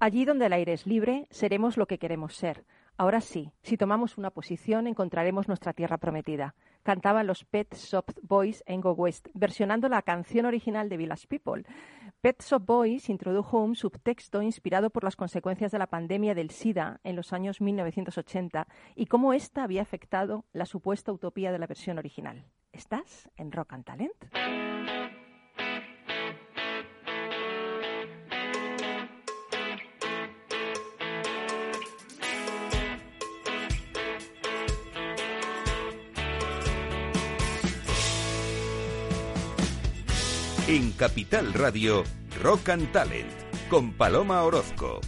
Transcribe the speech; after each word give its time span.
Allí 0.00 0.24
donde 0.24 0.46
el 0.46 0.52
aire 0.52 0.74
es 0.74 0.86
libre, 0.86 1.26
seremos 1.30 1.76
lo 1.76 1.86
que 1.86 1.98
queremos 1.98 2.34
ser. 2.36 2.64
Ahora 2.96 3.20
sí, 3.20 3.52
si 3.62 3.76
tomamos 3.76 4.16
una 4.16 4.30
posición, 4.30 4.86
encontraremos 4.86 5.48
nuestra 5.48 5.72
tierra 5.72 5.98
prometida. 5.98 6.54
Cantaban 6.84 7.26
los 7.26 7.44
Pet 7.44 7.74
Shop 7.74 8.04
Boys 8.22 8.62
en 8.66 8.80
Go 8.80 8.92
West, 8.92 9.28
versionando 9.34 9.88
la 9.88 10.02
canción 10.02 10.46
original 10.46 10.88
de 10.88 10.96
Village 10.98 11.26
People. 11.26 11.64
Pet 12.20 12.40
Shop 12.42 12.64
Boys 12.64 13.08
introdujo 13.08 13.58
un 13.58 13.74
subtexto 13.74 14.40
inspirado 14.40 14.90
por 14.90 15.02
las 15.02 15.16
consecuencias 15.16 15.72
de 15.72 15.78
la 15.80 15.88
pandemia 15.88 16.34
del 16.34 16.50
SIDA 16.50 17.00
en 17.02 17.16
los 17.16 17.32
años 17.32 17.60
1980 17.60 18.68
y 18.94 19.06
cómo 19.06 19.32
ésta 19.32 19.64
había 19.64 19.82
afectado 19.82 20.44
la 20.52 20.66
supuesta 20.66 21.12
utopía 21.12 21.50
de 21.50 21.58
la 21.58 21.66
versión 21.66 21.98
original. 21.98 22.44
¿Estás 22.72 23.28
en 23.36 23.50
Rock 23.50 23.72
and 23.72 23.84
Talent? 23.84 24.77
En 40.68 40.92
Capital 40.92 41.54
Radio, 41.54 42.04
Rock 42.42 42.68
and 42.68 42.92
Talent, 42.92 43.26
con 43.70 43.94
Paloma 43.94 44.42
Orozco. 44.42 45.00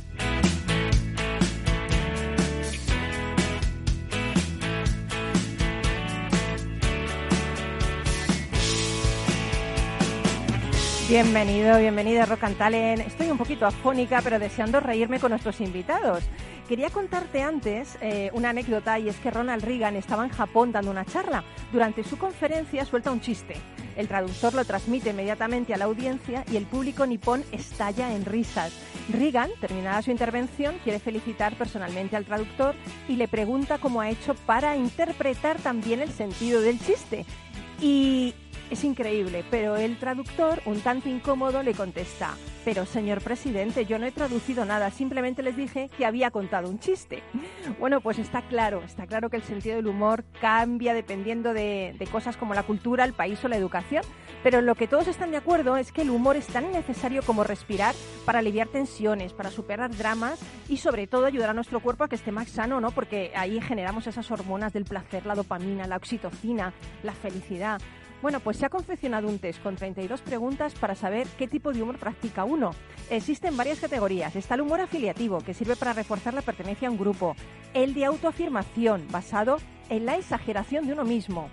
Bienvenido, 11.10 11.78
bienvenida 11.78 12.22
a 12.22 12.26
Rock 12.26 12.44
and 12.44 12.56
Talent. 12.56 13.00
Estoy 13.06 13.30
un 13.30 13.36
poquito 13.36 13.66
afónica, 13.66 14.22
pero 14.22 14.38
deseando 14.38 14.80
reírme 14.80 15.20
con 15.20 15.28
nuestros 15.28 15.60
invitados. 15.60 16.24
Quería 16.70 16.88
contarte 16.88 17.42
antes 17.42 17.98
eh, 18.00 18.30
una 18.32 18.50
anécdota 18.50 18.98
y 18.98 19.10
es 19.10 19.16
que 19.16 19.30
Ronald 19.30 19.62
Reagan 19.62 19.96
estaba 19.96 20.24
en 20.24 20.30
Japón 20.30 20.72
dando 20.72 20.90
una 20.90 21.04
charla. 21.04 21.44
Durante 21.70 22.02
su 22.02 22.16
conferencia 22.16 22.86
suelta 22.86 23.10
un 23.10 23.20
chiste. 23.20 23.56
El 24.00 24.08
traductor 24.08 24.54
lo 24.54 24.64
transmite 24.64 25.10
inmediatamente 25.10 25.74
a 25.74 25.76
la 25.76 25.84
audiencia 25.84 26.42
y 26.50 26.56
el 26.56 26.64
público 26.64 27.04
nipón 27.04 27.44
estalla 27.52 28.14
en 28.14 28.24
risas. 28.24 28.72
Reagan, 29.10 29.50
terminada 29.60 30.00
su 30.00 30.10
intervención, 30.10 30.76
quiere 30.82 30.98
felicitar 30.98 31.54
personalmente 31.54 32.16
al 32.16 32.24
traductor 32.24 32.74
y 33.08 33.16
le 33.16 33.28
pregunta 33.28 33.76
cómo 33.76 34.00
ha 34.00 34.08
hecho 34.08 34.34
para 34.46 34.74
interpretar 34.74 35.58
también 35.58 36.00
el 36.00 36.10
sentido 36.12 36.62
del 36.62 36.80
chiste. 36.80 37.26
Y 37.82 38.32
es 38.70 38.84
increíble, 38.84 39.44
pero 39.50 39.76
el 39.76 39.98
traductor, 39.98 40.62
un 40.64 40.80
tanto 40.80 41.08
incómodo, 41.08 41.62
le 41.62 41.74
contesta, 41.74 42.36
pero 42.64 42.86
señor 42.86 43.20
presidente, 43.20 43.84
yo 43.84 43.98
no 43.98 44.06
he 44.06 44.12
traducido 44.12 44.64
nada, 44.64 44.90
simplemente 44.90 45.42
les 45.42 45.56
dije 45.56 45.90
que 45.96 46.06
había 46.06 46.30
contado 46.30 46.68
un 46.68 46.78
chiste. 46.78 47.22
Bueno, 47.78 48.00
pues 48.00 48.18
está 48.18 48.42
claro, 48.42 48.82
está 48.84 49.06
claro 49.06 49.28
que 49.28 49.36
el 49.36 49.42
sentido 49.42 49.76
del 49.76 49.88
humor 49.88 50.24
cambia 50.40 50.94
dependiendo 50.94 51.52
de, 51.52 51.96
cosas 52.12 52.36
como 52.36 52.54
la 52.54 52.62
cultura, 52.62 53.04
el 53.04 53.12
país 53.12 53.44
o 53.44 53.48
la 53.48 53.56
educación, 53.56 54.04
pero 54.42 54.60
en 54.60 54.66
lo 54.66 54.74
que 54.74 54.86
todos 54.86 55.08
están 55.08 55.30
de 55.30 55.36
acuerdo 55.36 55.76
es 55.76 55.92
que 55.92 56.02
el 56.02 56.10
humor 56.10 56.36
es 56.36 56.46
tan 56.46 56.70
necesario 56.72 57.22
como 57.22 57.44
respirar 57.44 57.94
para 58.24 58.38
aliviar 58.38 58.68
tensiones, 58.68 59.32
para 59.32 59.50
superar 59.50 59.94
dramas 59.96 60.40
y 60.68 60.76
sobre 60.76 61.06
todo 61.06 61.26
ayudar 61.26 61.50
a 61.50 61.54
nuestro 61.54 61.80
cuerpo 61.80 62.04
a 62.04 62.08
que 62.08 62.16
esté 62.16 62.32
más 62.32 62.48
sano, 62.48 62.80
¿no? 62.80 62.90
Porque 62.90 63.32
ahí 63.34 63.60
generamos 63.60 64.06
esas 64.06 64.30
hormonas 64.30 64.72
del 64.72 64.84
placer, 64.84 65.26
la 65.26 65.34
dopamina, 65.34 65.86
la 65.86 65.96
oxitocina, 65.96 66.72
la 67.02 67.12
felicidad. 67.12 67.80
Bueno, 68.22 68.40
pues 68.40 68.58
se 68.58 68.66
ha 68.66 68.70
confeccionado 68.70 69.28
un 69.28 69.38
test 69.38 69.62
con 69.62 69.76
32 69.76 70.20
preguntas 70.20 70.74
para 70.74 70.94
saber 70.94 71.26
qué 71.38 71.48
tipo 71.48 71.72
de 71.72 71.82
humor 71.82 71.98
practica 71.98 72.44
uno. 72.44 72.72
Existen 73.08 73.56
varias 73.56 73.80
categorías. 73.80 74.36
Está 74.36 74.56
el 74.56 74.60
humor 74.60 74.80
afiliativo, 74.80 75.38
que 75.38 75.54
sirve 75.54 75.74
para 75.74 75.94
reforzar 75.94 76.34
la 76.34 76.42
pertenencia 76.42 76.88
a 76.88 76.90
un 76.90 76.98
grupo. 76.98 77.34
El 77.72 77.94
de 77.94 78.04
autoafirmación, 78.04 79.06
basado 79.10 79.56
en 79.88 80.04
la 80.04 80.16
exageración 80.16 80.86
de 80.86 80.92
uno 80.92 81.04
mismo. 81.04 81.48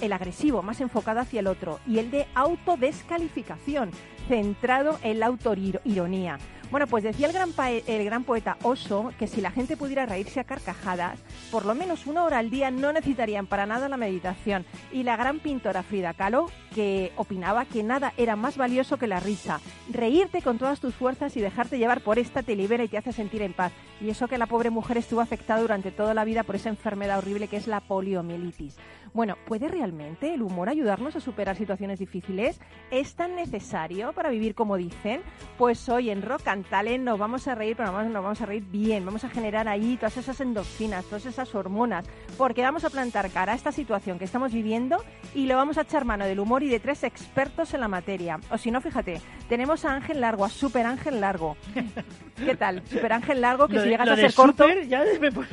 El 0.00 0.12
agresivo, 0.12 0.62
más 0.62 0.80
enfocado 0.80 1.18
hacia 1.18 1.40
el 1.40 1.48
otro. 1.48 1.80
Y 1.84 1.98
el 1.98 2.12
de 2.12 2.26
autodescalificación, 2.34 3.90
centrado 4.28 4.98
en 5.02 5.18
la 5.18 5.26
autoironía. 5.26 6.38
Bueno, 6.74 6.88
pues 6.88 7.04
decía 7.04 7.28
el 7.28 8.04
gran, 8.04 8.24
poeta 8.24 8.56
Oso 8.64 9.12
que 9.16 9.28
si 9.28 9.40
la 9.40 9.52
gente 9.52 9.76
pudiera 9.76 10.06
reírse 10.06 10.40
a 10.40 10.44
carcajadas, 10.44 11.20
por 11.52 11.66
lo 11.66 11.76
menos 11.76 12.04
una 12.04 12.24
hora 12.24 12.38
al 12.38 12.50
día 12.50 12.72
no 12.72 12.92
necesitarían 12.92 13.46
para 13.46 13.64
nada 13.64 13.88
la 13.88 13.96
meditación. 13.96 14.66
Y 14.90 15.04
la 15.04 15.16
gran 15.16 15.38
pintora 15.38 15.84
Frida 15.84 16.14
Kahlo, 16.14 16.50
que 16.74 17.12
opinaba 17.14 17.64
que 17.64 17.84
nada 17.84 18.12
era 18.16 18.34
más 18.34 18.56
valioso 18.56 18.96
que 18.96 19.06
la 19.06 19.20
risa. 19.20 19.60
Reírte 19.88 20.42
con 20.42 20.58
todas 20.58 20.80
tus 20.80 20.96
fuerzas 20.96 21.36
y 21.36 21.40
dejarte 21.40 21.78
llevar 21.78 22.00
por 22.00 22.18
esta 22.18 22.42
te 22.42 22.56
libera 22.56 22.82
y 22.82 22.88
te 22.88 22.98
hace 22.98 23.12
sentir 23.12 23.42
en 23.42 23.52
paz. 23.52 23.70
Y 24.00 24.10
eso 24.10 24.26
que 24.26 24.36
la 24.36 24.46
pobre 24.46 24.70
mujer 24.70 24.98
estuvo 24.98 25.20
afectada 25.20 25.60
durante 25.60 25.92
toda 25.92 26.12
la 26.12 26.24
vida 26.24 26.42
por 26.42 26.56
esa 26.56 26.70
enfermedad 26.70 27.18
horrible 27.18 27.46
que 27.46 27.56
es 27.56 27.68
la 27.68 27.82
poliomielitis. 27.82 28.76
Bueno, 29.12 29.36
¿puede 29.46 29.68
realmente 29.68 30.34
el 30.34 30.42
humor 30.42 30.68
ayudarnos 30.68 31.14
a 31.14 31.20
superar 31.20 31.54
situaciones 31.56 32.00
difíciles? 32.00 32.60
¿Es 32.90 33.14
tan 33.14 33.36
necesario 33.36 34.12
para 34.12 34.30
vivir 34.30 34.56
como 34.56 34.76
dicen? 34.76 35.22
Pues 35.56 35.88
hoy 35.88 36.10
en 36.10 36.20
Rock 36.20 36.48
and 36.48 36.63
Talent 36.70 37.04
nos 37.04 37.18
vamos 37.18 37.46
a 37.48 37.54
reír, 37.54 37.76
pero 37.76 37.90
nos 37.92 38.22
vamos 38.22 38.40
a 38.40 38.46
reír 38.46 38.64
bien. 38.64 39.04
Vamos 39.04 39.24
a 39.24 39.28
generar 39.28 39.68
ahí 39.68 39.96
todas 39.96 40.16
esas 40.16 40.40
endorfinas, 40.40 41.04
todas 41.04 41.26
esas 41.26 41.54
hormonas, 41.54 42.04
porque 42.36 42.62
vamos 42.62 42.84
a 42.84 42.90
plantar 42.90 43.30
cara 43.30 43.52
a 43.52 43.54
esta 43.56 43.72
situación 43.72 44.18
que 44.18 44.24
estamos 44.24 44.52
viviendo 44.52 45.02
y 45.34 45.46
lo 45.46 45.56
vamos 45.56 45.78
a 45.78 45.82
echar 45.82 46.04
mano 46.04 46.24
del 46.26 46.40
humor 46.40 46.62
y 46.62 46.68
de 46.68 46.80
tres 46.80 47.04
expertos 47.04 47.74
en 47.74 47.80
la 47.80 47.88
materia. 47.88 48.38
O 48.50 48.58
si 48.58 48.70
no, 48.70 48.80
fíjate, 48.80 49.20
tenemos 49.48 49.84
a 49.84 49.92
Ángel 49.94 50.20
Largo, 50.20 50.44
a 50.44 50.48
Super 50.48 50.86
Ángel 50.86 51.20
Largo. 51.20 51.56
¿Qué 52.36 52.56
tal? 52.56 52.82
Super 52.88 53.12
Ángel 53.12 53.40
Largo, 53.40 53.68
que 53.68 53.80
si 53.80 53.88
llegas 53.88 54.08
a 54.08 54.16
ser 54.16 54.34
corto... 54.34 54.66
ya 54.88 55.04
me 55.20 55.30
pone, 55.30 55.46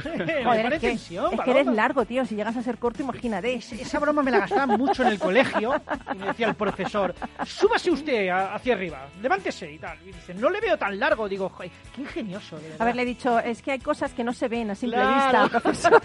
Joder, 0.44 0.70
me 0.70 0.76
es, 0.76 0.82
que, 0.82 0.88
tensión, 0.90 1.34
es 1.34 1.40
que 1.42 1.52
eres 1.52 1.68
largo, 1.68 2.06
tío. 2.06 2.26
Si 2.26 2.36
llegas 2.36 2.58
a 2.58 2.64
ser 2.64 2.78
corto, 2.80 3.04
imagínate. 3.04 3.54
Esa 3.56 4.00
broma 4.00 4.24
me 4.24 4.32
la 4.32 4.40
gastaban 4.40 4.80
mucho 4.80 5.04
en 5.04 5.10
el 5.10 5.20
colegio 5.20 5.80
y 6.14 6.18
me 6.18 6.28
decía 6.28 6.48
el 6.48 6.56
profesor, 6.56 7.14
súbase 7.46 7.92
usted 7.92 8.30
a- 8.30 8.56
hacia 8.56 8.74
arriba, 8.74 9.08
levántese 9.22 9.72
y 9.72 9.78
tal. 9.78 9.98
Y 10.04 10.08
dice, 10.08 10.34
no 10.34 10.50
le 10.50 10.60
veo 10.60 10.78
tan 10.78 11.00
largo. 11.02 11.28
Digo, 11.28 11.50
"Joder, 11.50 11.70
qué 11.94 12.02
ingenioso. 12.02 12.56
de 12.56 12.64
verdad". 12.70 12.82
Haberle 12.82 13.04
dicho, 13.06 13.38
es 13.40 13.62
que 13.62 13.72
hay 13.72 13.80
cosas 13.80 14.14
que 14.14 14.24
no 14.24 14.32
se 14.34 14.48
ven 14.48 14.72
a 14.72 14.76
simple 14.76 14.98
Claro. 14.98 15.44
vista, 15.44 15.60
profesor. 15.62 16.02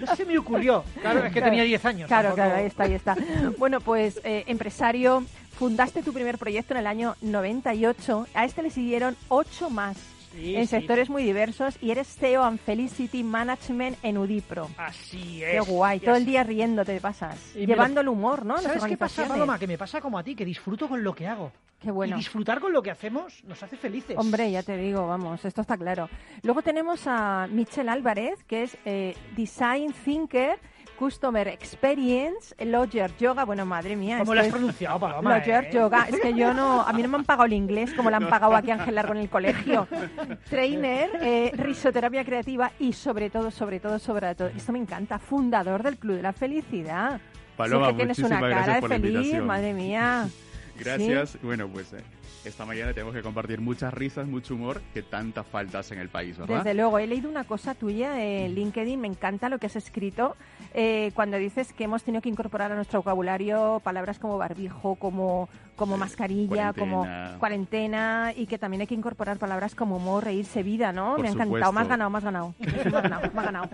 No 0.00 0.16
se 0.16 0.24
me 0.24 0.38
ocurrió. 0.38 0.84
Claro, 1.00 1.24
es 1.24 1.32
que 1.32 1.40
tenía 1.42 1.62
10 1.64 1.84
años. 1.84 2.08
Claro, 2.08 2.30
tampoco- 2.30 2.34
claro, 2.48 2.56
ahí 2.60 2.66
está, 2.66 2.82
ahí 2.84 2.94
está. 2.94 3.16
Bueno, 3.58 3.80
pues 3.80 4.20
eh, 4.24 4.44
empresario, 4.46 5.24
fundaste 5.58 6.02
tu 6.02 6.12
primer 6.12 6.38
proyecto 6.38 6.74
en 6.74 6.80
el 6.80 6.86
año 6.86 7.14
98. 7.20 8.26
A 8.34 8.44
este 8.44 8.62
le 8.62 8.70
siguieron 8.70 9.16
ocho 9.28 9.70
más 9.70 9.96
Sí, 10.32 10.56
en 10.56 10.62
sí. 10.66 10.68
sectores 10.76 11.08
muy 11.10 11.22
diversos 11.22 11.76
y 11.80 11.90
eres 11.90 12.08
CEO 12.08 12.42
and 12.44 12.58
Felicity 12.58 13.22
Management 13.22 13.98
en 14.02 14.18
Udipro. 14.18 14.68
Así 14.76 15.42
es. 15.44 15.50
Qué 15.52 15.60
guay, 15.60 16.00
todo 16.00 16.16
el 16.16 16.24
día 16.24 16.42
riendo 16.42 16.84
te 16.84 17.00
pasas. 17.00 17.54
Y 17.54 17.66
Llevando 17.66 18.02
lo- 18.02 18.10
el 18.12 18.16
humor, 18.18 18.44
¿no? 18.46 18.58
¿Sabes 18.58 18.84
qué 18.84 18.96
pasa. 18.96 19.26
Paloma? 19.26 19.58
Que 19.58 19.66
me 19.66 19.78
pasa 19.78 20.00
como 20.00 20.18
a 20.18 20.22
ti, 20.24 20.34
que 20.34 20.44
disfruto 20.44 20.88
con 20.88 21.02
lo 21.04 21.14
que 21.14 21.26
hago. 21.26 21.52
Qué 21.80 21.90
bueno. 21.90 22.14
Y 22.16 22.18
disfrutar 22.20 22.60
con 22.60 22.72
lo 22.72 22.80
que 22.80 22.92
hacemos 22.92 23.42
nos 23.44 23.60
hace 23.62 23.76
felices. 23.76 24.16
Hombre, 24.16 24.50
ya 24.50 24.62
te 24.62 24.76
digo, 24.76 25.06
vamos, 25.08 25.44
esto 25.44 25.62
está 25.62 25.76
claro. 25.76 26.08
Luego 26.42 26.62
tenemos 26.62 27.02
a 27.06 27.48
Michelle 27.50 27.90
Álvarez, 27.90 28.44
que 28.44 28.62
es 28.62 28.76
eh, 28.84 29.16
Design 29.36 29.92
Thinker, 30.04 30.58
Customer 30.98 31.48
Experience, 31.48 32.54
Lodger 32.64 33.16
Yoga. 33.18 33.44
Bueno, 33.44 33.66
madre 33.66 33.96
mía. 33.96 34.18
¿Cómo 34.18 34.34
lo 34.34 34.40
has 34.40 34.46
es- 34.46 34.52
pronunciado, 34.52 35.00
Paloma? 35.00 35.38
Lodger 35.38 35.64
eh? 35.64 35.70
Yoga. 35.72 36.06
Es 36.08 36.20
que 36.20 36.34
yo 36.34 36.54
no, 36.54 36.82
a 36.82 36.92
mí 36.92 37.02
no 37.02 37.08
me 37.08 37.16
han 37.16 37.24
pagado 37.24 37.46
el 37.46 37.52
inglés 37.52 37.92
como 37.94 38.10
le 38.10 38.16
han 38.16 38.28
pagado 38.28 38.54
aquí 38.54 38.70
a 38.70 38.74
Ángel 38.74 38.94
Largo 38.94 39.12
en 39.12 39.20
el 39.20 39.28
colegio. 39.28 39.88
Trainer, 40.48 41.10
eh, 41.22 41.52
risoterapia 41.54 42.24
creativa 42.24 42.72
y 42.78 42.92
sobre 42.92 43.30
todo, 43.30 43.50
sobre 43.50 43.80
todo, 43.80 43.98
sobre 43.98 44.34
todo, 44.34 44.48
esto 44.48 44.72
me 44.72 44.78
encanta, 44.78 45.18
fundador 45.18 45.82
del 45.82 45.98
Club 45.98 46.16
de 46.16 46.22
la 46.22 46.32
Felicidad. 46.32 47.20
Paloma, 47.56 47.86
sí 47.88 47.92
que 47.92 47.96
tienes 47.98 48.18
una 48.18 48.40
cara 48.40 48.80
de 48.80 48.88
feliz, 48.88 49.42
madre 49.42 49.74
mía. 49.74 50.28
Gracias. 50.78 51.38
Bueno, 51.42 51.68
pues 51.68 51.92
eh, 51.92 52.02
esta 52.44 52.64
mañana 52.64 52.92
tenemos 52.92 53.14
que 53.14 53.22
compartir 53.22 53.60
muchas 53.60 53.94
risas, 53.94 54.26
mucho 54.26 54.54
humor 54.54 54.82
que 54.92 55.02
tanta 55.02 55.44
falta 55.44 55.78
hace 55.80 55.94
en 55.94 56.00
el 56.00 56.08
país, 56.08 56.36
¿verdad? 56.38 56.58
Desde 56.58 56.74
luego, 56.74 56.98
he 56.98 57.06
leído 57.06 57.30
una 57.30 57.44
cosa 57.44 57.74
tuya 57.74 58.22
en 58.22 58.54
LinkedIn, 58.54 59.00
me 59.00 59.08
encanta 59.08 59.48
lo 59.48 59.58
que 59.58 59.66
has 59.66 59.76
escrito, 59.76 60.36
eh, 60.74 61.12
cuando 61.14 61.36
dices 61.36 61.72
que 61.72 61.84
hemos 61.84 62.02
tenido 62.02 62.22
que 62.22 62.28
incorporar 62.28 62.72
a 62.72 62.74
nuestro 62.74 63.00
vocabulario 63.00 63.80
palabras 63.84 64.18
como 64.18 64.38
barbijo, 64.38 64.96
como, 64.96 65.48
como 65.76 65.94
Sí, 65.94 66.00
mascarilla, 66.00 66.72
como 66.72 67.06
cuarentena. 67.38 68.32
y 68.36 68.46
que 68.46 68.58
también 68.58 68.82
hay 68.82 68.86
que 68.86 68.94
incorporar 68.94 69.38
palabras 69.38 69.74
como 69.74 69.96
humor, 69.96 70.24
reírse, 70.24 70.62
vida, 70.62 70.92
¿no? 70.92 71.12
Por 71.12 71.22
me 71.22 71.28
ha 71.28 71.32
encantado, 71.32 71.72
supuesto. 71.72 71.88
ganado, 71.88 72.16
has 72.16 72.24
ganado, 72.24 72.54
has 72.86 72.92
ganado, 73.02 73.24
has 73.24 73.44
ganado. 73.44 73.68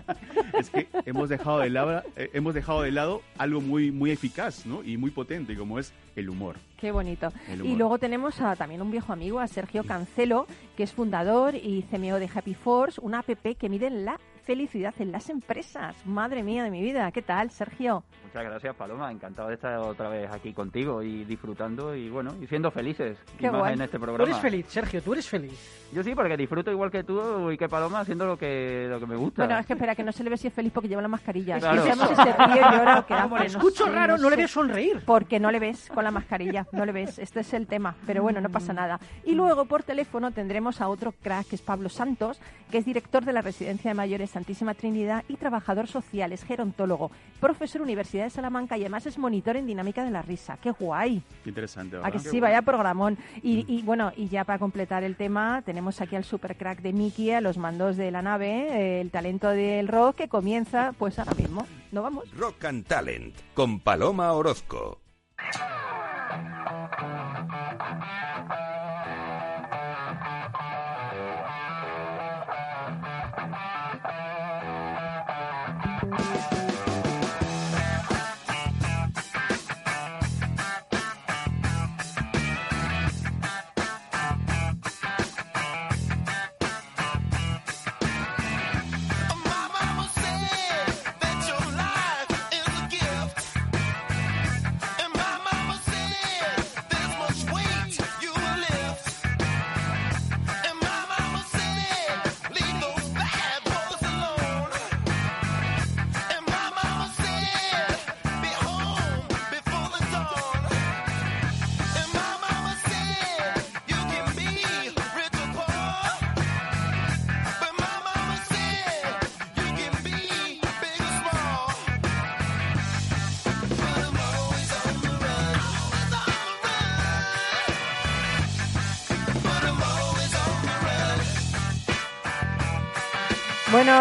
Es 0.57 0.69
que 0.69 0.87
hemos 1.05 1.29
dejado 1.29 1.59
de 1.59 1.69
lado, 1.69 2.03
eh, 2.15 2.29
hemos 2.33 2.53
dejado 2.53 2.81
de 2.81 2.91
lado 2.91 3.21
algo 3.37 3.61
muy, 3.61 3.91
muy 3.91 4.11
eficaz, 4.11 4.65
¿no? 4.65 4.83
Y 4.83 4.97
muy 4.97 5.11
potente, 5.11 5.55
como 5.55 5.79
es 5.79 5.93
el 6.15 6.29
humor. 6.29 6.57
Qué 6.77 6.91
bonito. 6.91 7.31
El 7.49 7.59
Y 7.59 7.61
humor. 7.63 7.77
luego 7.77 7.97
tenemos 7.99 8.39
a, 8.41 8.55
también 8.55 8.81
un 8.81 8.91
viejo 8.91 9.13
amigo, 9.13 9.39
a 9.39 9.47
Sergio 9.47 9.83
Cancelo, 9.83 10.47
que 10.79 10.83
es 10.83 10.93
fundador 10.93 11.55
y 11.55 11.81
CMO 11.91 12.19
de 12.19 12.29
Happy 12.33 12.53
Force, 12.53 13.01
una 13.03 13.19
app 13.19 13.27
que 13.59 13.67
mide 13.67 13.89
la 13.89 14.17
felicidad 14.45 14.93
en 14.99 15.11
las 15.11 15.29
empresas. 15.29 15.93
Madre 16.05 16.41
mía 16.41 16.63
de 16.63 16.71
mi 16.71 16.81
vida, 16.81 17.11
¿qué 17.11 17.21
tal, 17.21 17.51
Sergio? 17.51 18.03
Muchas 18.23 18.43
gracias, 18.45 18.75
Paloma. 18.75 19.11
Encantado 19.11 19.49
de 19.49 19.55
estar 19.55 19.77
otra 19.79 20.07
vez 20.07 20.31
aquí 20.31 20.53
contigo 20.53 21.03
y 21.03 21.25
disfrutando 21.25 21.93
y 21.95 22.09
bueno, 22.09 22.33
y 22.41 22.47
siendo 22.47 22.71
felices 22.71 23.17
Qué 23.37 23.47
y 23.47 23.49
más 23.49 23.73
en 23.73 23.81
este 23.81 23.97
Tú 23.97 24.03
programa. 24.03 24.29
eres 24.29 24.41
feliz, 24.41 24.65
Sergio, 24.69 25.01
tú 25.03 25.13
eres 25.13 25.27
feliz. 25.27 25.87
Yo 25.93 26.01
sí, 26.03 26.15
porque 26.15 26.37
disfruto 26.37 26.71
igual 26.71 26.89
que 26.91 27.03
tú 27.03 27.51
y 27.51 27.57
que 27.57 27.67
Paloma 27.67 27.99
haciendo 27.99 28.25
lo 28.25 28.37
que 28.37 28.87
lo 28.89 28.99
que 28.99 29.05
me 29.05 29.15
gusta. 29.17 29.43
Bueno, 29.45 29.59
es 29.59 29.65
que 29.65 29.73
espera, 29.73 29.95
que 29.95 30.03
no 30.03 30.11
se 30.13 30.23
le 30.23 30.29
ve 30.29 30.37
si 30.37 30.47
es 30.47 30.53
feliz 30.53 30.71
porque 30.71 30.87
lleva 30.87 31.01
la 31.01 31.07
mascarilla. 31.09 31.57
Es 31.57 31.63
que 31.63 31.69
Claro. 31.69 31.83
sabemos 31.83 32.07
si 32.09 32.15
se 32.15 32.23
ríe, 32.23 32.61
llora 32.77 32.99
o 32.99 33.05
qué 33.05 33.13
Como 33.15 33.35
hace, 33.35 33.45
le 33.47 33.51
no 33.53 33.57
escucho 33.59 33.85
sé, 33.85 33.91
raro, 33.91 34.17
no, 34.17 34.29
le 34.29 34.35
sé. 34.35 34.37
veo 34.37 34.47
sonreír. 34.47 35.01
Porque 35.05 35.39
no 35.39 35.51
le 35.51 35.59
ves 35.59 35.89
con 35.93 36.03
la 36.03 36.11
mascarilla, 36.11 36.65
no 36.71 36.85
le 36.85 36.91
ves. 36.93 37.19
Este 37.19 37.41
es 37.41 37.53
el 37.53 37.67
tema. 37.67 37.95
Pero 38.07 38.21
bueno, 38.23 38.39
no 38.41 38.49
pasa 38.49 38.73
nada. 38.73 38.99
Y 39.25 39.33
luego 39.35 39.65
por 39.65 39.83
teléfono 39.83 40.31
tendremos 40.31 40.68
a 40.81 40.87
otro 40.87 41.11
crack, 41.11 41.47
que 41.47 41.55
es 41.55 41.61
Pablo 41.61 41.89
Santos, 41.89 42.39
que 42.71 42.77
es 42.77 42.85
director 42.85 43.25
de 43.25 43.33
la 43.33 43.41
Residencia 43.41 43.89
de 43.89 43.95
Mayores 43.95 44.29
Santísima 44.29 44.73
Trinidad 44.75 45.23
y 45.27 45.35
trabajador 45.37 45.87
social, 45.87 46.31
es 46.31 46.43
gerontólogo, 46.43 47.11
profesor 47.39 47.81
Universidad 47.81 48.25
de 48.25 48.29
Salamanca 48.29 48.77
y 48.77 48.81
además 48.81 49.05
es 49.07 49.17
monitor 49.17 49.57
en 49.57 49.65
dinámica 49.65 50.03
de 50.03 50.11
la 50.11 50.21
risa. 50.21 50.57
¡Qué 50.61 50.71
guay! 50.71 51.23
Qué 51.43 51.49
interesante, 51.49 51.95
A 51.97 52.01
¿verdad? 52.01 52.13
que 52.13 52.19
sí, 52.29 52.39
vaya 52.39 52.61
programón. 52.61 53.17
Y, 53.41 53.65
y 53.67 53.81
bueno, 53.81 54.11
y 54.15 54.27
ya 54.27 54.43
para 54.43 54.59
completar 54.59 55.03
el 55.03 55.15
tema, 55.15 55.61
tenemos 55.65 55.99
aquí 56.01 56.15
al 56.15 56.23
super 56.23 56.55
crack 56.55 56.81
de 56.81 56.93
Mickey 56.93 57.31
a 57.31 57.41
los 57.41 57.57
mandos 57.57 57.97
de 57.97 58.11
la 58.11 58.21
nave, 58.21 58.67
eh, 58.69 59.01
el 59.01 59.09
talento 59.11 59.49
del 59.49 59.87
rock 59.87 60.15
que 60.17 60.27
comienza 60.29 60.93
pues 60.97 61.17
ahora 61.19 61.33
mismo. 61.33 61.65
¿No 61.91 62.03
vamos? 62.03 62.25
Rock 62.37 62.65
and 62.65 62.85
Talent 62.85 63.35
con 63.55 63.79
Paloma 63.79 64.31
Orozco. 64.33 64.99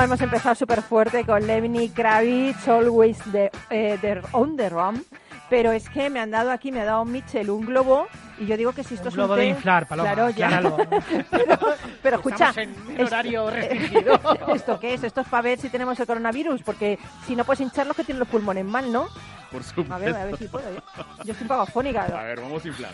Hemos 0.03 0.21
empezado 0.21 0.55
súper 0.55 0.83
fuerte 0.83 1.25
con 1.25 1.47
Lemny 1.47 1.91
Kravitz, 1.91 2.67
Always 2.69 3.19
the, 3.33 3.51
eh, 3.71 3.99
the- 4.01 4.23
on 4.33 4.57
the 4.57 4.69
Run. 4.69 5.05
Pero 5.51 5.73
es 5.73 5.89
que 5.89 6.11
me 6.11 6.21
han 6.21 6.31
dado 6.31 6.51
aquí, 6.51 6.71
me 6.73 6.81
ha 6.81 6.85
dado 6.85 7.05
Mitchell 7.05 7.49
un 7.51 7.65
globo. 7.67 8.07
Y 8.39 8.47
yo 8.47 8.57
digo 8.57 8.73
que 8.73 8.85
si 8.85 8.95
esto 8.95 9.05
Un 9.07 9.09
es 9.09 9.15
globo 9.15 9.33
un 9.35 9.39
de 9.41 9.45
té- 9.47 9.51
inflar, 9.51 9.87
Paloma, 9.89 10.13
Claro, 10.13 10.31
ya. 10.31 10.49
pero, 11.31 11.57
pero 12.03 12.17
escucha. 12.17 12.53
En 12.57 12.71
un 12.87 12.91
esto- 12.93 13.05
horario 13.07 13.51
restringido. 13.51 14.21
¿Esto 14.55 14.79
qué 14.79 14.95
es? 14.95 15.03
Esto 15.05 15.23
es 15.23 15.29
para 15.29 15.43
ver 15.43 15.59
si 15.59 15.69
tenemos 15.71 15.99
el 15.99 16.07
coronavirus. 16.07 16.63
Porque 16.63 16.99
si 17.27 17.35
no 17.35 17.45
puedes 17.45 17.61
hinchar 17.61 17.87
los 17.87 17.97
que 17.97 18.05
tienen 18.05 18.21
los 18.21 18.29
pulmones 18.29 18.65
mal, 18.65 18.93
¿no? 18.93 19.09
Por 19.51 19.65
supuesto. 19.65 19.95
A 19.95 19.99
ver, 19.99 20.15
a 20.17 20.25
ver 20.27 20.37
si 20.37 20.47
puedo. 20.49 20.69
¿eh? 20.69 20.81
Yo 21.25 21.33
estoy 21.33 21.49
pagafónica. 21.49 22.05
A 22.05 22.23
ver, 22.25 22.41
vamos 22.41 22.65
a 22.65 22.69
inflar. 22.69 22.93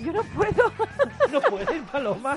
Yo 0.00 0.12
no 0.12 0.22
puedo. 0.24 0.72
No 1.32 1.40
puedes, 1.40 1.82
Paloma. 1.90 2.36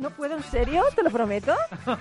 No 0.00 0.08
puedo, 0.10 0.34
¿en 0.34 0.42
serio? 0.42 0.82
¿Te 0.96 1.02
lo 1.02 1.10
prometo? 1.10 1.54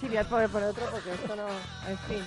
Sí, 0.00 0.08
voy 0.08 0.18
a 0.18 0.24
poner 0.24 0.50
por 0.50 0.62
otro 0.62 0.84
porque 0.90 1.10
esto 1.10 1.34
no... 1.34 1.46
En 1.90 1.98
fin. 2.00 2.22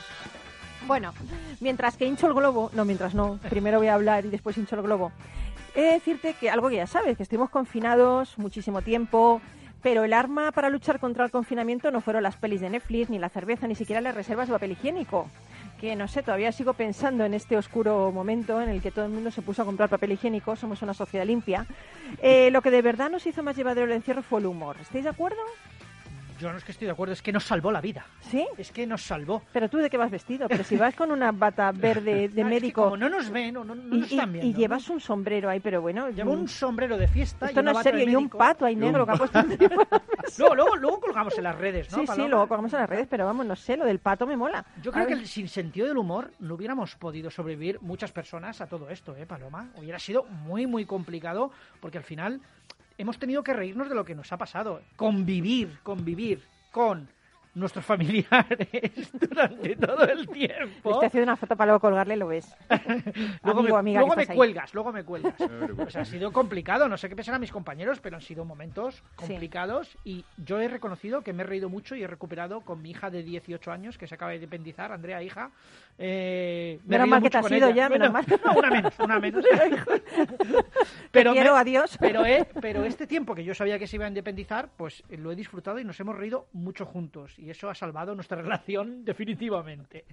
Bueno, 0.88 1.14
mientras 1.60 1.98
que 1.98 2.06
hincho 2.06 2.26
el 2.26 2.34
globo... 2.34 2.72
No, 2.74 2.84
mientras 2.84 3.14
no. 3.14 3.38
Primero 3.48 3.78
voy 3.78 3.88
a 3.90 3.94
hablar 3.94 4.26
y 4.26 4.30
después 4.30 4.58
hincho 4.58 4.76
el 4.76 4.82
globo. 4.82 5.12
He 5.76 5.82
de 5.82 5.92
decirte 5.92 6.34
que 6.34 6.50
algo 6.50 6.70
que 6.70 6.78
ya 6.78 6.88
sabes, 6.88 7.16
que 7.16 7.22
estuvimos 7.22 7.52
confinados 7.52 8.40
muchísimo 8.40 8.82
tiempo, 8.82 9.40
pero 9.82 10.04
el 10.04 10.14
arma 10.14 10.52
para 10.52 10.70
luchar 10.70 11.00
contra 11.00 11.26
el 11.26 11.32
confinamiento 11.32 11.92
no 11.92 12.02
fueron 12.02 12.24
las 12.24 12.36
pelis 12.36 12.62
de 12.62 12.70
Netflix, 12.70 13.10
ni 13.10 13.20
la 13.20 13.30
cerveza, 13.30 13.68
ni 13.68 13.76
siquiera 13.76 14.02
las 14.02 14.16
reservas 14.16 14.48
de 14.48 14.54
papel 14.54 14.72
higiénico. 14.72 15.30
Que 15.80 15.96
no 15.96 16.08
sé, 16.08 16.24
todavía 16.24 16.52
sigo 16.52 16.74
pensando 16.74 17.24
en 17.24 17.34
este 17.34 17.56
oscuro 17.56 18.12
momento 18.12 18.62
en 18.62 18.70
el 18.70 18.82
que 18.82 18.92
todo 18.92 19.06
el 19.06 19.12
mundo 19.12 19.32
se 19.32 19.42
puso 19.42 19.62
a 19.62 19.66
comprar 19.66 19.90
papel 19.90 20.12
higiénico, 20.12 20.56
somos 20.56 20.82
una 20.82 20.94
sociedad 20.94 21.26
limpia. 21.26 21.66
Eh, 22.22 22.52
lo 22.52 22.62
que 22.62 22.72
de 22.72 22.82
verdad 22.82 23.10
nos 23.10 23.26
hizo 23.26 23.44
más 23.44 23.56
llevadero 23.56 23.86
el 23.86 23.94
encierro 23.94 24.22
fue 24.22 24.40
el 24.40 24.48
humor. 24.48 24.76
¿Estáis 24.82 25.06
de 25.06 25.12
acuerdo? 25.12 25.40
Yo 26.40 26.52
no 26.52 26.58
es 26.58 26.64
que 26.64 26.72
estoy 26.72 26.86
de 26.86 26.92
acuerdo, 26.94 27.14
es 27.14 27.22
que 27.22 27.34
nos 27.34 27.44
salvó 27.44 27.72
la 27.72 27.82
vida. 27.82 28.06
¿Sí? 28.22 28.48
Es 28.58 28.72
que 28.72 28.88
nos 28.88 29.04
salvó. 29.04 29.44
Pero 29.52 29.70
tú 29.70 29.78
de 29.78 29.90
qué 29.90 29.98
vas 29.98 30.10
vestido, 30.10 30.48
pero 30.48 30.64
si 30.64 30.78
vas 30.78 30.96
con 30.96 31.12
una 31.12 31.32
bata 31.32 31.72
verde 31.76 32.14
de 32.14 32.22
Ah, 32.22 32.28
es 32.30 32.34
que 32.36 32.44
médico 32.46 32.84
como 32.84 32.98
no 32.98 33.10
nos 33.10 33.30
ven, 33.30 33.54
no, 33.54 33.64
no, 33.66 33.76
y, 33.76 34.00
nos 34.00 34.12
están 34.12 34.32
viendo. 34.32 34.50
y 34.50 34.54
¿no? 34.54 34.60
llevas 34.60 34.90
un 34.90 35.00
sombrero 35.02 35.50
ahí, 35.50 35.60
pero 35.60 35.82
bueno, 35.82 36.10
Llevo 36.10 36.34
mm, 36.36 36.40
un 36.40 36.48
sombrero 36.48 36.98
de 36.98 37.08
fiesta 37.08 37.48
esto 37.48 37.60
y 37.60 37.64
no 37.64 37.72
es 37.72 37.78
serio 37.80 38.10
y 38.10 38.16
un 38.16 38.30
pato 38.30 38.66
ahí 38.66 38.76
negro 38.76 39.06
que 39.06 39.12
ha 39.12 39.16
puesto. 39.16 39.40
Luego, 40.38 40.56
luego, 40.56 40.76
luego 40.78 41.00
colgamos 41.02 41.38
en 41.38 41.44
las 41.44 41.56
redes, 41.58 41.92
¿no, 41.92 42.00
Sí, 42.00 42.08
sí, 42.08 42.28
luego 42.28 42.48
colgamos 42.48 42.72
en 42.74 42.80
las 42.80 42.90
redes, 42.90 43.08
pero 43.10 43.26
vamos, 43.26 43.46
no 43.46 43.56
sé, 43.56 43.76
lo 43.76 43.86
del 43.86 44.00
pato 44.00 44.26
me 44.28 44.38
mola. 44.38 44.64
Yo 44.82 44.92
A 44.92 44.94
creo 44.94 45.08
que 45.08 45.14
el- 45.14 45.28
sin 45.28 45.48
sentido 45.50 45.88
del 45.88 45.98
humor 45.98 46.32
no 46.40 46.54
hubiéramos 46.56 46.96
podido 46.96 47.30
sobrevivir 47.32 47.82
muchas 47.82 48.12
personas 48.12 48.62
a 48.62 48.68
todo 48.68 48.90
esto, 48.90 49.16
¿eh, 49.18 49.26
Paloma? 49.26 49.70
Hubiera 49.76 50.00
sido 50.00 50.24
muy, 50.24 50.68
muy 50.68 50.86
complicado 50.86 51.52
porque 51.82 51.98
al 51.98 52.04
final 52.04 52.40
hemos 53.00 53.18
tenido 53.18 53.44
que 53.44 53.54
reírnos 53.54 53.90
de 53.90 53.96
lo 53.96 54.06
que 54.06 54.14
nos 54.14 54.32
ha 54.32 54.38
pasado. 54.38 54.82
Convivir, 54.98 55.80
convivir 55.84 56.44
con 56.72 57.10
nuestros 57.56 57.84
familiares 57.86 59.12
durante 59.14 59.76
todo 59.76 60.04
el 60.04 60.28
tiempo. 60.30 60.92
estoy 60.92 61.08
haciendo 61.08 61.24
una 61.24 61.36
foto 61.36 61.56
para 61.56 61.68
luego 61.72 61.80
colgarle, 61.82 62.16
lo 62.16 62.28
ves. 62.28 62.56
Luego, 63.44 63.60
Amigo, 63.62 63.76
me, 63.76 63.80
amiga, 63.80 64.00
luego 64.02 64.16
me 64.16 64.28
cuelgas, 64.28 64.74
luego 64.74 64.92
me 64.92 65.04
cuelgas. 65.04 65.34
Pues 65.76 65.96
ha 65.96 66.06
sido 66.06 66.32
complicado, 66.32 66.88
no 66.88 66.98
sé 66.98 67.10
qué 67.10 67.16
pensarán 67.16 67.42
mis 67.42 67.52
compañeros, 67.52 68.00
pero 68.02 68.16
han 68.18 68.22
sido 68.22 68.46
momentos 68.46 69.04
complicados 69.16 69.98
y 70.04 70.24
yo 70.38 70.60
he 70.60 70.68
reconocido 70.68 71.22
que 71.22 71.34
me 71.34 71.44
he 71.44 71.46
reído 71.46 71.70
mucho 71.70 71.96
y 71.96 72.04
he 72.04 72.08
recuperado 72.08 72.62
con 72.62 72.82
mi 72.82 72.92
hija 72.92 73.10
de 73.10 73.24
18 73.24 73.72
años 73.72 73.98
que 73.98 74.08
se 74.08 74.16
acaba 74.16 74.32
de 74.32 74.38
independizar, 74.38 74.92
Andrea, 74.92 75.22
hija. 75.24 75.52
Eh, 75.98 76.80
me 76.86 76.92
Menos 76.98 77.08
mal 77.10 77.22
que 77.24 77.30
te 77.30 77.38
has 77.38 77.52
ido 77.52 77.68
ella. 77.68 77.76
ya, 77.76 77.90
menos 77.90 78.12
Bueno, 78.12 78.28
mal. 78.30 78.40
no, 78.46 78.60
una 78.60 78.70
menos, 78.70 79.00
una 79.00 79.20
menos. 79.20 79.46
Te 81.12 81.24
me- 81.24 81.32
quiero, 81.32 81.56
adiós. 81.56 81.98
Pero, 82.00 82.24
pero 82.62 82.84
este 82.86 83.08
tiempo 83.08 83.36
que 83.36 83.44
yo 83.44 83.54
sabía 83.54 83.80
que 83.80 83.88
se 83.88 83.96
iba 83.96 84.06
a 84.06 84.10
independizar, 84.10 84.70
pues 84.78 85.04
lo 85.10 85.32
he 85.32 85.36
disfrutado 85.36 85.80
y 85.80 85.84
nos 85.84 86.00
hemos 86.00 86.16
reído 86.18 86.48
mucho 86.54 86.86
juntos. 86.86 87.38
Y 87.38 87.49
eso 87.52 87.70
ha 87.70 87.76
salvado 87.76 88.16
nuestra 88.16 88.42
relación 88.42 89.04
definitivamente. 89.06 90.06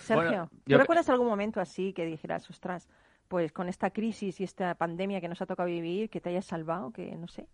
Sergio, 0.00 0.14
Bueno, 0.28 0.48
¿tú 0.50 0.70
yo- 0.72 0.78
recuerdas 0.78 1.08
algún 1.10 1.28
momento 1.28 1.60
así 1.60 1.92
que 1.92 2.04
dijeras, 2.04 2.48
ostras, 2.50 2.88
pues 3.28 3.52
con 3.52 3.68
esta 3.68 3.90
crisis 3.90 4.40
y 4.40 4.44
esta 4.44 4.74
pandemia 4.74 5.20
que 5.20 5.28
nos 5.28 5.40
ha 5.42 5.46
tocado 5.46 5.68
vivir, 5.68 6.08
que 6.10 6.20
te 6.20 6.30
hayas 6.30 6.44
salvado, 6.44 6.90
que 6.92 7.16
no 7.16 7.26
sé? 7.28 7.46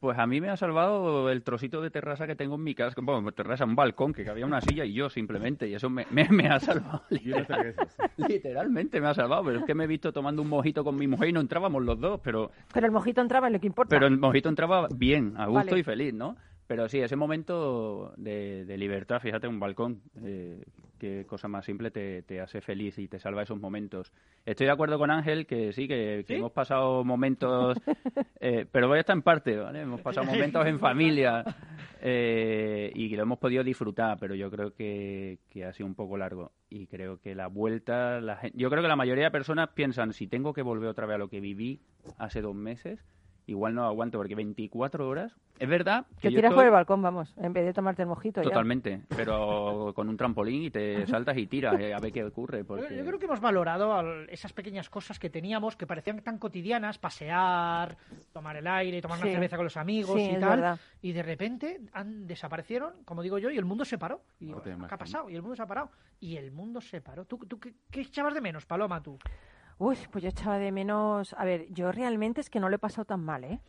Pues 0.00 0.18
a 0.18 0.26
mí 0.26 0.40
me 0.40 0.48
ha 0.48 0.56
salvado 0.56 1.28
el 1.30 1.42
trocito 1.42 1.82
de 1.82 1.90
terraza 1.90 2.26
que 2.26 2.34
tengo 2.34 2.54
en 2.54 2.62
mi 2.64 2.74
casa, 2.74 2.94
bueno, 3.02 3.30
terraza, 3.32 3.66
un 3.66 3.76
balcón, 3.76 4.14
que 4.14 4.26
había 4.30 4.46
una 4.46 4.62
silla 4.62 4.82
y 4.86 4.94
yo 4.94 5.10
simplemente, 5.10 5.68
y 5.68 5.74
eso 5.74 5.90
me, 5.90 6.06
me, 6.10 6.26
me 6.30 6.48
ha 6.48 6.58
salvado. 6.58 7.02
Literalmente 8.16 8.98
me 9.00 9.08
ha 9.08 9.14
salvado, 9.14 9.44
pero 9.44 9.58
es 9.60 9.64
que 9.66 9.74
me 9.74 9.84
he 9.84 9.86
visto 9.86 10.10
tomando 10.12 10.40
un 10.40 10.48
mojito 10.48 10.84
con 10.84 10.96
mi 10.96 11.06
mujer 11.06 11.28
y 11.28 11.32
no 11.34 11.40
entrábamos 11.40 11.82
los 11.84 12.00
dos, 12.00 12.18
pero, 12.24 12.50
Pero 12.72 12.86
el 12.86 12.92
mojito 12.92 13.20
entraba 13.20 13.48
en 13.48 13.52
lo 13.54 13.60
que 13.60 13.66
importa. 13.66 13.90
pero 13.90 14.06
el 14.06 14.16
mojito 14.18 14.48
entraba 14.48 14.88
bien, 14.94 15.34
a 15.36 15.46
gusto 15.46 15.66
Vale. 15.66 15.78
y 15.78 15.82
feliz, 15.82 16.14
¿no? 16.14 16.34
Pero 16.70 16.88
sí, 16.88 17.00
ese 17.00 17.16
momento 17.16 18.14
de, 18.16 18.64
de 18.64 18.78
libertad, 18.78 19.18
fíjate, 19.18 19.48
un 19.48 19.58
balcón, 19.58 20.02
eh, 20.22 20.62
qué 20.98 21.26
cosa 21.26 21.48
más 21.48 21.64
simple 21.64 21.90
te, 21.90 22.22
te 22.22 22.40
hace 22.40 22.60
feliz 22.60 22.96
y 23.00 23.08
te 23.08 23.18
salva 23.18 23.42
esos 23.42 23.58
momentos. 23.58 24.12
Estoy 24.46 24.66
de 24.66 24.72
acuerdo 24.72 24.96
con 24.96 25.10
Ángel 25.10 25.46
que 25.48 25.72
sí, 25.72 25.88
que, 25.88 26.22
que 26.24 26.34
¿Sí? 26.34 26.38
hemos 26.38 26.52
pasado 26.52 27.02
momentos, 27.02 27.76
eh, 28.40 28.66
pero 28.70 28.86
voy 28.86 28.98
a 28.98 29.00
estar 29.00 29.16
en 29.16 29.22
parte, 29.22 29.56
¿vale? 29.56 29.80
Hemos 29.80 30.00
pasado 30.00 30.24
momentos 30.28 30.64
en 30.64 30.78
familia 30.78 31.42
eh, 32.02 32.92
y 32.94 33.10
que 33.10 33.16
lo 33.16 33.24
hemos 33.24 33.40
podido 33.40 33.64
disfrutar, 33.64 34.16
pero 34.20 34.36
yo 34.36 34.48
creo 34.48 34.72
que, 34.72 35.40
que 35.48 35.64
ha 35.64 35.72
sido 35.72 35.88
un 35.88 35.96
poco 35.96 36.16
largo. 36.18 36.52
Y 36.68 36.86
creo 36.86 37.18
que 37.20 37.34
la 37.34 37.48
vuelta, 37.48 38.20
la 38.20 38.36
gen- 38.36 38.52
yo 38.54 38.70
creo 38.70 38.80
que 38.80 38.88
la 38.88 38.94
mayoría 38.94 39.24
de 39.24 39.30
personas 39.32 39.70
piensan, 39.70 40.12
si 40.12 40.28
tengo 40.28 40.52
que 40.52 40.62
volver 40.62 40.88
otra 40.88 41.06
vez 41.06 41.16
a 41.16 41.18
lo 41.18 41.28
que 41.28 41.40
viví 41.40 41.80
hace 42.16 42.40
dos 42.42 42.54
meses, 42.54 43.04
igual 43.46 43.74
no 43.74 43.84
aguanto, 43.84 44.18
porque 44.18 44.34
24 44.34 45.08
horas, 45.08 45.32
es 45.58 45.68
verdad 45.68 46.06
que 46.16 46.28
Que 46.28 46.30
yo 46.30 46.38
tiras 46.38 46.50
estoy- 46.50 46.56
por 46.56 46.64
el 46.64 46.70
balcón, 46.70 47.02
vamos, 47.02 47.34
en 47.36 47.52
vez 47.52 47.64
de 47.66 47.72
tomarte 47.74 48.00
el 48.02 48.08
mojito. 48.08 48.40
ya. 48.40 48.48
Totalmente, 48.48 49.02
pero 49.14 49.92
con 49.94 50.08
un 50.08 50.16
trampolín 50.16 50.62
y 50.62 50.70
te 50.70 51.06
saltas 51.06 51.36
y 51.36 51.46
tiras 51.46 51.78
eh, 51.78 51.92
a 51.92 51.98
ver 51.98 52.12
qué 52.12 52.24
ocurre. 52.24 52.58
Yo- 52.60 52.66
Porque... 52.66 52.96
Yo 52.96 53.04
creo 53.04 53.18
que 53.18 53.26
hemos 53.26 53.40
valorado 53.40 53.92
al- 53.92 54.28
esas 54.30 54.52
pequeñas 54.52 54.88
cosas 54.88 55.18
que 55.18 55.28
teníamos 55.28 55.76
que 55.76 55.86
parecían 55.86 56.20
tan 56.22 56.38
cotidianas, 56.38 56.98
pasear, 56.98 57.96
tomar 58.32 58.56
el 58.56 58.66
aire, 58.66 59.02
tomar 59.02 59.18
Sí. 59.18 59.24
una 59.24 59.32
cerveza 59.32 59.56
con 59.56 59.64
los 59.64 59.76
amigos 59.76 60.16
Sí, 60.16 60.22
y 60.26 60.30
es 60.34 60.40
tal, 60.40 60.50
verdad. 60.60 60.80
y 61.02 61.12
de 61.12 61.22
repente 61.22 61.80
han 61.92 62.26
desaparecieron, 62.26 62.94
como 63.04 63.22
digo 63.22 63.38
yo, 63.38 63.50
y 63.50 63.58
el 63.58 63.64
mundo 63.64 63.84
se 63.84 63.98
paró. 63.98 64.22
Y 64.38 64.46
No 64.52 64.60
te 64.62 64.74
¿qué 64.74 64.94
ha 64.94 64.96
pasado? 64.98 65.28
Y 65.28 65.34
el 65.34 65.42
mundo 65.42 65.56
se 65.56 65.62
ha 65.62 65.66
parado. 65.66 65.90
Y 66.20 66.36
el 66.36 66.52
mundo 66.52 66.80
se 66.80 67.00
paró. 67.02 67.24
¿Tú, 67.26 67.36
tú 67.38 67.58
qué, 67.60 67.74
qué 67.90 68.00
echabas 68.02 68.32
de 68.34 68.40
menos, 68.40 68.64
Paloma, 68.64 69.02
tú? 69.02 69.18
Uy, 69.80 69.96
pues 70.10 70.22
yo 70.22 70.28
echaba 70.28 70.58
de 70.58 70.72
menos. 70.72 71.34
A 71.38 71.44
ver, 71.46 71.64
yo 71.70 71.90
realmente 71.90 72.42
es 72.42 72.50
que 72.50 72.60
no 72.60 72.68
lo 72.68 72.76
he 72.76 72.78
pasado 72.78 73.06
tan 73.06 73.24
mal, 73.24 73.44
¿eh? 73.44 73.60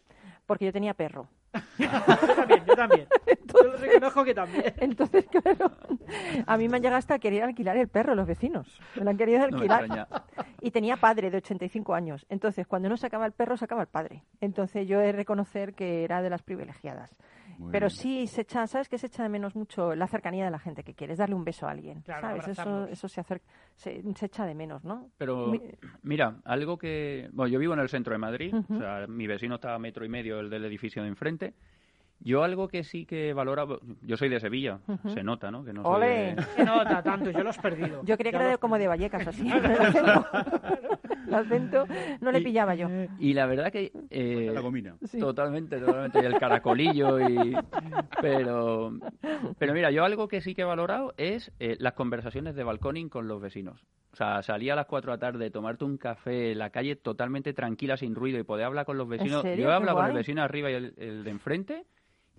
Porque 0.46 0.66
yo 0.66 0.74
tenía 0.74 0.94
perro. 0.94 1.30
yo 1.80 2.36
también, 2.36 2.66
yo 2.66 2.76
también. 2.76 3.08
Yo 3.54 3.64
lo 3.64 3.78
reconozco 3.78 4.24
que 4.24 4.34
también. 4.34 4.74
Entonces, 4.78 5.26
claro, 5.28 5.72
a 6.46 6.58
mí 6.58 6.70
me 6.70 6.78
han 6.78 6.82
llegado 6.82 6.98
hasta 6.98 7.16
a 7.16 7.20
querer 7.20 7.44
alquilar 7.44 7.76
el 7.76 7.90
perro 7.90 8.16
los 8.16 8.26
vecinos. 8.26 8.80
Me 8.96 9.04
lo 9.04 9.10
han 9.10 9.18
querido 9.18 9.44
alquilar. 9.44 10.08
y 10.62 10.72
tenía 10.72 10.96
padre 10.98 11.30
de 11.30 11.38
85 11.38 11.94
años. 11.94 12.26
Entonces, 12.30 12.68
cuando 12.68 12.88
no 12.88 12.96
sacaba 12.98 13.26
el 13.26 13.34
perro, 13.34 13.58
sacaba 13.58 13.82
el 13.82 13.88
padre. 13.88 14.24
Entonces, 14.40 14.88
yo 14.88 15.02
he 15.02 15.08
de 15.08 15.12
reconocer 15.12 15.74
que 15.74 16.04
era 16.06 16.22
de 16.22 16.30
las 16.30 16.42
privilegiadas. 16.42 17.16
Muy 17.62 17.72
Pero 17.72 17.88
bien. 17.88 17.90
sí 17.92 18.28
se 18.28 18.42
echa, 18.42 18.66
¿sabes 18.68 18.90
qué 18.90 18.98
se 18.98 19.06
echa 19.08 19.24
de 19.24 19.30
menos 19.30 19.56
mucho? 19.56 19.94
La 19.96 20.08
cercanía 20.08 20.46
de 20.46 20.52
la 20.52 20.60
gente 20.60 20.84
que 20.84 20.94
quieres 20.96 21.20
darle 21.20 21.36
un 21.36 21.44
beso 21.46 21.68
a 21.68 21.72
alguien. 21.72 22.02
Claro, 22.02 22.22
¿Sabes? 22.22 22.48
Eso, 22.48 22.88
eso 22.88 23.08
se, 23.08 23.24
se, 23.76 24.02
se 24.16 24.26
echa 24.26 24.46
de 24.46 24.56
menos, 24.56 24.84
¿no? 24.84 25.10
Pero 25.18 25.48
Mi- 25.48 25.62
mira, 26.04 26.38
algo 26.44 26.78
que... 26.78 27.30
Bueno, 27.34 27.52
yo 27.54 27.60
vivo 27.60 27.74
en 27.74 27.80
el 27.80 27.90
centro 27.90 28.14
de 28.14 28.18
Madrid, 28.20 28.54
o 28.56 28.78
sea, 28.78 29.06
mi 29.08 29.28
vecino 29.28 29.56
está 29.56 29.76
a 29.76 29.80
metro 29.80 30.04
y 30.04 30.10
medio 30.10 30.40
el 30.40 30.50
del 30.50 30.66
edificio 30.66 31.04
de 31.04 31.10
enfrente. 31.10 31.54
Yo 32.24 32.44
algo 32.44 32.68
que 32.68 32.84
sí 32.84 33.06
que 33.06 33.34
valora... 33.34 33.66
Yo 34.04 34.16
soy 34.18 34.30
de 34.30 34.40
Sevilla, 34.40 34.80
se 35.14 35.24
nota, 35.24 35.50
¿no? 35.52 35.64
Que 35.66 35.74
no 35.74 35.82
soy 35.84 35.92
¡Ole! 35.96 36.08
de- 36.36 36.42
Se 36.56 36.64
nota 36.64 37.02
tanto, 37.02 37.32
yo 37.32 37.42
lo 37.44 37.50
has 37.50 37.58
perdido. 37.58 38.02
Yo 38.04 38.16
creía 38.18 38.32
Ya 38.34 38.38
que 38.40 38.46
era 38.46 38.58
como 38.58 38.78
de. 38.78 38.88
Vallecas, 38.88 39.28
así. 39.28 39.50
El 39.52 39.66
acento, 39.66 40.28
el 41.28 41.34
acento 41.34 41.86
no 42.20 42.32
le 42.32 42.40
Y- 42.40 42.44
pillaba 42.44 42.76
yo. 42.76 42.88
Y 43.20 43.34
la 43.34 43.46
verdad 43.46 43.72
que... 43.72 43.92
eh, 44.10 44.52
La 44.54 44.60
gomina. 44.62 44.96
Sí. 45.06 45.18
Totalmente, 45.20 45.80
totalmente. 45.80 46.20
Y 46.22 46.26
el 46.26 46.38
caracolillo 46.38 47.20
y... 47.28 47.56
Pero, 48.22 48.94
pero 49.58 49.74
mira, 49.74 49.90
yo 49.92 50.04
algo 50.04 50.28
que 50.28 50.42
sí 50.42 50.54
que 50.54 50.62
he 50.62 50.66
valorado 50.66 51.14
es 51.18 51.52
eh, 51.60 51.76
las 51.80 51.94
conversaciones 51.94 52.56
de 52.56 52.64
balconing 52.64 53.10
con 53.10 53.28
los 53.28 53.42
vecinos. 53.42 53.84
O 54.14 54.16
sea, 54.16 54.42
salir 54.44 54.72
a 54.72 54.76
las 54.76 54.86
4 54.86 55.12
de 55.12 55.16
la 55.16 55.20
tarde, 55.20 55.50
tomarte 55.50 55.86
un 55.86 55.98
café, 55.98 56.54
la 56.54 56.70
calle 56.70 56.96
totalmente 56.98 57.54
tranquila, 57.54 57.98
sin 57.98 58.14
ruido 58.14 58.38
y 58.38 58.44
poder 58.44 58.66
hablar 58.66 58.86
con 58.86 58.98
los 58.98 59.08
vecinos. 59.08 59.42
serio? 59.42 59.66
Yo 59.66 59.72
he 59.72 59.74
hablado 59.74 59.98
con 59.98 60.08
el 60.08 60.14
vecino 60.14 60.44
arriba 60.44 60.70
y 60.70 60.74
el, 60.74 60.94
el 60.98 61.24
de 61.24 61.30
enfrente 61.32 61.86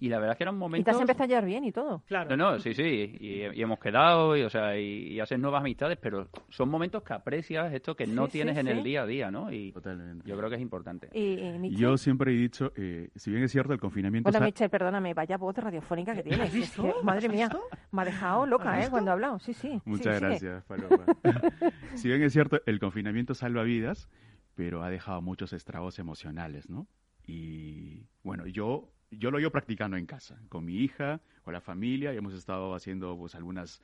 y 0.05 0.09
la 0.09 0.19
verdad 0.19 0.33
es 0.33 0.39
que 0.39 0.45
eran 0.45 0.55
Y 0.55 0.59
te 0.59 0.61
momentos... 0.61 0.95
has 0.95 1.01
empezado 1.01 1.25
a 1.25 1.27
llevar 1.29 1.45
bien 1.45 1.65
y 1.65 1.71
todo. 1.73 2.03
Claro. 2.07 2.37
No, 2.37 2.53
no, 2.53 2.59
sí, 2.59 2.75
sí, 2.75 3.17
y, 3.21 3.27
y 3.59 3.63
hemos 3.63 3.79
quedado 3.79 4.37
y, 4.37 4.43
o 4.43 4.51
sea, 4.51 4.77
y, 4.77 5.13
y 5.13 5.21
haces 5.21 5.39
nuevas 5.39 5.61
amistades, 5.61 5.97
pero 6.01 6.29
son 6.49 6.69
momentos 6.69 7.03
que 7.05 7.13
aprecias 7.13 7.73
esto 7.73 7.95
que 7.95 8.07
no 8.07 8.27
Sí, 8.27 8.33
sí, 8.33 8.39
tienes 8.39 8.57
en 8.57 8.67
sí. 8.67 8.73
el 8.73 8.83
día 8.83 9.03
a 9.03 9.07
día, 9.07 9.31
¿no? 9.31 9.53
Y 9.53 9.71
Totalmente. 9.73 10.29
yo 10.29 10.37
creo 10.37 10.49
que 10.51 10.57
es 10.57 10.63
importante. 10.63 11.09
Y, 11.13 11.77
Yo 11.77 11.97
siempre 11.97 12.33
he 12.33 12.35
dicho, 12.35 12.73
eh, 12.77 13.11
si 13.15 13.31
bien 13.31 13.45
es 13.45 13.53
cierto, 13.53 13.73
el 13.73 13.79
confinamiento... 13.81 14.27
Bueno, 14.29 14.39
sa- 14.41 14.45
Michel, 14.45 14.71
perdóname, 14.71 15.15
vaya 15.15 15.37
voz 15.37 15.57
radiofónica 15.57 16.15
que 16.15 16.23
tienes. 16.25 16.41
¿Has 16.49 16.53
visto? 16.53 16.87
Es 16.89 16.95
que, 16.95 17.03
madre 17.05 17.27
¿Has 17.29 17.33
mía, 17.33 17.49
visto? 17.49 17.63
me 17.93 18.03
ha 18.03 18.05
dejado 18.05 18.45
loca, 18.47 18.83
¿eh? 18.83 18.89
Cuando 18.91 19.11
ha 19.11 19.15
hablado. 19.15 19.39
Sí, 19.39 19.55
sí. 19.55 19.81
Muchas 19.85 20.19
sí, 20.19 20.25
sigue. 20.27 20.29
gracias, 20.51 20.65
Paloma. 20.65 21.05
si 21.95 22.09
bien 22.09 22.23
es 22.23 22.33
cierto, 22.33 22.61
el 22.67 22.81
confinamiento 22.81 23.35
salva 23.35 23.63
vidas, 23.63 24.09
pero 24.55 24.83
ha 24.83 24.91
dejado 24.91 25.23
muchos 25.23 25.53
estragos 25.53 25.99
emocionales, 25.99 26.69
¿no? 26.69 26.87
Y 27.27 28.07
bueno, 28.23 28.47
yo, 28.47 28.91
yo 29.13 29.31
lo 29.31 29.39
llevo 29.39 29.51
practicando 29.53 29.97
en 29.97 30.07
casa, 30.07 30.39
con 30.49 30.65
mi 30.65 30.77
hija, 30.77 31.21
con 31.45 31.53
la 31.55 31.61
familia, 31.61 32.13
y 32.13 32.17
hemos 32.17 32.35
estado 32.35 32.75
haciendo 32.75 33.17
pues 33.17 33.35
algunas 33.35 33.81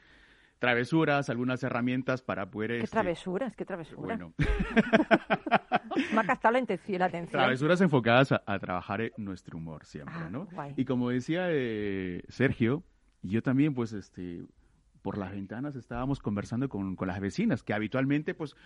travesuras, 0.59 1.31
algunas 1.31 1.63
herramientas 1.63 2.21
para 2.23 2.51
poder... 2.51 2.71
Qué 2.71 2.79
este, 2.79 2.89
travesuras, 2.91 3.55
qué 3.55 3.65
travesuras. 3.65 4.19
Bueno, 4.19 4.35
Me 6.13 6.21
ha 6.21 6.25
captado 6.25 6.53
la, 6.53 7.05
atención. 7.05 7.41
travesuras 7.41 7.81
enfocadas 7.81 8.33
a, 8.33 8.43
a 8.47 8.59
trabajar 8.59 9.01
en 9.03 9.13
nuestro 9.19 9.57
humor 9.59 9.85
siempre, 9.85 10.15
Ah, 10.17 10.29
¿no? 10.31 10.47
guay. 10.47 10.75
Y 10.77 10.85
como 10.85 11.11
decía 11.11 11.47
eh, 11.51 12.23
Sergio, 12.29 12.83
yo 13.23 13.43
también, 13.43 13.75
pues, 13.75 13.93
este, 13.93 14.43
por 15.03 15.17
las 15.19 15.31
ventanas 15.33 15.77
estábamos 15.77 16.19
conversando 16.19 16.69
con, 16.69 16.97
con 16.97 17.09
las 17.09 17.21
vecinas, 17.21 17.63
que 17.63 17.73
habitualmente, 17.75 18.35
pues, 18.35 18.57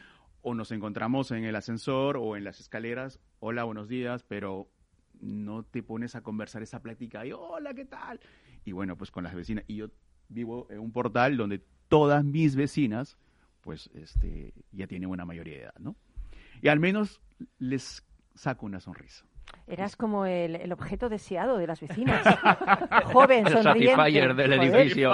o 0.40 0.54
nos 0.54 0.72
encontramos 0.72 1.30
en 1.30 1.44
el 1.44 1.54
ascensor 1.56 2.16
o 2.16 2.36
en 2.36 2.44
las 2.44 2.58
escaleras, 2.60 3.20
hola, 3.38 3.64
buenos 3.64 3.88
días, 3.88 4.22
pero 4.24 4.68
no 5.22 5.62
te 5.62 5.82
pones 5.82 6.14
a 6.14 6.22
conversar 6.22 6.62
esa 6.62 6.82
plática 6.82 7.24
y 7.24 7.32
hola, 7.32 7.72
¿qué 7.72 7.84
tal? 7.84 8.20
Y 8.64 8.72
bueno, 8.72 8.96
pues 8.96 9.10
con 9.10 9.24
las 9.24 9.34
vecinas. 9.34 9.64
Y 9.68 9.76
yo 9.76 9.88
vivo 10.28 10.66
en 10.70 10.80
un 10.80 10.92
portal 10.92 11.36
donde 11.36 11.64
todas 11.88 12.24
mis 12.24 12.56
vecinas, 12.56 13.16
pues, 13.60 13.88
este, 13.94 14.52
ya 14.72 14.86
tienen 14.86 15.08
una 15.08 15.24
mayoría 15.24 15.54
de 15.54 15.62
edad, 15.62 15.74
¿no? 15.78 15.96
Y 16.60 16.68
al 16.68 16.80
menos 16.80 17.20
les 17.58 18.04
saco 18.34 18.66
una 18.66 18.80
sonrisa. 18.80 19.24
Eras 19.66 19.96
como 19.96 20.26
el, 20.26 20.56
el 20.56 20.72
objeto 20.72 21.08
deseado 21.08 21.56
de 21.58 21.66
las 21.66 21.80
vecinas. 21.80 22.22
Joven, 23.12 23.46
El 23.46 23.52
sonriente. 23.52 23.94
Satisfyer 23.96 24.34
del 24.34 24.54
Joder, 24.56 24.74
edificio. 24.74 25.10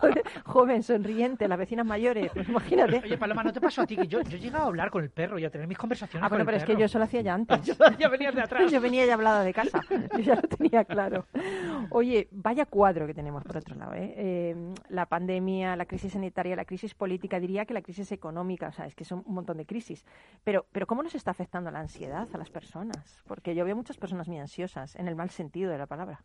joder, 0.00 0.22
joven, 0.44 0.82
sonriente, 0.82 1.48
las 1.48 1.58
vecinas 1.58 1.86
mayores. 1.86 2.30
Pues 2.34 2.48
imagínate. 2.48 3.00
Oye, 3.04 3.18
Paloma, 3.18 3.42
¿no 3.44 3.52
te 3.52 3.60
pasó 3.60 3.82
a 3.82 3.86
ti 3.86 3.96
que 3.96 4.06
yo, 4.06 4.20
yo 4.22 4.36
he 4.36 4.40
llegado 4.40 4.64
a 4.64 4.66
hablar 4.68 4.90
con 4.90 5.02
el 5.02 5.10
perro 5.10 5.38
y 5.38 5.44
a 5.44 5.50
tener 5.50 5.66
mis 5.66 5.78
conversaciones 5.78 6.24
Ah, 6.24 6.28
bueno, 6.28 6.42
con 6.44 6.46
pero 6.46 6.56
el 6.56 6.62
es 6.62 6.66
que 6.66 6.76
yo 6.78 6.86
eso 6.86 6.98
lo 6.98 7.04
hacía 7.04 7.20
ya 7.22 7.34
antes. 7.34 7.76
ya 7.98 8.08
venías 8.08 8.34
de 8.34 8.42
atrás. 8.42 8.70
Yo 8.70 8.80
venía 8.80 9.06
ya 9.06 9.14
hablada 9.14 9.42
de 9.44 9.54
casa, 9.54 9.80
yo 10.12 10.18
ya 10.18 10.34
lo 10.34 10.42
tenía 10.42 10.84
claro. 10.84 11.26
Oye, 11.90 12.28
vaya 12.30 12.66
cuadro 12.66 13.06
que 13.06 13.14
tenemos 13.14 13.42
por 13.44 13.56
otro 13.56 13.74
lado. 13.76 13.94
¿eh? 13.94 14.14
Eh, 14.16 14.74
la 14.88 15.06
pandemia, 15.06 15.76
la 15.76 15.86
crisis 15.86 16.12
sanitaria, 16.12 16.56
la 16.56 16.64
crisis 16.64 16.94
política, 16.94 17.38
diría 17.40 17.64
que 17.64 17.74
la 17.74 17.82
crisis 17.82 18.12
económica, 18.12 18.68
o 18.68 18.72
sea, 18.72 18.86
es 18.86 18.94
que 18.94 19.04
son 19.04 19.22
un 19.26 19.34
montón 19.34 19.56
de 19.56 19.66
crisis. 19.66 20.04
Pero, 20.44 20.66
pero 20.72 20.86
¿cómo 20.86 21.02
nos 21.02 21.14
está 21.14 21.30
afectando 21.30 21.70
la 21.70 21.80
ansiedad 21.80 22.28
a 22.32 22.38
las 22.38 22.50
personas? 22.50 23.20
Porque 23.26 23.51
yo 23.54 23.64
veo 23.64 23.76
muchas 23.76 23.96
personas 23.96 24.28
muy 24.28 24.38
ansiosas, 24.38 24.96
en 24.96 25.08
el 25.08 25.16
mal 25.16 25.30
sentido 25.30 25.70
de 25.70 25.78
la 25.78 25.86
palabra. 25.86 26.24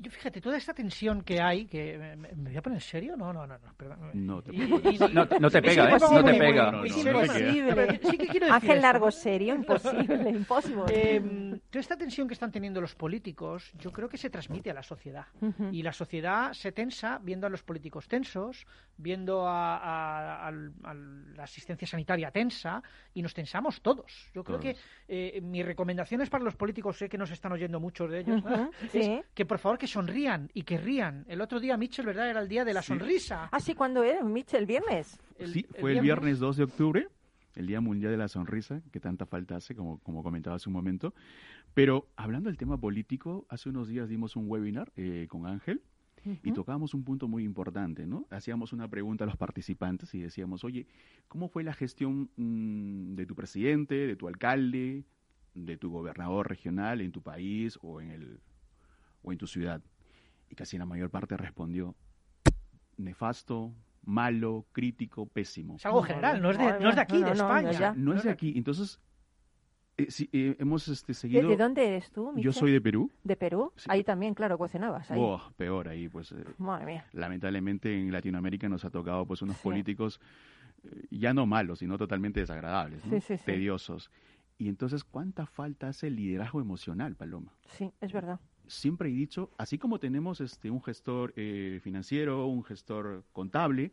Yo 0.00 0.10
fíjate, 0.12 0.40
toda 0.40 0.56
esta 0.56 0.72
tensión 0.72 1.22
que 1.22 1.40
hay, 1.40 1.66
que 1.66 1.98
me, 1.98 2.14
me- 2.16 2.32
¿me 2.32 2.50
voy 2.50 2.56
a 2.56 2.62
poner 2.62 2.80
serio? 2.80 3.16
No, 3.16 3.32
no, 3.32 3.46
no, 3.48 3.58
no, 3.58 3.74
perdón. 3.76 4.10
No 4.14 4.40
te 4.42 4.52
Y- 4.54 4.60
y- 4.62 4.64
y- 4.94 4.98
No- 5.12 5.26
no 5.40 5.50
te 5.50 5.60
pega, 5.60 5.90
¿eh? 5.90 5.96
No 6.00 6.24
te 6.24 6.34
pega. 6.34 6.70
No, 6.70 6.78
no, 6.82 6.86
sí 6.86 8.16
que 8.16 8.26
quiero 8.28 8.46
decir 8.52 8.76
Largo, 8.80 9.10
serio, 9.10 9.54
imposible, 9.56 10.30
imposible. 10.30 10.84
Eh, 10.94 11.60
toda 11.70 11.80
esta 11.80 11.96
tensión 11.96 12.28
que 12.28 12.34
están 12.34 12.52
teniendo 12.52 12.80
los 12.80 12.94
políticos, 12.94 13.72
yo 13.78 13.90
creo 13.92 14.08
que 14.08 14.16
se 14.18 14.30
transmite 14.30 14.70
a 14.70 14.74
la 14.74 14.82
sociedad. 14.84 15.26
Y 15.72 15.82
la 15.82 15.92
sociedad 15.92 16.52
se 16.52 16.70
tensa 16.70 17.18
viendo 17.20 17.46
a 17.46 17.50
los 17.50 17.62
políticos 17.64 18.06
tensos, 18.06 18.66
viendo 18.96 19.48
a, 19.48 19.78
a- 19.78 20.48
a 20.48 20.52
la 20.52 21.42
asistencia 21.42 21.86
sanitaria 21.88 22.30
tensa, 22.30 22.82
y 23.14 23.22
nos 23.22 23.34
tensamos 23.34 23.80
todos. 23.80 24.30
Yo 24.32 24.44
creo 24.44 24.58
Todos. 24.60 24.74
que 24.74 24.76
eh, 25.36 25.40
mis 25.40 25.64
recomendaciones 25.66 26.30
para 26.30 26.44
los 26.44 26.54
políticos, 26.54 26.96
sé 26.98 27.08
que 27.08 27.18
nos 27.18 27.30
están 27.32 27.52
oyendo 27.52 27.80
muchos 27.80 28.10
de 28.10 28.20
ellos, 28.20 28.42
Ujú, 28.44 28.70
es 28.92 29.04
sí. 29.04 29.20
que 29.34 29.44
por 29.44 29.58
favor 29.58 29.67
que 29.76 29.86
sonrían 29.88 30.48
y 30.54 30.62
que 30.62 30.78
rían. 30.78 31.24
El 31.28 31.40
otro 31.42 31.60
día, 31.60 31.76
Mitchell, 31.76 32.06
¿verdad? 32.06 32.30
Era 32.30 32.40
el 32.40 32.48
día 32.48 32.64
de 32.64 32.72
la 32.72 32.80
Sí. 32.80 32.88
sonrisa. 32.88 33.48
Ah, 33.52 33.60
sí, 33.60 33.74
¿cuándo 33.74 34.02
era? 34.04 34.22
Michel, 34.24 34.60
el 34.60 34.66
viernes. 34.66 35.18
El- 35.38 35.52
sí, 35.52 35.66
fue 35.80 35.92
el 35.92 36.00
viernes 36.00 36.38
2 36.38 36.56
de 36.56 36.64
octubre, 36.64 37.08
el 37.56 37.66
Día 37.66 37.80
Mundial 37.80 38.12
de 38.12 38.16
la 38.18 38.28
Sonrisa, 38.28 38.80
que 38.92 39.00
tanta 39.00 39.26
falta 39.26 39.56
hace, 39.56 39.74
como, 39.74 39.98
como 39.98 40.22
comentaba 40.22 40.56
hace 40.56 40.68
un 40.68 40.74
momento. 40.74 41.12
Pero 41.74 42.08
hablando 42.16 42.48
del 42.48 42.56
tema 42.56 42.78
político, 42.78 43.44
hace 43.48 43.68
unos 43.68 43.88
días 43.88 44.08
dimos 44.08 44.36
un 44.36 44.48
webinar 44.48 44.92
eh, 44.96 45.26
con 45.28 45.46
Ángel 45.46 45.82
y 46.42 46.52
tocábamos 46.52 46.92
un 46.94 47.04
punto 47.04 47.26
muy 47.26 47.42
importante, 47.44 48.06
¿no? 48.06 48.26
Hacíamos 48.30 48.72
una 48.72 48.86
pregunta 48.88 49.24
a 49.24 49.26
los 49.26 49.36
participantes 49.36 50.14
y 50.14 50.20
decíamos, 50.20 50.62
oye, 50.62 50.86
¿cómo 51.26 51.48
fue 51.48 51.62
la 51.64 51.72
gestión 51.72 52.28
mm, 52.36 53.14
de 53.14 53.24
tu 53.26 53.34
presidente, 53.34 53.94
de 54.06 54.14
tu 54.16 54.28
alcalde, 54.28 55.04
de 55.54 55.76
tu 55.78 55.90
gobernador 55.90 56.48
regional 56.48 57.00
en 57.00 57.12
tu 57.12 57.22
país 57.22 57.78
o 57.82 58.00
en, 58.00 58.10
el, 58.10 58.40
o 59.28 59.32
en 59.32 59.38
tu 59.38 59.46
ciudad? 59.46 59.80
Y 60.50 60.54
casi 60.54 60.78
la 60.78 60.86
mayor 60.86 61.10
parte 61.10 61.36
respondió, 61.36 61.94
nefasto, 62.96 63.74
malo, 64.04 64.66
crítico, 64.72 65.26
pésimo. 65.26 65.76
Es 65.76 65.86
algo 65.86 66.02
general, 66.02 66.40
no 66.40 66.50
es 66.50 66.58
de, 66.58 66.80
no 66.80 66.88
es 66.88 66.94
de 66.96 67.00
aquí, 67.00 67.20
no, 67.20 67.26
de 67.28 67.34
no, 67.34 67.36
no, 67.36 67.56
España. 67.56 67.72
ya. 67.72 67.94
No 67.94 68.14
es 68.14 68.22
de 68.24 68.30
aquí. 68.30 68.54
Entonces, 68.56 69.00
eh, 69.98 70.10
sí, 70.10 70.28
eh, 70.32 70.56
hemos 70.58 70.88
este, 70.88 71.08
¿De, 71.08 71.14
seguido... 71.14 71.48
de 71.48 71.56
dónde 71.56 71.86
eres 71.86 72.10
tú, 72.10 72.28
Michel? 72.32 72.44
Yo 72.44 72.52
soy 72.52 72.72
de 72.72 72.80
Perú. 72.80 73.10
¿De 73.24 73.36
Perú? 73.36 73.72
Sí. 73.76 73.86
Ahí 73.90 74.04
también, 74.04 74.34
claro, 74.34 74.56
cocinabas. 74.56 75.10
Ahí. 75.10 75.18
Buah, 75.18 75.50
peor 75.56 75.88
ahí, 75.88 76.08
pues... 76.08 76.32
eh, 76.32 76.44
Madre 76.58 76.86
mía. 76.86 77.06
lamentablemente 77.12 77.94
en 77.94 78.10
Latinoamérica 78.12 78.68
nos 78.68 78.84
ha 78.84 78.90
tocado 78.90 79.26
pues 79.26 79.42
unos 79.42 79.56
Sí. 79.56 79.62
políticos 79.64 80.20
eh, 80.84 81.06
ya 81.10 81.34
no 81.34 81.44
malos, 81.46 81.80
sino 81.80 81.98
totalmente 81.98 82.40
desagradables, 82.40 83.04
¿no? 83.04 83.12
Sí, 83.16 83.20
sí, 83.20 83.36
sí. 83.36 83.44
tediosos. 83.44 84.10
Y 84.56 84.68
entonces, 84.68 85.04
¿cuánta 85.04 85.46
falta 85.46 85.88
hace 85.88 86.08
el 86.08 86.16
liderazgo 86.16 86.60
emocional, 86.60 87.14
Paloma? 87.14 87.52
Sí, 87.76 87.92
es 88.00 88.12
verdad. 88.12 88.40
Siempre 88.68 89.08
he 89.08 89.12
dicho, 89.12 89.50
así 89.58 89.78
como 89.78 89.98
tenemos 89.98 90.40
este 90.40 90.70
un 90.70 90.82
gestor 90.82 91.32
eh, 91.36 91.80
financiero, 91.82 92.46
un 92.46 92.62
gestor 92.62 93.24
contable, 93.32 93.92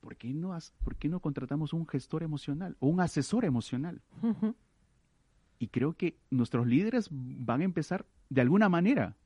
¿por 0.00 0.16
qué, 0.16 0.32
no, 0.34 0.54
has- 0.54 0.72
¿por 0.82 0.96
qué 0.96 1.08
no 1.08 1.20
contratamos 1.20 1.72
un 1.72 1.86
gestor 1.86 2.22
emocional 2.22 2.76
o 2.80 2.86
un 2.88 3.00
asesor 3.00 3.44
emocional? 3.44 4.00
Y 5.58 5.68
creo 5.68 5.92
que 5.94 6.16
nuestros 6.30 6.66
líderes 6.66 7.08
van 7.10 7.60
a 7.62 7.64
empezar 7.64 8.06
de 8.30 8.40
alguna 8.40 8.68
manera 8.68 9.16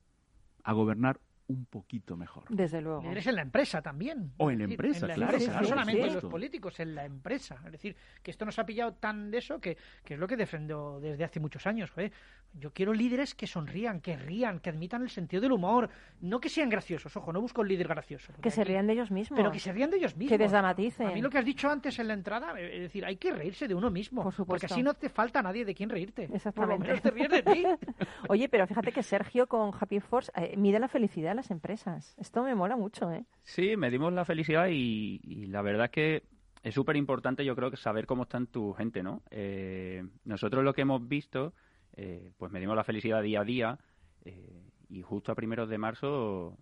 a 0.63 0.73
gobernar 0.73 1.19
un 1.47 1.65
poquito 1.65 2.15
mejor. 2.15 2.45
Desde 2.49 2.81
luego. 2.81 3.01
Líderes 3.03 3.27
en 3.27 3.35
la 3.35 3.41
empresa 3.41 3.81
también. 3.81 4.31
O 4.37 4.49
en 4.49 4.59
la 4.59 4.63
empresa, 4.63 5.05
en 5.05 5.09
la 5.09 5.15
claro, 5.15 5.33
empresa, 5.33 5.51
claro, 5.51 5.61
no 5.63 5.69
solamente 5.69 6.01
sí. 6.01 6.07
en 6.07 6.13
los 6.15 6.25
políticos, 6.25 6.79
en 6.79 6.95
la 6.95 7.05
empresa. 7.05 7.61
Es 7.65 7.71
decir, 7.73 7.95
que 8.23 8.31
esto 8.31 8.45
nos 8.45 8.57
ha 8.59 8.65
pillado 8.65 8.93
tan 8.93 9.29
de 9.29 9.39
eso 9.39 9.59
que, 9.59 9.77
que 10.05 10.13
es 10.15 10.19
lo 10.19 10.25
que 10.27 10.37
defendo 10.37 10.99
desde 11.01 11.23
hace 11.25 11.39
muchos 11.41 11.67
años. 11.67 11.91
joder. 11.91 12.11
Yo 12.53 12.71
quiero 12.71 12.93
líderes 12.93 13.33
que 13.33 13.47
sonrían, 13.47 13.99
que 13.99 14.15
rían, 14.15 14.59
que 14.59 14.69
admitan 14.69 15.01
el 15.01 15.09
sentido 15.09 15.41
del 15.41 15.51
humor. 15.51 15.89
No 16.21 16.39
que 16.39 16.49
sean 16.49 16.69
graciosos, 16.69 17.15
ojo, 17.17 17.33
no 17.33 17.41
busco 17.41 17.61
un 17.61 17.67
líder 17.67 17.87
gracioso. 17.87 18.33
Que 18.41 18.51
se 18.51 18.63
rían 18.63 18.87
de 18.87 18.93
ellos 18.93 19.11
mismos. 19.11 19.37
Pero 19.37 19.51
que 19.51 19.59
se 19.59 19.71
rían 19.73 19.89
de 19.89 19.97
ellos 19.97 20.15
mismos. 20.15 20.37
desdramaticen. 20.37 21.07
A 21.07 21.11
mí 21.11 21.21
lo 21.21 21.29
que 21.29 21.39
has 21.39 21.45
dicho 21.45 21.69
antes 21.69 21.97
en 21.99 22.07
la 22.07 22.13
entrada, 22.13 22.53
eh, 22.59 22.75
es 22.75 22.81
decir, 22.83 23.05
hay 23.05 23.17
que 23.17 23.31
reírse 23.31 23.67
de 23.67 23.73
uno 23.75 23.89
mismo. 23.89 24.23
Por 24.23 24.33
supuesto. 24.33 24.67
Porque 24.67 24.73
así 24.73 24.83
no 24.83 24.93
te 24.93 25.09
falta 25.09 25.41
nadie 25.41 25.65
de 25.65 25.73
quien 25.73 25.89
reírte. 25.89 26.23
Por 26.23 26.29
lo 26.29 26.35
Exactamente. 26.35 26.87
menos 26.87 27.01
te 27.01 27.11
ríes 27.11 27.29
de 27.29 27.41
ti. 27.41 27.63
Oye, 28.29 28.49
pero 28.49 28.67
fíjate 28.67 28.91
que 28.91 29.03
Sergio 29.03 29.47
con 29.47 29.71
Happy 29.79 29.99
Force 29.99 30.31
eh, 30.35 30.55
mide 30.57 30.79
la 30.79 30.87
felicidad 30.87 31.29
de 31.31 31.35
las 31.35 31.51
empresas. 31.51 32.15
Esto 32.17 32.43
me 32.43 32.55
mola 32.55 32.75
mucho, 32.75 33.11
¿eh? 33.11 33.25
Sí, 33.43 33.75
medimos 33.77 34.13
la 34.13 34.25
felicidad 34.25 34.67
y, 34.69 35.19
y 35.23 35.47
la 35.47 35.61
verdad 35.61 35.85
es 35.85 35.91
que 35.91 36.23
es 36.63 36.73
súper 36.73 36.95
importante 36.95 37.43
yo 37.43 37.55
creo 37.55 37.69
que 37.69 37.77
saber 37.77 38.05
cómo 38.05 38.23
están 38.23 38.47
tu 38.47 38.73
gente, 38.73 39.03
¿no? 39.03 39.21
Eh, 39.31 40.03
nosotros 40.23 40.63
lo 40.63 40.73
que 40.73 40.81
hemos 40.81 41.05
visto, 41.07 41.53
eh, 41.95 42.31
pues 42.37 42.51
medimos 42.51 42.75
la 42.75 42.83
felicidad 42.83 43.21
día 43.21 43.41
a 43.41 43.43
día 43.43 43.79
eh, 44.25 44.63
y 44.89 45.01
justo 45.01 45.31
a 45.31 45.35
primeros 45.35 45.69
de 45.69 45.77
marzo 45.77 46.57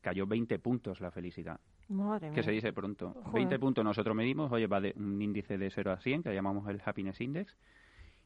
cayó 0.00 0.26
20 0.26 0.58
puntos 0.58 1.00
la 1.00 1.10
felicidad, 1.10 1.58
Madre 1.88 2.28
mía. 2.28 2.34
que 2.34 2.42
se 2.42 2.50
dice 2.52 2.72
pronto. 2.72 3.12
Joder. 3.14 3.32
20 3.34 3.58
puntos 3.58 3.84
nosotros 3.84 4.14
medimos, 4.14 4.52
oye, 4.52 4.66
va 4.66 4.80
de 4.80 4.94
un 4.96 5.20
índice 5.20 5.58
de 5.58 5.70
0 5.70 5.92
a 5.92 5.96
100, 5.98 6.22
que 6.22 6.34
llamamos 6.34 6.68
el 6.68 6.80
Happiness 6.84 7.20
Index, 7.20 7.56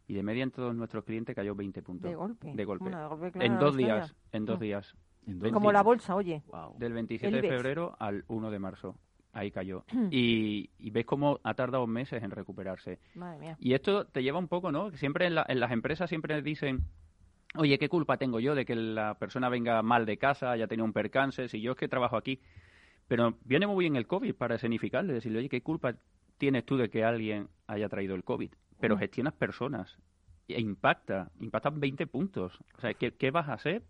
y 0.06 0.14
de 0.14 0.22
media 0.22 0.42
en 0.42 0.50
todos 0.50 0.74
nuestros 0.74 1.04
clientes 1.04 1.34
cayó 1.34 1.54
20 1.54 1.82
puntos. 1.82 2.10
De 2.10 2.16
golpe. 2.16 2.52
De 2.54 2.64
golpe. 2.64 2.84
Bueno, 2.84 3.00
de 3.00 3.06
golpe, 3.08 3.32
claro, 3.32 3.46
en 3.52 3.58
dos 3.58 3.76
días, 3.76 4.14
en 4.32 4.44
dos 4.44 4.60
días. 4.60 4.94
En 5.26 5.38
dos 5.38 5.52
Como 5.52 5.68
Sí. 5.70 5.74
la 5.74 5.82
bolsa, 5.82 6.14
oye. 6.16 6.42
Wow. 6.48 6.76
Del 6.78 6.92
27 6.94 7.34
El 7.36 7.42
de 7.42 7.48
febrero 7.48 7.94
al 7.98 8.24
1 8.28 8.50
de 8.50 8.58
marzo. 8.58 8.96
Ahí 9.32 9.50
cayó. 9.50 9.84
Y, 10.10 10.70
y 10.78 10.90
ves 10.90 11.04
cómo 11.06 11.40
ha 11.44 11.54
tardado 11.54 11.86
meses 11.86 12.22
en 12.22 12.30
recuperarse. 12.30 12.98
Madre 13.14 13.38
mía. 13.38 13.56
Y 13.60 13.74
esto 13.74 14.06
te 14.06 14.22
lleva 14.22 14.38
un 14.38 14.48
poco, 14.48 14.72
¿no? 14.72 14.90
Siempre 14.92 15.26
en, 15.26 15.34
la- 15.36 15.46
en 15.48 15.60
las 15.60 15.70
empresas 15.72 16.08
siempre 16.08 16.40
dicen, 16.42 16.80
oye, 17.54 17.78
¿qué 17.78 17.88
culpa 17.88 18.16
tengo 18.16 18.40
yo 18.40 18.54
de 18.54 18.64
que 18.64 18.74
la 18.74 19.14
persona 19.18 19.48
venga 19.48 19.82
mal 19.82 20.06
de 20.06 20.16
casa, 20.18 20.50
haya 20.50 20.66
tenido 20.66 20.84
un 20.84 20.92
percance, 20.92 21.48
si 21.48 21.60
yo 21.60 21.72
es 21.72 21.78
que 21.78 21.88
trabajo 21.88 22.16
aquí? 22.16 22.40
Pero 23.08 23.36
viene 23.44 23.66
muy 23.66 23.84
bien 23.84 23.96
el 23.96 24.06
COVID 24.06 24.34
para 24.34 24.54
escenificarle, 24.56 25.12
decirle, 25.12 25.38
oye, 25.40 25.48
¿qué 25.48 25.62
culpa 25.62 25.94
tienes 26.38 26.64
tú 26.64 26.76
de 26.76 26.90
que 26.90 27.04
alguien 27.04 27.48
haya 27.66 27.88
traído 27.88 28.14
el 28.14 28.24
COVID? 28.24 28.50
Pero 28.80 28.96
Mm. 28.96 28.98
gestionas 28.98 29.32
personas 29.34 29.98
e 30.48 30.60
impacta, 30.60 31.30
impactan 31.40 31.78
20 31.80 32.06
puntos. 32.06 32.58
O 32.76 32.80
sea, 32.80 32.94
¿qué, 32.94 33.12
qué 33.12 33.30
vas 33.30 33.48
a 33.48 33.54
hacer 33.54 33.82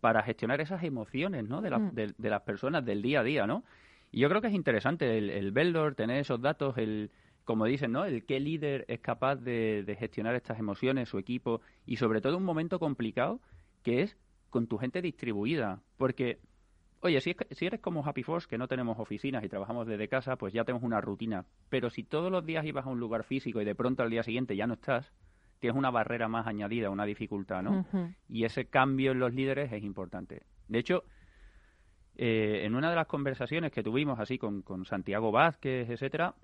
para 0.00 0.22
gestionar 0.22 0.60
esas 0.60 0.82
emociones, 0.82 1.48
¿no? 1.48 1.60
De, 1.62 1.70
la- 1.70 1.78
Mm. 1.78 1.94
de- 1.94 2.14
de 2.16 2.30
las 2.30 2.42
personas 2.42 2.84
del 2.84 3.02
día 3.02 3.20
a 3.20 3.24
día, 3.24 3.46
¿no? 3.46 3.64
Y 4.14 4.20
yo 4.20 4.28
creo 4.28 4.40
que 4.40 4.46
es 4.46 4.54
interesante 4.54 5.18
el, 5.18 5.28
el 5.28 5.50
verlo, 5.50 5.92
tener 5.92 6.18
esos 6.20 6.40
datos, 6.40 6.78
el, 6.78 7.10
como 7.42 7.64
dicen, 7.64 7.90
¿no? 7.90 8.04
El 8.04 8.24
qué 8.24 8.38
líder 8.38 8.84
es 8.86 9.00
capaz 9.00 9.34
de, 9.34 9.82
de 9.82 9.96
gestionar 9.96 10.36
estas 10.36 10.60
emociones, 10.60 11.08
su 11.08 11.18
equipo, 11.18 11.62
y 11.84 11.96
sobre 11.96 12.20
todo 12.20 12.36
un 12.36 12.44
momento 12.44 12.78
complicado 12.78 13.40
que 13.82 14.02
es 14.02 14.16
con 14.50 14.68
tu 14.68 14.78
gente 14.78 15.02
distribuida. 15.02 15.82
Porque, 15.96 16.38
oye, 17.00 17.20
si, 17.20 17.30
es 17.30 17.58
si 17.58 17.66
eres 17.66 17.80
como 17.80 18.06
Happy 18.06 18.22
Force, 18.22 18.46
que 18.48 18.56
no 18.56 18.68
tenemos 18.68 19.00
oficinas 19.00 19.42
y 19.42 19.48
trabajamos 19.48 19.84
desde 19.88 20.06
casa, 20.06 20.36
pues 20.36 20.54
ya 20.54 20.62
tenemos 20.62 20.84
una 20.84 21.00
rutina. 21.00 21.44
Pero 21.68 21.90
si 21.90 22.04
todos 22.04 22.30
los 22.30 22.46
días 22.46 22.64
ibas 22.64 22.86
a 22.86 22.90
un 22.90 23.00
lugar 23.00 23.24
físico 23.24 23.60
y 23.60 23.64
de 23.64 23.74
pronto 23.74 24.04
al 24.04 24.10
día 24.10 24.22
siguiente 24.22 24.54
ya 24.54 24.68
no 24.68 24.74
estás, 24.74 25.12
tienes 25.58 25.76
una 25.76 25.90
barrera 25.90 26.28
más 26.28 26.46
añadida, 26.46 26.88
una 26.88 27.04
dificultad, 27.04 27.64
¿no? 27.64 27.84
Y 28.28 28.44
ese 28.44 28.66
cambio 28.66 29.10
en 29.10 29.18
los 29.18 29.34
líderes 29.34 29.72
es 29.72 29.82
importante. 29.82 30.42
De 30.68 30.78
hecho, 30.78 31.02
eh, 32.16 32.62
en 32.64 32.74
una 32.74 32.90
de 32.90 32.96
las 32.96 33.06
conversaciones 33.06 33.72
que 33.72 33.82
tuvimos 33.82 34.18
así 34.20 34.38
con, 34.38 34.62
con 34.62 34.84
Santiago 34.84 35.32
Vázquez, 35.32 35.90
etcétera, 35.90 36.34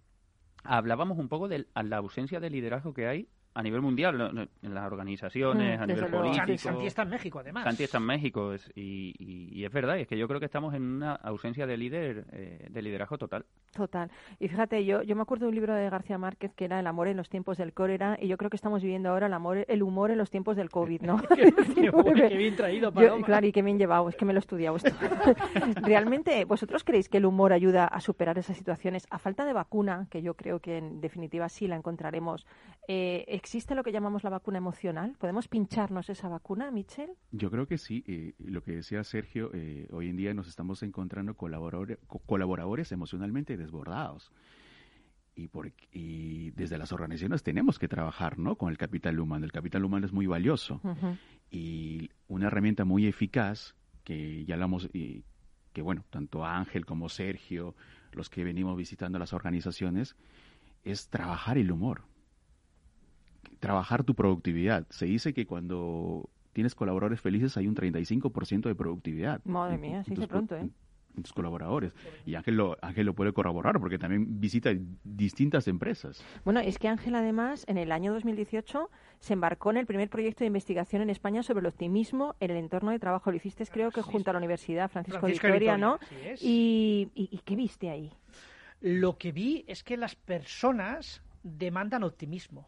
hablábamos 0.65 1.19
un 1.19 1.29
poco 1.29 1.49
de 1.49 1.67
la 1.75 1.97
ausencia 1.97 2.41
de 2.41 2.51
liderazgo 2.51 2.93
que 2.93 3.07
hay 3.07 3.29
a 3.53 3.63
nivel 3.63 3.81
mundial, 3.81 4.49
en 4.63 4.75
las 4.75 4.85
organizaciones, 4.87 5.79
Mm, 5.79 5.83
a 5.83 5.87
nivel 5.87 6.07
político. 6.07 6.37
Santi, 6.47 6.59
Santi 6.59 6.87
está 6.87 7.03
en 7.03 7.09
México, 7.11 7.39
además. 7.41 7.65
Santi 7.65 7.83
está 7.85 7.99
en 7.99 8.05
México 8.05 8.53
es- 8.53 8.71
y, 8.77 9.13
y- 9.19 9.49
y 9.61 9.65
es 9.65 9.73
verdad, 9.73 9.99
es 9.99 10.07
que 10.07 10.17
yo 10.17 10.29
creo 10.29 10.39
que 10.39 10.47
estamos 10.47 10.73
en 10.75 10.83
una 10.83 11.15
ausencia 11.17 11.67
de 11.67 11.77
líder, 11.77 12.27
eh, 12.33 12.67
de 12.71 12.83
liderazgo 12.83 13.19
total. 13.19 13.45
Total. 13.73 14.11
Y 14.39 14.49
fíjate, 14.49 14.85
yo, 14.85 15.03
yo 15.03 15.17
me 15.17 15.23
acuerdo 15.23 15.47
de 15.47 15.49
un 15.51 15.55
libro 15.57 15.75
de 15.75 15.91
García 15.91 16.17
Márquez 16.19 16.53
que 16.55 16.65
era 16.65 16.79
El 16.81 16.87
amor 16.87 17.09
en 17.09 17.17
los 17.17 17.29
tiempos 17.29 17.57
del 17.59 17.73
cólera 17.73 18.17
y 18.21 18.29
yo 18.29 18.37
creo 18.37 18.51
que 18.51 18.57
estamos 18.57 18.83
viviendo 18.83 19.11
ahora 19.11 19.27
el 19.27 19.33
amor, 19.33 19.65
el 19.69 19.83
humor 19.83 20.11
en 20.13 20.19
los 20.19 20.31
tiempos 20.31 20.57
del 20.57 20.71
COVID, 20.71 21.03
¿no? 21.03 21.21
Qué, 21.35 21.53
qué 21.75 21.91
bueno, 21.91 22.29
qué 22.29 22.37
bien 22.37 22.55
traído, 22.57 22.93
Yo- 22.95 23.21
claro, 23.23 23.47
y 23.47 23.53
qué 23.53 23.63
bien 23.63 23.79
llevado, 23.79 24.09
es 24.09 24.17
que 24.17 24.25
me 24.25 24.33
lo 24.33 24.39
he 24.39 24.41
estudiado 24.41 24.77
esto. 24.77 24.91
¿Realmente 25.83 26.45
vosotros 26.45 26.85
creéis 26.85 27.09
que 27.09 27.19
el 27.19 27.27
humor 27.27 27.53
ayuda 27.53 27.87
a 27.87 28.01
superar 28.01 28.39
esas 28.39 28.57
situaciones? 28.57 29.07
A 29.11 29.19
falta 29.19 29.45
de 29.45 29.53
vacuna, 29.53 30.07
que 30.11 30.23
yo 30.23 30.35
creo 30.35 30.61
que 30.61 30.79
en 30.79 31.01
definitiva 31.01 31.49
sí 31.49 31.67
la 31.67 31.77
encontraremos, 31.77 32.47
eh, 32.89 33.25
¿existe 33.41 33.75
lo 33.75 33.83
que 33.83 33.91
llamamos 33.91 34.23
la 34.23 34.31
vacuna 34.31 34.59
emocional? 34.59 35.17
¿Podemos 35.19 35.49
pincharnos 35.49 36.11
esa 36.11 36.29
vacuna, 36.29 36.71
Michel? 36.71 37.11
Yo 37.33 37.51
creo 37.51 37.67
que 37.67 37.79
sí. 37.79 38.05
eh, 38.07 38.35
lo 38.39 38.63
que 38.63 38.73
decía 38.77 39.03
Sergio, 39.03 39.51
eh, 39.55 39.89
hoy 39.91 40.09
en 40.11 40.17
día 40.17 40.35
nos 40.35 40.47
estamos 40.47 40.83
encontrando 40.83 41.35
colaboradores, 41.35 41.99
co- 42.07 42.19
colaboradores 42.21 42.93
emocionalmente 42.93 43.57
desbordados. 43.57 44.31
Y, 45.35 45.49
por- 45.49 45.73
y 45.91 46.51
desde 46.51 46.77
las 46.77 46.93
organizaciones 46.93 47.43
tenemos 47.43 47.79
que 47.79 47.89
trabajar 47.89 48.39
¿no? 48.39 48.57
con 48.57 48.69
el 48.71 48.77
capital 48.77 49.19
humano. 49.19 49.47
El 49.47 49.53
capital 49.53 49.85
humano 49.85 50.05
es 50.05 50.13
muy 50.13 50.27
valioso. 50.27 50.81
Y 51.51 52.11
una 52.29 52.49
herramienta 52.49 52.85
muy 52.85 53.07
eficaz 53.07 53.75
que 54.05 54.45
ya 54.45 54.55
hablamos 54.55 54.89
y 54.93 55.25
que 55.73 55.83
bueno 55.83 56.05
tanto 56.11 56.45
Ángel 56.45 56.85
como 56.85 57.09
Sergio 57.09 57.75
los 58.13 58.29
que 58.29 58.45
venimos 58.45 58.77
visitando 58.77 59.19
las 59.19 59.33
organizaciones 59.33 60.17
es 60.85 61.09
trabajar 61.09 61.59
el 61.59 61.71
humor 61.71 62.03
trabajar 63.61 64.05
tu 64.05 64.15
productividad 64.15 64.87
se 64.91 65.07
dice 65.07 65.33
que 65.35 65.47
cuando 65.47 66.29
tienes 66.53 66.75
colaboradores 66.75 67.21
felices 67.21 67.57
hay 67.57 67.69
un 67.69 67.75
35% 67.77 68.63
de 68.69 68.75
productividad 68.75 69.41
Madre 69.45 69.79
mía, 69.79 70.03
dice 70.07 70.23
co- 70.23 70.29
pronto, 70.29 70.57
¿eh? 70.57 70.61
en- 70.61 70.75
tus 71.23 71.33
colaboradores 71.33 71.93
y 72.25 72.37
Ángel 72.37 72.55
lo, 72.57 72.77
Ángel 72.83 73.05
lo 73.05 73.15
puede 73.15 73.33
corroborar 73.33 73.79
porque 73.81 73.99
también 73.99 74.41
visita 74.41 74.71
distintas 75.05 75.67
empresas 75.69 76.25
Bueno, 76.45 76.61
es 76.61 76.79
que 76.79 76.87
Ángel 76.89 77.15
además 77.17 77.65
en 77.69 77.79
el 77.79 77.91
año 77.93 78.13
2018 78.15 78.89
se 79.19 79.33
embarcó 79.35 79.71
en 79.73 79.77
el 79.79 79.87
primer 79.87 80.09
proyecto 80.09 80.45
de 80.45 80.47
investigación 80.47 81.03
en 81.03 81.11
España 81.11 81.43
sobre 81.43 81.61
el 81.61 81.67
optimismo 81.67 82.37
en 82.41 82.53
el 82.53 82.57
entorno 82.59 82.93
de 82.93 82.99
trabajo. 83.01 83.31
Lo 83.31 83.37
hiciste 83.37 83.67
creo 83.67 83.91
que 83.91 84.03
Sí, 84.03 84.09
junto 84.11 84.31
a 84.31 84.33
la 84.35 84.39
Universidad 84.39 84.89
Francisco, 84.89 85.21
Francisco 85.21 85.47
de 85.49 85.53
de 85.53 85.59
Vitoria, 85.59 85.75
Vitoria, 85.99 86.27
¿no? 86.31 86.37
Y, 86.41 87.11
y, 87.15 87.29
y 87.31 87.39
qué 87.45 87.57
viste 87.57 87.91
ahí? 87.91 88.13
Lo 88.81 89.19
que 89.19 89.33
vi 89.33 89.65
es 89.67 89.83
que 89.85 89.97
las 89.99 90.15
personas 90.15 91.23
demandan 91.43 92.03
optimismo. 92.05 92.67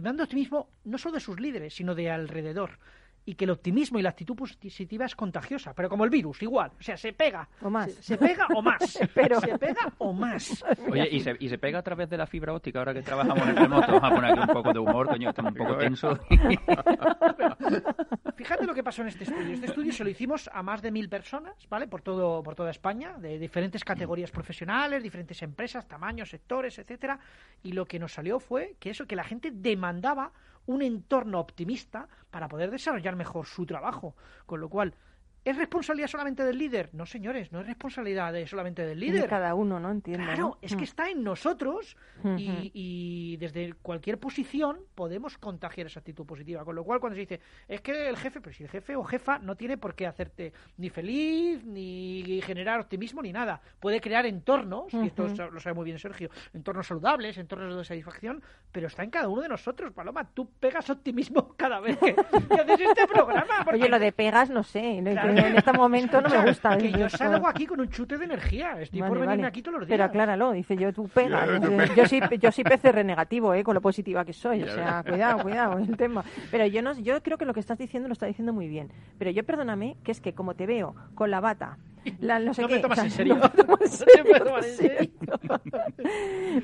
Demandan 0.00 0.24
optimismo 0.24 0.70
no 0.84 0.96
solo 0.96 1.14
de 1.14 1.20
sus 1.20 1.38
líderes, 1.38 1.74
sino 1.74 1.94
de 1.94 2.10
alrededor. 2.10 2.78
Y 3.24 3.34
que 3.36 3.44
el 3.44 3.50
optimismo 3.52 4.00
y 4.00 4.02
la 4.02 4.08
actitud 4.08 4.34
positiva 4.34 5.04
es 5.06 5.14
contagiosa, 5.14 5.72
pero 5.74 5.88
como 5.88 6.02
el 6.04 6.10
virus, 6.10 6.42
igual. 6.42 6.72
O 6.78 6.82
sea, 6.82 6.96
se 6.96 7.12
pega. 7.12 7.48
O 7.60 7.70
más. 7.70 7.92
Se, 7.92 8.02
se 8.02 8.18
pega 8.18 8.48
o 8.52 8.60
más. 8.62 8.98
Pero- 9.14 9.40
Se 9.40 9.56
pega 9.58 9.92
o 9.98 10.12
más. 10.12 10.64
Oye, 10.90 11.08
¿y 11.08 11.20
se, 11.20 11.36
y 11.38 11.48
se 11.48 11.56
pega 11.56 11.78
a 11.78 11.82
través 11.82 12.10
de 12.10 12.16
la 12.16 12.26
fibra 12.26 12.52
óptica 12.52 12.80
ahora 12.80 12.92
que 12.92 13.02
trabajamos 13.02 13.46
en 13.46 13.54
remoto. 13.56 13.92
Vamos 13.92 14.10
a 14.10 14.14
poner 14.14 14.32
aquí 14.32 14.40
un 14.40 14.46
poco 14.48 14.72
de 14.72 14.78
humor, 14.80 15.06
coño, 15.08 15.28
estamos 15.30 15.52
un 15.52 15.58
poco 15.58 15.76
tensos. 15.76 16.18
Fíjate 18.36 18.66
lo 18.66 18.74
que 18.74 18.82
pasó 18.82 19.02
en 19.02 19.08
este 19.08 19.24
estudio. 19.24 19.54
Este 19.54 19.66
estudio 19.66 19.92
se 19.92 20.04
lo 20.04 20.10
hicimos 20.10 20.50
a 20.52 20.62
más 20.62 20.82
de 20.82 20.90
mil 20.90 21.08
personas, 21.08 21.54
¿vale? 21.68 21.86
Por 21.86 22.02
todo, 22.02 22.42
por 22.42 22.54
toda 22.54 22.70
España, 22.70 23.16
de 23.18 23.38
diferentes 23.38 23.84
categorías 23.84 24.30
profesionales, 24.30 25.02
diferentes 25.02 25.40
empresas, 25.42 25.86
tamaños, 25.86 26.30
sectores, 26.30 26.78
etcétera. 26.78 27.18
Y 27.62 27.72
lo 27.72 27.84
que 27.86 27.98
nos 27.98 28.12
salió 28.12 28.40
fue 28.40 28.74
que 28.80 28.90
eso, 28.90 29.06
que 29.06 29.16
la 29.16 29.24
gente 29.24 29.50
demandaba 29.52 30.32
un 30.66 30.82
entorno 30.82 31.40
optimista 31.40 32.08
para 32.30 32.48
poder 32.48 32.70
desarrollar 32.70 33.16
mejor 33.16 33.46
su 33.46 33.66
trabajo. 33.66 34.14
Con 34.46 34.60
lo 34.60 34.68
cual, 34.68 34.94
¿es 35.44 35.56
responsabilidad 35.56 36.08
solamente 36.08 36.44
del 36.44 36.58
líder? 36.58 36.90
No, 36.92 37.06
señores, 37.06 37.50
no 37.52 37.60
es 37.60 37.66
responsabilidad 37.66 38.32
de- 38.32 38.46
solamente 38.46 38.84
del 38.86 38.98
De 39.00 39.06
líder. 39.06 39.28
cada 39.28 39.54
uno, 39.54 39.80
¿no? 39.80 39.90
Entiendo. 39.90 40.24
Claro, 40.24 40.42
¿no? 40.42 40.58
es 40.62 40.72
que 40.74 40.82
Mm. 40.82 40.84
está 40.84 41.10
en 41.10 41.22
nosotros 41.24 41.96
y, 42.36 42.70
y 42.74 43.36
desde 43.38 43.72
cualquier 43.82 44.18
posición 44.18 44.78
podemos 44.94 45.38
contagiar 45.38 45.86
esa 45.88 46.00
actitud 46.00 46.24
positiva. 46.24 46.64
Con 46.64 46.76
lo 46.76 46.84
cual, 46.84 47.00
cuando 47.00 47.14
se 47.16 47.20
dice, 47.20 47.40
es 47.66 47.80
que 47.80 48.08
el 48.08 48.16
jefe, 48.16 48.40
pero 48.40 48.54
si 48.54 48.62
el 48.62 48.68
jefe 48.68 48.94
o 48.96 49.02
jefa 49.04 49.38
no 49.38 49.56
tiene 49.56 49.76
por 49.78 49.94
qué 49.94 50.06
hacerte 50.06 50.52
ni 50.76 50.90
feliz, 50.90 51.64
ni 51.64 52.40
generar 52.44 52.80
optimismo, 52.80 53.22
ni 53.22 53.32
nada. 53.32 53.60
Puede 53.80 54.00
crear 54.00 54.26
entornos, 54.26 54.92
y 54.94 55.06
esto 55.06 55.26
lo 55.50 55.58
sabe 55.60 55.74
muy 55.74 55.84
bien 55.84 55.98
Sergio, 55.98 56.30
entornos 56.54 56.86
saludables, 56.86 57.36
entornos 57.38 57.76
de 57.76 57.84
satisfacción, 57.84 58.42
pero 58.70 58.86
está 58.86 59.02
en 59.02 59.10
cada 59.10 59.28
uno 59.28 59.42
de 59.42 59.48
nosotros, 59.48 59.92
Paloma. 59.92 60.28
Tú 60.32 60.48
pegas 60.60 60.88
optimismo 60.90 61.54
cada 61.56 61.80
vez 61.80 61.98
que, 61.98 62.14
que 62.14 62.54
haces 62.60 62.80
este 62.80 63.06
programa. 63.08 63.64
porque- 63.64 63.80
Oye, 63.80 63.88
lo 63.88 63.98
de 63.98 64.12
pegas, 64.12 64.50
no 64.50 64.62
sé. 64.62 65.00
¿no? 65.02 65.10
Claro, 65.10 65.31
en 65.38 65.56
este 65.56 65.72
momento 65.72 66.20
no 66.20 66.28
me 66.28 66.46
gusta. 66.46 66.76
Que 66.76 66.92
yo 66.92 67.08
salgo 67.08 67.46
aquí 67.48 67.66
con 67.66 67.80
un 67.80 67.88
chute 67.88 68.18
de 68.18 68.24
energía. 68.24 68.80
Estoy 68.80 69.00
Vale, 69.00 69.08
por 69.10 69.18
venirme 69.18 69.36
vale. 69.42 69.48
aquí 69.48 69.62
todos 69.62 69.78
los 69.80 69.88
días. 69.88 69.94
Pero 69.96 70.04
acláralo, 70.04 70.52
dice 70.52 70.76
yo, 70.76 70.92
tú 70.92 71.08
pega. 71.08 71.46
Yo 71.96 72.06
soy, 72.06 72.20
yo 72.40 72.52
soy 72.52 72.64
PCR 72.64 73.04
negativo, 73.04 73.54
¿eh? 73.54 73.62
con 73.62 73.74
lo 73.74 73.80
positiva 73.80 74.24
que 74.24 74.32
soy. 74.32 74.62
O 74.62 74.68
sea, 74.68 75.02
cuidado, 75.02 75.42
cuidado 75.42 75.78
el 75.78 75.96
tema. 75.96 76.24
Pero 76.50 76.66
yo 76.66 76.82
no, 76.82 76.98
yo 76.98 77.22
creo 77.22 77.38
que 77.38 77.44
lo 77.44 77.54
que 77.54 77.60
estás 77.60 77.78
diciendo 77.78 78.08
lo 78.08 78.12
está 78.12 78.26
diciendo 78.26 78.52
muy 78.52 78.68
bien. 78.68 78.90
Pero 79.18 79.30
yo 79.30 79.44
perdóname, 79.44 79.96
que 80.04 80.12
es 80.12 80.20
que 80.20 80.34
como 80.34 80.54
te 80.54 80.66
veo 80.66 80.94
con 81.14 81.30
la 81.30 81.40
bata, 81.40 81.78
la, 82.20 82.38
no 82.40 82.52
sé 82.52 82.62
No 82.62 82.68
qué. 82.68 82.74
me 82.76 82.80
tomas 82.80 82.98
o 82.98 83.08
sea, 83.08 83.22
en 83.22 83.28
no 83.66 83.78
me 83.78 83.86
serio. 84.62 85.10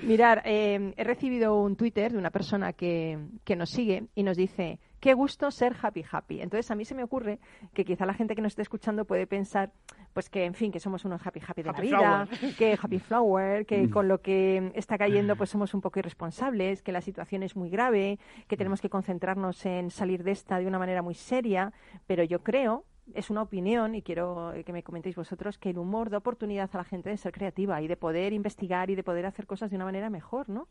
Mirar, 0.03 0.43
eh, 0.45 0.93
he 0.97 1.05
recibido 1.05 1.61
un 1.61 1.77
Twitter 1.77 2.13
de 2.13 2.19
una 2.19 2.31
persona 2.31 2.73
que, 2.73 3.19
que 3.45 3.57
nos 3.57 3.71
sigue 3.71 4.05
y 4.15 4.23
nos 4.23 4.37
dice, 4.37 4.79
qué 5.01 5.15
gusto 5.15 5.51
ser 5.51 5.77
happy 5.81 6.05
happy. 6.11 6.41
Entonces 6.41 6.71
a 6.71 6.75
mí 6.75 6.85
se 6.85 6.95
me 6.95 7.05
ocurre 7.05 7.39
que 7.75 7.85
quizá 7.85 8.07
la 8.07 8.15
gente 8.15 8.35
que 8.35 8.43
nos 8.43 8.53
esté 8.53 8.63
escuchando 8.63 9.05
puede 9.05 9.27
pensar, 9.27 9.73
pues 10.13 10.29
que 10.29 10.45
en 10.45 10.55
fin, 10.55 10.73
que 10.73 10.81
somos 10.81 11.05
unos 11.05 11.25
happy 11.27 11.41
happy 11.47 11.63
de 11.63 11.71
Happy 11.71 11.89
la 11.91 11.99
vida, 11.99 12.27
flower. 12.27 12.57
que 12.57 12.79
happy 12.81 12.99
flower, 12.99 13.67
que 13.67 13.91
con 13.91 14.09
lo 14.09 14.21
que 14.21 14.73
está 14.75 14.99
cayendo 14.99 15.37
pues 15.37 15.51
somos 15.51 15.75
un 15.75 15.81
poco 15.81 15.99
irresponsables, 15.99 16.83
que 16.83 16.93
la 16.93 17.01
situación 17.01 17.43
es 17.43 17.57
muy 17.57 17.71
grave, 17.71 18.19
que 18.47 18.57
tenemos 18.57 18.81
que 18.81 18.91
concentrarnos 18.91 19.65
en 19.67 19.91
salir 19.91 20.25
de 20.25 20.33
esta 20.33 20.59
de 20.59 20.67
una 20.67 20.79
manera 20.79 21.03
muy 21.03 21.15
seria, 21.15 21.73
pero 22.07 22.25
yo 22.25 22.43
creo 22.43 22.85
es 23.15 23.31
una 23.31 23.43
opinión 23.43 23.95
y 23.95 24.03
quiero 24.03 24.53
que 24.67 24.73
me 24.73 24.83
comentéis 24.83 25.17
vosotros 25.17 25.59
que 25.59 25.71
el 25.71 25.79
humor 25.79 26.11
da 26.11 26.19
oportunidad 26.19 26.69
a 26.73 26.79
la 26.79 26.85
gente 26.85 27.09
de 27.09 27.17
ser 27.17 27.33
creativa 27.33 27.81
y 27.81 27.89
de 27.89 27.97
poder 27.97 28.33
investigar 28.33 28.91
y 28.91 28.95
de 28.95 29.03
poder 29.03 29.27
hacer 29.27 29.47
cosas 29.47 29.71
de 29.71 29.77
una 29.77 29.87
manera 29.87 30.11
mejor, 30.11 30.49
¿no? 30.49 30.69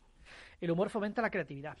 El 0.60 0.70
humor 0.70 0.90
fomenta 0.90 1.22
la 1.22 1.30
creatividad. 1.30 1.76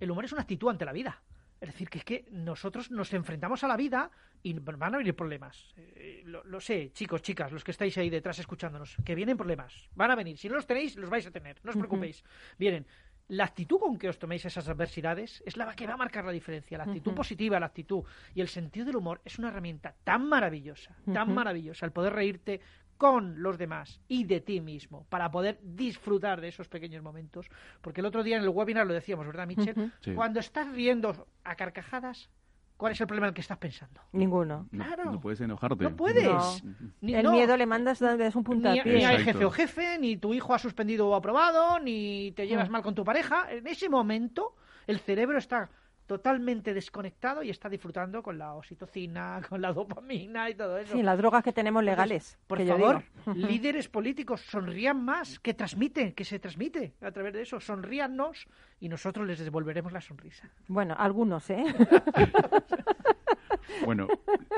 El 0.00 0.10
humor 0.10 0.24
es 0.24 0.32
una 0.32 0.42
actitud 0.42 0.68
ante 0.68 0.84
la 0.84 0.92
vida. 0.92 1.22
Es 1.60 1.68
decir, 1.68 1.88
que 1.88 1.98
es 1.98 2.04
que 2.04 2.26
nosotros 2.30 2.90
nos 2.90 3.12
enfrentamos 3.14 3.64
a 3.64 3.68
la 3.68 3.76
vida 3.76 4.10
y 4.42 4.52
van 4.52 4.94
a 4.94 4.98
venir 4.98 5.14
problemas. 5.14 5.74
Eh, 5.76 6.22
lo, 6.26 6.44
lo 6.44 6.60
sé, 6.60 6.92
chicos, 6.92 7.22
chicas, 7.22 7.52
los 7.52 7.64
que 7.64 7.70
estáis 7.70 7.96
ahí 7.96 8.10
detrás 8.10 8.38
escuchándonos, 8.38 8.96
que 9.04 9.14
vienen 9.14 9.36
problemas. 9.36 9.88
Van 9.94 10.10
a 10.10 10.14
venir. 10.14 10.36
Si 10.36 10.48
no 10.48 10.56
los 10.56 10.66
tenéis, 10.66 10.96
los 10.96 11.08
vais 11.08 11.26
a 11.26 11.30
tener. 11.30 11.58
No 11.62 11.70
os 11.70 11.76
preocupéis. 11.76 12.22
Vienen. 12.58 12.86
La 13.28 13.44
actitud 13.44 13.78
con 13.80 13.96
que 13.96 14.10
os 14.10 14.18
toméis 14.18 14.44
esas 14.44 14.68
adversidades 14.68 15.42
es 15.46 15.56
la 15.56 15.72
que 15.74 15.86
va 15.86 15.94
a 15.94 15.96
marcar 15.96 16.26
la 16.26 16.32
diferencia. 16.32 16.76
La 16.76 16.84
actitud 16.84 17.14
positiva, 17.14 17.58
la 17.58 17.66
actitud 17.66 18.04
y 18.34 18.42
el 18.42 18.48
sentido 18.48 18.84
del 18.84 18.96
humor 18.96 19.22
es 19.24 19.38
una 19.38 19.48
herramienta 19.48 19.94
tan 20.04 20.28
maravillosa, 20.28 20.94
tan 21.10 21.32
maravillosa, 21.32 21.86
el 21.86 21.92
poder 21.92 22.12
reírte 22.12 22.60
con 23.04 23.42
los 23.42 23.58
demás 23.58 24.00
y 24.08 24.24
de 24.24 24.40
ti 24.40 24.62
mismo 24.62 25.04
para 25.10 25.30
poder 25.30 25.58
disfrutar 25.62 26.40
de 26.40 26.48
esos 26.48 26.68
pequeños 26.68 27.02
momentos. 27.02 27.50
Porque 27.82 28.00
el 28.00 28.06
otro 28.06 28.22
día 28.22 28.38
en 28.38 28.42
el 28.44 28.48
webinar 28.48 28.86
lo 28.86 28.94
decíamos, 28.94 29.26
¿verdad, 29.26 29.46
Michelle? 29.46 29.90
Sí. 30.00 30.12
Cuando 30.14 30.40
estás 30.40 30.72
riendo 30.72 31.26
a 31.44 31.54
carcajadas, 31.54 32.30
¿cuál 32.78 32.92
es 32.92 33.00
el 33.02 33.06
problema 33.06 33.26
en 33.26 33.32
el 33.32 33.34
que 33.34 33.42
estás 33.42 33.58
pensando? 33.58 34.00
Ninguno. 34.12 34.68
No, 34.70 34.84
Claro. 34.86 35.04
no 35.12 35.20
puedes 35.20 35.38
enojarte. 35.42 35.84
No 35.84 35.94
puedes. 35.94 36.24
No. 36.24 36.74
Ni, 37.02 37.14
el 37.14 37.24
no, 37.24 37.32
miedo 37.32 37.58
le 37.58 37.66
mandas 37.66 38.00
das 38.00 38.34
un 38.36 38.42
puntapié. 38.44 38.84
ni 38.86 39.04
hay 39.04 39.18
jefe 39.22 39.44
o 39.44 39.50
jefe, 39.50 39.98
ni 39.98 40.16
tu 40.16 40.32
hijo 40.32 40.54
ha 40.54 40.58
suspendido 40.58 41.06
o 41.10 41.14
aprobado, 41.14 41.78
ni 41.80 42.32
te 42.32 42.46
llevas 42.46 42.70
Mm. 42.70 42.72
mal 42.72 42.82
con 42.82 42.94
tu 42.94 43.04
pareja. 43.04 43.52
En 43.52 43.66
ese 43.66 43.90
momento, 43.90 44.56
el 44.86 44.98
cerebro 44.98 45.36
está 45.36 45.68
totalmente 46.06 46.74
desconectado 46.74 47.42
y 47.42 47.50
está 47.50 47.68
disfrutando 47.68 48.22
con 48.22 48.38
la 48.38 48.54
oxitocina, 48.54 49.40
con 49.48 49.60
la 49.60 49.72
dopamina 49.72 50.50
y 50.50 50.54
todo 50.54 50.78
eso. 50.78 50.92
Sí, 50.92 51.02
las 51.02 51.18
drogas 51.18 51.42
que 51.42 51.52
tenemos 51.52 51.82
legales. 51.82 52.38
Por 52.46 52.58
que 52.58 52.66
favor, 52.66 53.02
líderes 53.34 53.88
políticos, 53.88 54.40
sonrían 54.42 55.04
más, 55.04 55.38
que 55.38 55.54
transmiten, 55.54 56.12
que 56.12 56.24
se 56.24 56.38
transmite 56.38 56.94
a 57.00 57.10
través 57.10 57.32
de 57.32 57.42
eso. 57.42 57.60
Sonríannos 57.60 58.46
y 58.80 58.88
nosotros 58.88 59.26
les 59.26 59.38
devolveremos 59.38 59.92
la 59.92 60.00
sonrisa. 60.00 60.50
Bueno, 60.68 60.94
algunos, 60.98 61.48
¿eh? 61.50 61.64
Bueno, 63.84 64.08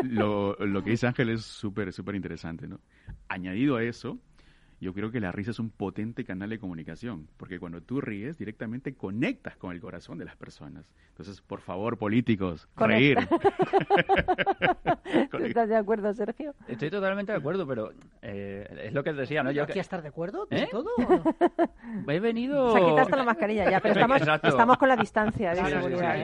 lo, 0.02 0.54
lo 0.56 0.82
que 0.82 0.90
dice 0.90 1.06
Ángel 1.06 1.30
es 1.30 1.42
súper, 1.44 1.92
súper 1.92 2.14
interesante, 2.14 2.66
¿no? 2.66 2.80
Añadido 3.28 3.76
a 3.76 3.82
eso, 3.82 4.18
yo 4.80 4.92
creo 4.92 5.10
que 5.10 5.20
la 5.20 5.32
risa 5.32 5.52
es 5.52 5.58
un 5.58 5.70
potente 5.70 6.24
canal 6.24 6.50
de 6.50 6.58
comunicación, 6.58 7.28
porque 7.36 7.58
cuando 7.58 7.80
tú 7.80 8.00
ríes, 8.00 8.36
directamente 8.38 8.94
conectas 8.94 9.56
con 9.56 9.72
el 9.72 9.80
corazón 9.80 10.18
de 10.18 10.24
las 10.26 10.36
personas. 10.36 10.84
Entonces, 11.10 11.40
por 11.40 11.60
favor, 11.60 11.96
políticos, 11.96 12.68
reír. 12.76 13.16
¿Tú 15.30 15.38
¿Estás 15.38 15.68
de 15.68 15.76
acuerdo, 15.76 16.12
Sergio? 16.12 16.54
Estoy 16.68 16.90
totalmente 16.90 17.32
de 17.32 17.38
acuerdo, 17.38 17.66
pero 17.66 17.90
eh, 18.20 18.82
es 18.84 18.92
lo 18.92 19.02
que 19.02 19.12
decía, 19.14 19.42
¿no? 19.42 19.50
Yo 19.50 19.62
¿Aquí 19.62 19.74
que- 19.74 19.80
estar 19.80 20.02
de 20.02 20.08
acuerdo? 20.08 20.46
¿Eh? 20.50 20.60
¿De 20.60 20.66
todo? 20.66 20.90
o 20.98 20.98
no? 22.06 22.12
he 22.12 22.20
venido... 22.20 22.74
Se 22.74 22.80
quita 22.84 23.02
hasta 23.02 23.16
la 23.16 23.24
mascarilla 23.24 23.70
ya, 23.70 23.80
pero 23.80 23.94
estamos, 23.94 24.20
estamos 24.42 24.76
con 24.76 24.88
la 24.88 24.96
distancia 24.96 25.54
de 25.54 25.64
Sí, 25.64 25.70
seguridad. 25.70 26.14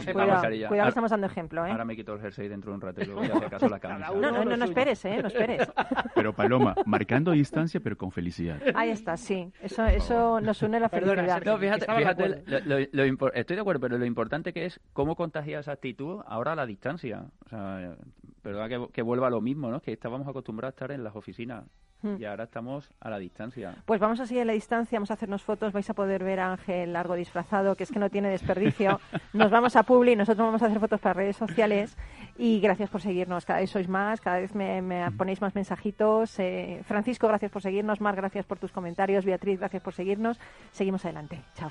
sí, 0.00 0.10
¿eh? 0.10 0.12
Cuidado, 0.12 0.68
que 0.68 0.88
estamos 0.88 1.10
dando 1.10 1.26
ejemplo, 1.26 1.66
¿eh? 1.66 1.70
Ahora 1.70 1.84
me 1.84 1.94
quito 1.94 2.14
el 2.14 2.20
jersey 2.20 2.48
dentro 2.48 2.70
de 2.70 2.76
un 2.76 2.80
rato 2.80 3.02
y 3.02 3.04
luego 3.04 3.22
ya 3.24 3.38
si 3.38 3.44
acaso 3.44 3.68
la 3.68 3.80
camisa. 3.80 4.10
No, 4.14 4.30
no, 4.32 4.44
no, 4.44 4.56
no 4.56 4.64
esperes, 4.64 5.04
¿eh? 5.04 5.18
No 5.20 5.28
esperes. 5.28 5.68
Pero 6.14 6.32
Paloma, 6.32 6.74
marcando 6.86 7.32
distancia, 7.32 7.80
pero 7.80 7.97
con 7.98 8.10
felicidad. 8.12 8.58
Ahí 8.74 8.90
está, 8.90 9.16
sí. 9.18 9.52
Eso, 9.62 9.84
eso 9.84 10.40
nos 10.40 10.62
une 10.62 10.80
la 10.80 10.88
Perdona, 10.88 11.16
felicidad. 11.16 11.34
Sergio. 11.36 11.52
No, 11.52 11.58
fíjate, 11.58 11.86
fíjate 11.94 12.28
lo- 12.46 12.60
lo- 12.78 12.86
lo 12.90 13.06
impor- 13.06 13.32
estoy 13.34 13.56
de 13.56 13.60
acuerdo, 13.60 13.80
pero 13.80 13.98
lo 13.98 14.04
importante 14.06 14.52
que 14.54 14.64
es 14.64 14.80
cómo 14.94 15.14
contagiar 15.16 15.60
esa 15.60 15.72
actitud 15.72 16.20
ahora 16.26 16.52
a 16.52 16.56
la 16.56 16.64
distancia. 16.64 17.26
O 17.44 17.48
sea, 17.50 17.96
verdad 18.42 18.68
que, 18.68 18.88
que 18.92 19.02
vuelva 19.02 19.26
a 19.26 19.30
lo 19.30 19.40
mismo, 19.42 19.70
¿no? 19.70 19.80
Que 19.82 19.92
estábamos 19.92 20.26
acostumbrados 20.26 20.72
a 20.72 20.76
estar 20.76 20.90
en 20.92 21.04
las 21.04 21.14
oficinas. 21.16 21.64
Y 22.02 22.24
ahora 22.24 22.44
estamos 22.44 22.90
a 23.00 23.10
la 23.10 23.18
distancia. 23.18 23.74
Pues 23.84 24.00
vamos 24.00 24.20
a 24.20 24.26
seguir 24.26 24.42
a 24.42 24.44
la 24.44 24.52
distancia, 24.52 24.98
vamos 24.98 25.10
a 25.10 25.14
hacernos 25.14 25.42
fotos, 25.42 25.72
vais 25.72 25.88
a 25.90 25.94
poder 25.94 26.22
ver 26.22 26.40
a 26.40 26.52
Ángel 26.52 26.92
largo 26.92 27.14
disfrazado, 27.14 27.74
que 27.74 27.84
es 27.84 27.90
que 27.90 27.98
no 27.98 28.10
tiene 28.10 28.28
desperdicio. 28.28 29.00
Nos 29.32 29.50
vamos 29.50 29.76
a 29.76 29.82
Publi, 29.82 30.16
nosotros 30.16 30.46
vamos 30.46 30.62
a 30.62 30.66
hacer 30.66 30.78
fotos 30.80 31.00
para 31.00 31.14
redes 31.14 31.36
sociales 31.36 31.96
y 32.36 32.60
gracias 32.60 32.90
por 32.90 33.00
seguirnos. 33.00 33.44
Cada 33.44 33.60
vez 33.60 33.70
sois 33.70 33.88
más, 33.88 34.20
cada 34.20 34.38
vez 34.38 34.54
me, 34.54 34.80
me 34.82 35.10
ponéis 35.12 35.40
más 35.40 35.54
mensajitos. 35.54 36.38
Eh, 36.38 36.82
Francisco, 36.84 37.26
gracias 37.28 37.50
por 37.50 37.62
seguirnos. 37.62 38.00
Mar, 38.00 38.16
gracias 38.16 38.46
por 38.46 38.58
tus 38.58 38.72
comentarios. 38.72 39.24
Beatriz, 39.24 39.58
gracias 39.58 39.82
por 39.82 39.94
seguirnos. 39.94 40.38
Seguimos 40.70 41.04
adelante. 41.04 41.42
Chao. 41.54 41.70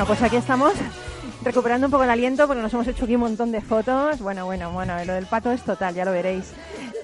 Bueno, 0.00 0.14
pues 0.14 0.22
aquí 0.22 0.36
estamos 0.36 0.72
recuperando 1.42 1.86
un 1.86 1.90
poco 1.90 2.04
el 2.04 2.10
aliento 2.10 2.46
porque 2.46 2.62
nos 2.62 2.72
hemos 2.72 2.88
hecho 2.88 3.04
aquí 3.04 3.16
un 3.16 3.20
montón 3.20 3.52
de 3.52 3.60
fotos. 3.60 4.18
Bueno, 4.20 4.46
bueno, 4.46 4.72
bueno, 4.72 4.94
lo 5.04 5.12
del 5.12 5.26
pato 5.26 5.52
es 5.52 5.60
total, 5.60 5.94
ya 5.94 6.06
lo 6.06 6.12
veréis. 6.12 6.54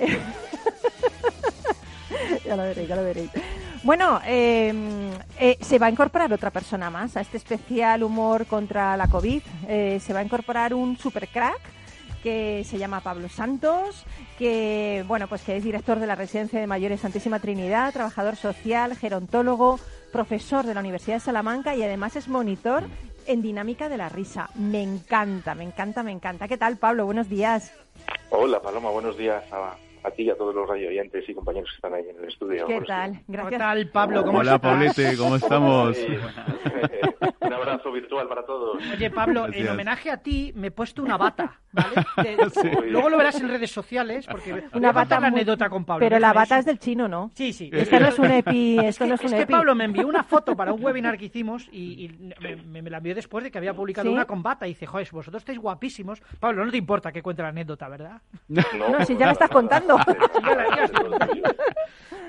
ya 2.46 2.56
lo 2.56 2.62
veréis, 2.62 2.88
ya 2.88 2.96
lo 2.96 3.04
veréis. 3.04 3.30
Bueno, 3.82 4.18
eh, 4.24 4.72
eh, 5.38 5.58
se 5.60 5.78
va 5.78 5.88
a 5.88 5.90
incorporar 5.90 6.32
otra 6.32 6.50
persona 6.50 6.88
más 6.88 7.18
a 7.18 7.20
este 7.20 7.36
especial 7.36 8.02
humor 8.02 8.46
contra 8.46 8.96
la 8.96 9.08
COVID. 9.08 9.42
Eh, 9.68 10.00
se 10.00 10.14
va 10.14 10.20
a 10.20 10.24
incorporar 10.24 10.72
un 10.72 10.96
super 10.96 11.28
crack 11.28 11.60
que 12.22 12.64
se 12.64 12.78
llama 12.78 13.02
Pablo 13.02 13.28
Santos, 13.28 14.06
que 14.38 15.04
bueno, 15.06 15.28
pues 15.28 15.42
que 15.42 15.54
es 15.54 15.62
director 15.62 16.00
de 16.00 16.06
la 16.06 16.14
Residencia 16.14 16.58
de 16.58 16.66
Mayores 16.66 17.02
Santísima 17.02 17.40
Trinidad, 17.40 17.92
trabajador 17.92 18.36
social, 18.36 18.96
gerontólogo, 18.96 19.78
profesor 20.16 20.64
de 20.64 20.72
la 20.72 20.80
Universidad 20.80 21.16
de 21.16 21.20
Salamanca 21.20 21.74
y 21.74 21.82
además 21.82 22.16
es 22.16 22.26
monitor 22.26 22.84
en 23.26 23.42
dinámica 23.42 23.90
de 23.90 23.98
la 23.98 24.08
risa. 24.08 24.48
Me 24.54 24.82
encanta, 24.82 25.54
me 25.54 25.62
encanta, 25.62 26.02
me 26.02 26.10
encanta. 26.10 26.48
¿Qué 26.48 26.56
tal, 26.56 26.78
Pablo? 26.78 27.04
Buenos 27.04 27.28
días. 27.28 27.74
Hola 28.30 28.62
Paloma, 28.62 28.88
buenos 28.88 29.18
días 29.18 29.44
a 30.06 30.10
ti 30.12 30.22
y 30.22 30.30
a 30.30 30.36
todos 30.36 30.54
los 30.54 30.68
radio 30.68 30.88
oyentes 30.88 31.28
y 31.28 31.34
compañeros 31.34 31.68
que 31.70 31.76
están 31.76 31.94
ahí 31.94 32.04
en 32.08 32.16
el 32.22 32.28
estudio. 32.28 32.66
¿Qué 32.66 32.80
tal? 32.82 33.20
Gracias. 33.26 33.50
¿Qué 33.50 33.58
tal, 33.58 33.88
Pablo? 33.90 34.24
¿Cómo 34.24 34.38
Hola, 34.38 34.54
estás? 34.54 34.70
Pablete, 34.72 35.16
¿cómo 35.16 35.36
estamos? 35.36 35.96
Un 37.40 37.52
abrazo 37.52 37.92
virtual 37.92 38.28
para 38.28 38.44
todos. 38.44 38.78
Oye, 38.92 39.10
Pablo, 39.10 39.46
en 39.52 39.68
homenaje 39.68 40.10
a 40.10 40.16
ti 40.18 40.52
me 40.56 40.68
he 40.68 40.70
puesto 40.70 41.02
una 41.02 41.16
bata, 41.16 41.60
¿vale? 41.72 41.94
Sí. 42.50 42.68
Luego 42.88 43.08
lo 43.08 43.16
verás 43.18 43.40
en 43.40 43.48
redes 43.48 43.70
sociales, 43.70 44.26
porque 44.26 44.64
Una 44.74 44.92
bata 44.92 45.20
la 45.20 45.28
anécdota 45.28 45.68
con 45.68 45.84
Pablo. 45.84 46.00
Pero 46.04 46.18
la 46.18 46.32
bata 46.32 46.54
eso. 46.56 46.60
es 46.60 46.66
del 46.66 46.78
chino, 46.78 47.08
¿no? 47.08 47.30
Sí, 47.34 47.52
sí. 47.52 47.70
Esto 47.72 47.98
no 48.00 48.06
es 48.08 48.18
un 48.18 48.30
EPI, 48.30 48.78
esto 48.84 49.06
no 49.06 49.14
es 49.14 49.20
es 49.20 49.30
un 49.30 49.36
que 49.36 49.42
EPI. 49.42 49.52
Pablo 49.52 49.74
me 49.74 49.84
envió 49.84 50.06
una 50.06 50.22
foto 50.24 50.56
para 50.56 50.72
un 50.72 50.82
webinar 50.84 51.16
que 51.18 51.26
hicimos 51.26 51.68
y, 51.72 52.04
y 52.06 52.32
me, 52.40 52.56
me- 52.56 52.82
me 52.82 52.90
la 52.90 52.98
envió 52.98 53.14
después 53.14 53.44
de 53.44 53.50
que 53.50 53.58
había 53.58 53.74
publicado 53.74 54.08
¿Sí? 54.08 54.12
una 54.14 54.24
con 54.24 54.42
bata 54.42 54.66
y 54.66 54.70
dice, 54.70 54.86
joder, 54.86 55.08
vosotros 55.12 55.42
estáis 55.42 55.58
guapísimos. 55.58 56.20
Pablo, 56.40 56.64
no 56.64 56.70
te 56.70 56.76
importa 56.78 57.12
que 57.12 57.22
cuente 57.22 57.42
la 57.42 57.48
anécdota, 57.48 57.88
¿verdad? 57.88 58.20
No, 58.48 58.62
si 59.04 59.16
ya 59.16 59.26
me 59.26 59.32
estás 59.32 59.50
contando. 59.50 59.95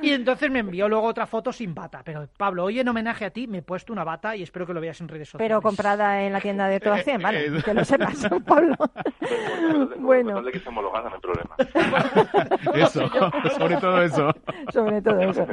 Y 0.01 0.11
entonces 0.11 0.51
me 0.51 0.59
envió 0.59 0.87
luego 0.87 1.07
otra 1.07 1.25
foto 1.25 1.51
sin 1.51 1.73
bata. 1.73 2.01
Pero 2.03 2.27
Pablo, 2.37 2.65
hoy 2.65 2.79
en 2.79 2.87
homenaje 2.87 3.25
a 3.25 3.29
ti 3.31 3.47
me 3.47 3.59
he 3.59 3.61
puesto 3.61 3.91
una 3.91 4.03
bata 4.03 4.35
y 4.35 4.43
espero 4.43 4.65
que 4.67 4.73
lo 4.73 4.79
veas 4.79 5.01
en 5.01 5.07
redes 5.07 5.29
sociales. 5.29 5.49
Pero 5.49 5.61
comprada 5.61 6.21
en 6.21 6.33
la 6.33 6.39
tienda 6.39 6.67
de 6.67 6.79
todas 6.79 7.03
100, 7.03 7.21
vale, 7.21 7.47
Eh, 7.47 7.63
que 7.63 7.73
lo 7.73 7.83
sepas, 7.83 8.27
Pablo. 8.45 8.75
Bueno. 9.97 10.33
Bueno, 10.33 10.41
de 10.43 10.51
que 10.51 10.57
esté 10.59 10.69
homologada, 10.69 11.09
no 11.09 11.15
hay 11.15 11.21
problema. 11.21 11.55
Eso, 12.75 13.09
sobre 13.57 13.77
todo 13.77 14.01
eso. 14.03 14.33
sobre 14.71 15.01
todo 15.01 15.19
eso. 15.21 15.47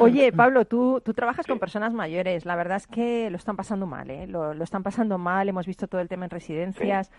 Oye, 0.00 0.32
Pablo, 0.36 0.64
tú, 0.64 1.00
tú 1.04 1.14
trabajas 1.14 1.46
con 1.46 1.58
personas 1.58 1.92
mayores. 1.92 2.44
La 2.44 2.56
verdad 2.56 2.78
es 2.78 2.86
que 2.86 3.30
lo 3.30 3.36
están 3.36 3.56
pasando 3.56 3.86
mal, 3.86 4.10
¿eh? 4.10 4.26
Lo, 4.26 4.54
lo 4.54 4.64
están 4.64 4.82
pasando 4.82 5.18
mal. 5.18 5.48
Hemos 5.48 5.66
visto 5.66 5.86
todo 5.88 6.00
el 6.00 6.08
tema 6.08 6.24
en 6.24 6.30
residencias. 6.30 7.10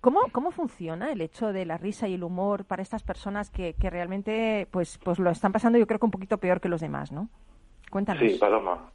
¿Cómo, 0.00 0.20
¿Cómo 0.32 0.50
funciona 0.50 1.12
el 1.12 1.20
hecho 1.20 1.52
de 1.52 1.64
la 1.64 1.78
risa 1.78 2.06
y 2.08 2.14
el 2.14 2.22
humor 2.22 2.64
para 2.64 2.82
estas 2.82 3.02
personas 3.02 3.50
que, 3.50 3.74
que 3.74 3.88
realmente 3.88 4.68
pues, 4.70 4.98
pues 4.98 5.18
lo 5.18 5.30
están 5.30 5.52
pasando 5.52 5.78
yo 5.78 5.86
creo 5.86 5.98
que 5.98 6.04
un 6.04 6.10
poquito 6.10 6.38
peor 6.38 6.60
que 6.60 6.68
los 6.68 6.80
demás, 6.80 7.12
¿no? 7.12 7.28
Cuéntanos. 7.90 8.22
Sí, 8.22 8.38
Paloma. 8.38 8.90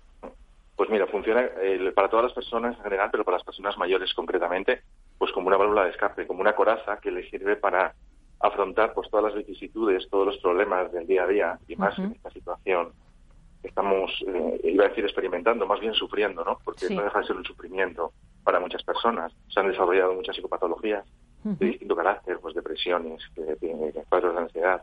Pues 0.75 0.89
mira, 0.89 1.07
funciona 1.07 1.41
eh, 1.61 1.91
para 1.95 2.09
todas 2.09 2.25
las 2.25 2.33
personas 2.33 2.77
en 2.77 2.83
general, 2.83 3.09
pero 3.09 3.23
para 3.23 3.37
las 3.37 3.45
personas 3.45 3.77
mayores 3.77 4.13
concretamente, 4.13 4.81
pues 5.17 5.31
como 5.31 5.47
una 5.47 5.57
válvula 5.57 5.85
de 5.85 5.91
escape, 5.91 6.27
como 6.27 6.41
una 6.41 6.53
coraza 6.53 6.97
que 6.97 7.11
les 7.11 7.29
sirve 7.29 7.55
para 7.55 7.93
afrontar 8.41 8.93
pues 8.93 9.09
todas 9.09 9.33
las 9.33 9.35
vicisitudes, 9.35 10.09
todos 10.09 10.27
los 10.27 10.37
problemas 10.37 10.91
del 10.91 11.07
día 11.07 11.23
a 11.23 11.27
día 11.27 11.59
y 11.67 11.75
más 11.77 11.97
en 11.97 12.11
esta 12.11 12.29
situación 12.29 12.91
estamos, 13.67 14.11
eh, 14.27 14.61
iba 14.63 14.85
a 14.85 14.89
decir 14.89 15.03
experimentando, 15.05 15.65
más 15.65 15.79
bien 15.79 15.93
sufriendo, 15.93 16.43
¿no? 16.43 16.57
Porque 16.63 16.87
Sí. 16.87 16.95
no 16.95 17.03
deja 17.03 17.19
de 17.19 17.25
ser 17.25 17.35
un 17.35 17.45
sufrimiento 17.45 18.11
para 18.43 18.59
muchas 18.59 18.83
personas. 18.83 19.33
Se 19.49 19.59
han 19.59 19.69
desarrollado 19.69 20.13
muchas 20.13 20.35
psicopatologías 20.35 21.05
de 21.43 21.65
distinto 21.67 21.95
carácter, 21.95 22.39
pues 22.39 22.55
depresiones, 22.55 23.21
cuadros 24.09 24.33
de 24.35 24.41
ansiedad, 24.41 24.81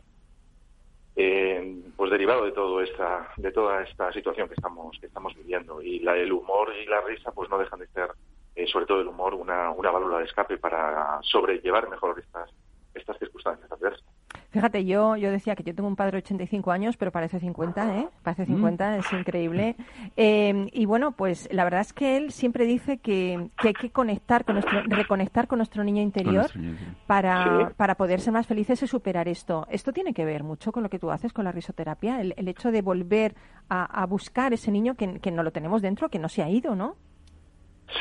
eh, 1.15 1.83
pues 1.95 2.09
derivado 2.09 2.45
de 2.45 2.51
todo 2.53 2.81
esta, 2.81 3.29
de 3.37 3.51
toda 3.51 3.83
esta 3.83 4.11
situación 4.13 4.47
que 4.47 4.55
estamos, 4.55 4.97
que 4.99 5.07
estamos 5.07 5.35
viviendo. 5.35 5.81
Y 5.81 5.99
la, 5.99 6.15
el 6.17 6.31
humor 6.31 6.69
y 6.75 6.85
la 6.85 7.01
risa, 7.01 7.31
pues 7.31 7.49
no 7.49 7.57
dejan 7.59 7.79
de 7.79 7.87
ser, 7.87 8.09
eh, 8.55 8.65
sobre 8.67 8.85
todo 8.85 9.01
el 9.01 9.07
humor, 9.07 9.33
una, 9.35 9.71
una 9.71 9.91
válvula 9.91 10.19
de 10.19 10.25
escape 10.25 10.57
para 10.57 11.19
sobrellevar 11.23 11.89
mejor 11.89 12.17
estas, 12.19 12.49
estas 12.93 13.17
circunstancias 13.19 13.71
adversas. 13.71 14.05
Fíjate, 14.53 14.85
yo, 14.85 15.17
yo 15.17 15.31
decía 15.31 15.55
que 15.55 15.63
yo 15.63 15.73
tengo 15.75 15.89
un 15.89 15.95
padre 15.95 16.11
de 16.13 16.17
85 16.19 16.71
años, 16.71 16.95
pero 16.95 17.11
parece 17.11 17.39
50, 17.39 17.97
¿eh? 17.99 18.07
Parece 18.21 18.45
50, 18.45 18.97
es 18.97 19.11
increíble. 19.13 19.75
Eh, 20.15 20.67
y 20.71 20.85
bueno, 20.85 21.13
pues 21.13 21.49
la 21.51 21.63
verdad 21.63 21.81
es 21.81 21.91
que 21.91 22.17
él 22.17 22.31
siempre 22.31 22.65
dice 22.65 22.99
que, 22.99 23.49
que 23.59 23.69
hay 23.69 23.73
que 23.73 23.89
conectar 23.89 24.45
con 24.45 24.55
nuestro, 24.55 24.83
reconectar 24.85 25.47
con 25.47 25.57
nuestro 25.57 25.83
niño 25.83 26.01
interior 26.03 26.35
nuestro 26.35 26.61
niño 26.61 26.71
interior. 26.73 26.97
para, 27.07 27.67
Sí. 27.69 27.73
para 27.77 27.95
poder 27.95 28.19
ser 28.21 28.31
más 28.33 28.45
felices 28.45 28.81
y 28.83 28.87
superar 28.87 29.27
esto. 29.27 29.65
Esto 29.71 29.91
tiene 29.91 30.13
que 30.13 30.23
ver 30.23 30.43
mucho 30.43 30.71
con 30.71 30.83
lo 30.83 30.89
que 30.89 30.99
tú 30.99 31.09
haces 31.09 31.33
con 31.33 31.45
la 31.45 31.51
risoterapia, 31.51 32.21
el, 32.21 32.33
el 32.37 32.47
hecho 32.47 32.71
de 32.71 32.81
volver 32.83 33.33
a, 33.69 33.85
a 34.01 34.05
buscar 34.05 34.53
ese 34.53 34.71
niño 34.71 34.93
que, 34.95 35.19
que 35.19 35.31
no 35.31 35.41
lo 35.41 35.51
tenemos 35.51 35.81
dentro, 35.81 36.09
que 36.09 36.19
no 36.19 36.29
se 36.29 36.43
ha 36.43 36.49
ido, 36.49 36.75
¿no? 36.75 36.95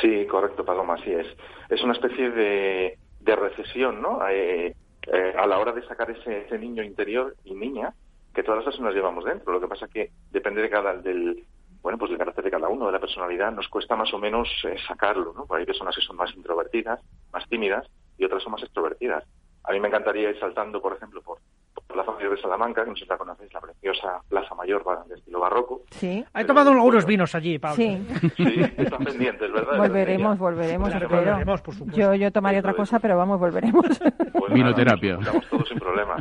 Sí, 0.01 0.27
correcto, 0.31 0.65
Paloma, 0.65 0.95
así 0.95 1.11
es. 1.13 1.27
Es 1.71 1.83
una 1.83 1.93
especie 1.95 2.31
de, 2.31 2.99
de 3.21 3.37
recesión, 3.37 4.01
¿no? 4.03 4.21
Eh, 4.31 4.75
eh, 5.07 5.35
a 5.37 5.47
la 5.47 5.59
hora 5.59 5.73
de 5.73 5.87
sacar 5.87 6.11
ese, 6.11 6.43
ese 6.43 6.59
niño 6.59 6.83
interior 6.83 7.37
y 7.45 7.55
niña 7.55 7.95
que 8.35 8.43
todas 8.43 8.59
las 8.59 8.67
personas 8.67 8.95
llevamos 8.95 9.25
dentro. 9.25 9.53
Lo 9.53 9.61
que 9.61 9.69
pasa 9.69 9.89
que 9.89 10.11
depende 10.31 10.63
de 10.63 10.71
cada 10.71 10.95
del 10.95 11.45
bueno, 11.83 11.99
pues 11.99 12.11
del 12.11 12.19
carácter 12.19 12.45
de 12.45 12.51
cada 12.51 12.69
uno, 12.69 12.87
de 12.87 12.93
la 12.93 13.01
personalidad, 13.01 13.51
nos 13.51 13.69
cuesta 13.69 13.97
más 13.97 14.15
o 14.15 14.19
menos 14.19 14.49
eh, 14.65 14.77
sacarlo, 14.87 15.33
¿no? 15.35 15.47
Porque 15.47 15.63
hay 15.63 15.67
personas 15.67 15.97
que 15.97 16.03
son 16.03 16.17
más 16.17 16.33
introvertidas, 16.35 17.01
más 17.33 17.49
tímidas, 17.49 17.89
y 18.17 18.25
otras 18.25 18.43
son 18.43 18.53
más 18.53 18.63
extrovertidas. 18.63 19.25
A 19.65 19.73
mí 19.73 19.81
me 19.81 19.89
encantaría 19.89 20.31
ir 20.31 20.39
saltando, 20.41 20.81
por 20.83 20.95
ejemplo, 20.95 21.23
por, 21.23 21.39
por 21.75 21.97
la 21.97 22.03
Plaza 22.03 22.19
Mayor 22.19 22.35
de 22.37 22.43
Salamanca, 22.43 22.83
que 22.85 22.91
no 22.91 22.97
sé 22.97 23.05
si 23.05 23.09
la 23.09 23.17
conocéis, 23.19 23.53
la 23.55 23.61
preciosa 23.61 24.21
Plaza 24.29 24.55
Mayor 24.55 24.85
de 25.07 25.15
estilo 25.15 25.41
barroco. 25.41 25.83
Sí. 25.91 26.25
He 26.35 26.45
tomado 26.45 26.71
algunos 26.73 27.07
vinos 27.07 27.35
allí, 27.35 27.59
Pablo. 27.59 27.77
Sí. 27.77 28.07
Sí, 28.37 28.61
están 28.77 29.05
pendientes, 29.05 29.53
¿verdad? 29.53 29.79
Volveremos, 29.79 30.39
volveremos, 30.39 30.91
Claro, 30.91 31.09
volveremos, 31.09 31.61
por 31.63 31.75
supuesto. 31.75 32.01
Yo, 32.01 32.15
yo 32.15 32.33
tomaría 32.33 32.61
otra 32.61 32.75
cosa, 32.75 32.99
pero 32.99 33.17
vamos, 33.17 33.39
volveremos. 33.39 33.87
Pues 34.43 34.55
Vinoterapia. 34.55 35.15
juntamos 35.17 35.47
todos 35.49 35.69
sin 35.69 35.79
problema. 35.79 36.17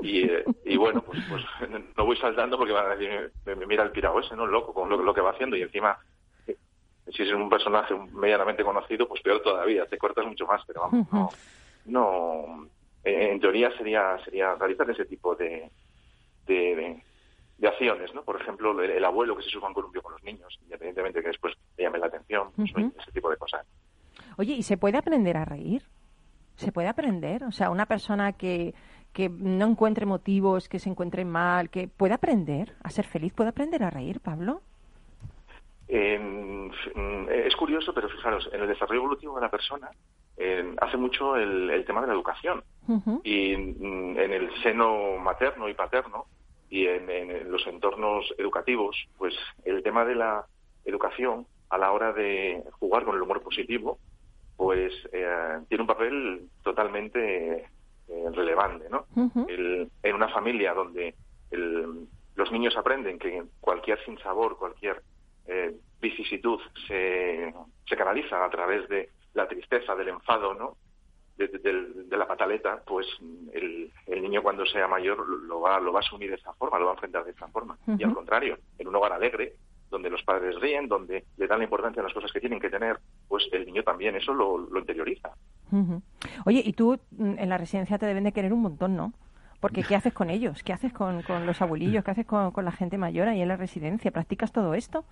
Y, 0.00 0.22
eh, 0.30 0.44
y 0.64 0.76
bueno, 0.76 1.02
pues, 1.02 1.18
pues 1.28 1.42
no 1.96 2.04
voy 2.04 2.16
saltando 2.18 2.56
porque 2.56 2.72
van 2.72 2.86
a 2.86 2.94
decir, 2.94 3.32
me, 3.44 3.56
me 3.56 3.66
mira 3.66 3.82
el 3.82 3.90
pirao 3.90 4.20
ese, 4.20 4.36
¿no? 4.36 4.46
Loco, 4.46 4.72
con 4.72 4.88
lo, 4.88 4.96
lo 5.02 5.12
que 5.12 5.20
va 5.20 5.30
haciendo. 5.32 5.56
Y 5.56 5.62
encima, 5.62 5.98
si 6.46 7.22
es 7.22 7.32
un 7.32 7.48
personaje 7.50 7.92
medianamente 8.12 8.62
conocido, 8.62 9.08
pues 9.08 9.20
peor 9.22 9.40
todavía, 9.42 9.86
te 9.86 9.98
cortas 9.98 10.24
mucho 10.24 10.46
más. 10.46 10.62
Pero 10.68 10.82
vamos, 10.82 11.08
no, 11.10 11.30
no 11.86 12.68
eh, 13.04 13.30
en 13.32 13.40
teoría 13.40 13.70
sería 13.76 14.18
sería 14.24 14.54
realizar 14.54 14.88
ese 14.90 15.04
tipo 15.04 15.34
de, 15.34 15.70
de, 16.46 16.54
de- 16.76 17.02
de 17.56 17.68
acciones, 17.68 18.12
¿no? 18.14 18.24
Por 18.24 18.40
ejemplo, 18.40 18.78
el, 18.82 18.90
el 18.90 19.04
abuelo 19.04 19.36
que 19.36 19.42
se 19.44 19.48
suba 19.50 19.66
a 19.66 19.68
un 19.68 19.74
columpio 19.74 20.02
con 20.02 20.12
los 20.12 20.22
niños, 20.24 20.58
independientemente 20.62 21.18
de 21.18 21.22
que 21.22 21.28
después 21.28 21.54
le 21.76 21.84
llame 21.84 21.98
la 21.98 22.06
atención, 22.06 22.48
pues, 22.56 22.68
ese 23.00 23.12
tipo 23.12 23.30
de 23.30 23.36
cosas. 23.36 23.64
Oye, 24.36 24.54
¿y 24.54 24.62
se 24.64 24.76
puede 24.76 24.98
aprender 24.98 25.36
a 25.36 25.44
reír? 25.44 25.82
¿Se 26.56 26.72
puede 26.72 26.88
aprender? 26.88 27.44
O 27.44 27.52
sea, 27.52 27.70
una 27.70 27.86
persona 27.86 28.32
que, 28.32 28.74
que 29.12 29.28
no 29.28 29.66
encuentre 29.66 30.04
motivos, 30.04 30.68
que 30.68 30.80
se 30.80 30.88
encuentre 30.90 31.24
mal, 31.24 31.70
que 31.70 31.86
puede 31.86 32.14
aprender 32.14 32.74
a 32.82 32.90
ser 32.90 33.06
feliz, 33.06 33.32
puede 33.32 33.50
aprender 33.50 33.84
a 33.84 33.90
reír, 33.90 34.18
Pablo. 34.20 34.60
En- 35.86 36.68
mm, 36.68 37.28
es 37.30 37.54
curioso, 37.56 37.92
pero 37.94 38.08
fijaros, 38.08 38.48
en 38.52 38.60
el 38.62 38.68
desarrollo 38.68 39.00
evolutivo 39.02 39.36
de 39.36 39.42
la 39.42 39.50
persona 39.50 39.90
eh, 40.36 40.74
hace 40.80 40.96
mucho 40.96 41.36
el, 41.36 41.70
el 41.70 41.84
tema 41.84 42.00
de 42.00 42.08
la 42.08 42.12
educación. 42.14 42.62
Y 43.24 43.56
mm, 43.56 44.18
en 44.18 44.32
el 44.32 44.62
seno 44.62 45.16
materno 45.18 45.68
y 45.68 45.74
paterno 45.74 46.26
y 46.68 46.86
en, 46.86 47.08
en 47.10 47.50
los 47.50 47.66
entornos 47.66 48.32
educativos, 48.38 48.96
pues 49.16 49.34
el 49.64 49.82
tema 49.82 50.04
de 50.04 50.14
la 50.16 50.44
educación 50.84 51.46
a 51.70 51.78
la 51.78 51.92
hora 51.92 52.12
de 52.12 52.62
jugar 52.80 53.04
con 53.04 53.14
el 53.16 53.22
humor 53.22 53.42
positivo, 53.42 53.98
pues 54.56 54.92
eh, 55.12 55.60
tiene 55.68 55.82
un 55.82 55.88
papel 55.88 56.48
totalmente 56.62 57.68
eh, 58.08 58.24
relevante, 58.32 58.86
¿no? 58.90 59.06
El- 59.48 59.90
en 60.02 60.14
una 60.14 60.28
familia 60.28 60.74
donde 60.74 61.14
el- 61.50 62.06
los 62.34 62.50
niños 62.52 62.76
aprenden 62.76 63.18
que 63.18 63.42
cualquier 63.60 63.98
sinsabor, 64.04 64.58
cualquier 64.58 65.02
eh, 65.46 65.74
vicisitud 66.00 66.60
se, 66.88 67.52
se 67.86 67.96
canaliza 67.96 68.44
a 68.44 68.50
través 68.50 68.88
de 68.88 69.08
la 69.34 69.46
tristeza, 69.48 69.94
del 69.94 70.08
enfado, 70.08 70.54
¿no? 70.54 70.76
De, 71.36 71.48
de- 71.48 71.58
del- 71.58 72.08
de 72.08 72.16
la 72.16 72.26
pataleta, 72.28 72.82
pues 72.86 73.06
el, 73.52 73.92
el 74.06 74.22
niño 74.22 74.42
cuando 74.42 74.64
sea 74.66 74.86
mayor 74.88 75.26
lo 75.28 75.60
va, 75.60 75.80
lo 75.80 75.92
va 75.92 75.98
a 75.98 76.02
asumir 76.02 76.30
de 76.30 76.36
esa 76.36 76.52
forma, 76.54 76.78
lo 76.78 76.86
va 76.86 76.92
a 76.92 76.94
enfrentar 76.94 77.24
de 77.24 77.32
esa 77.32 77.48
forma. 77.48 77.76
Y 77.98 78.04
al 78.04 78.14
contrario, 78.14 78.58
en 78.78 78.86
un 78.88 78.94
hogar 78.96 79.12
alegre, 79.12 79.54
donde 79.90 80.10
los 80.10 80.22
padres 80.22 80.58
ríen, 80.60 80.88
donde 80.88 81.24
le 81.36 81.46
dan 81.46 81.58
la 81.58 81.64
importancia 81.64 82.00
a 82.00 82.04
las 82.04 82.14
cosas 82.14 82.32
que 82.32 82.40
tienen 82.40 82.60
que 82.60 82.70
tener, 82.70 82.98
pues 83.28 83.48
el 83.52 83.66
niño 83.66 83.82
también 83.82 84.14
eso 84.16 84.32
lo, 84.32 84.58
lo 84.58 84.78
interioriza. 84.80 85.30
Ujú. 85.72 86.02
Oye, 86.46 86.62
y 86.64 86.72
tú 86.72 86.98
mm, 87.12 87.38
en 87.38 87.48
la 87.48 87.58
residencia 87.58 87.98
te 87.98 88.06
deben 88.06 88.24
de 88.24 88.32
querer 88.32 88.52
un 88.52 88.62
montón, 88.62 88.96
¿no? 88.96 89.12
Porque 89.60 89.82
¿qué 89.82 89.96
haces 89.96 90.12
con 90.12 90.30
ellos? 90.30 90.62
¿Qué 90.62 90.72
haces 90.72 90.92
con, 90.92 91.22
con 91.22 91.46
los 91.46 91.60
abuelillos? 91.62 92.04
¿Qué 92.04 92.10
haces 92.10 92.26
con, 92.26 92.50
con 92.52 92.64
la 92.64 92.72
gente 92.72 92.98
mayor 92.98 93.28
ahí 93.28 93.40
en 93.40 93.48
la 93.48 93.56
residencia? 93.56 94.10
¿Practicas 94.10 94.52
todo 94.52 94.74
esto? 94.74 95.04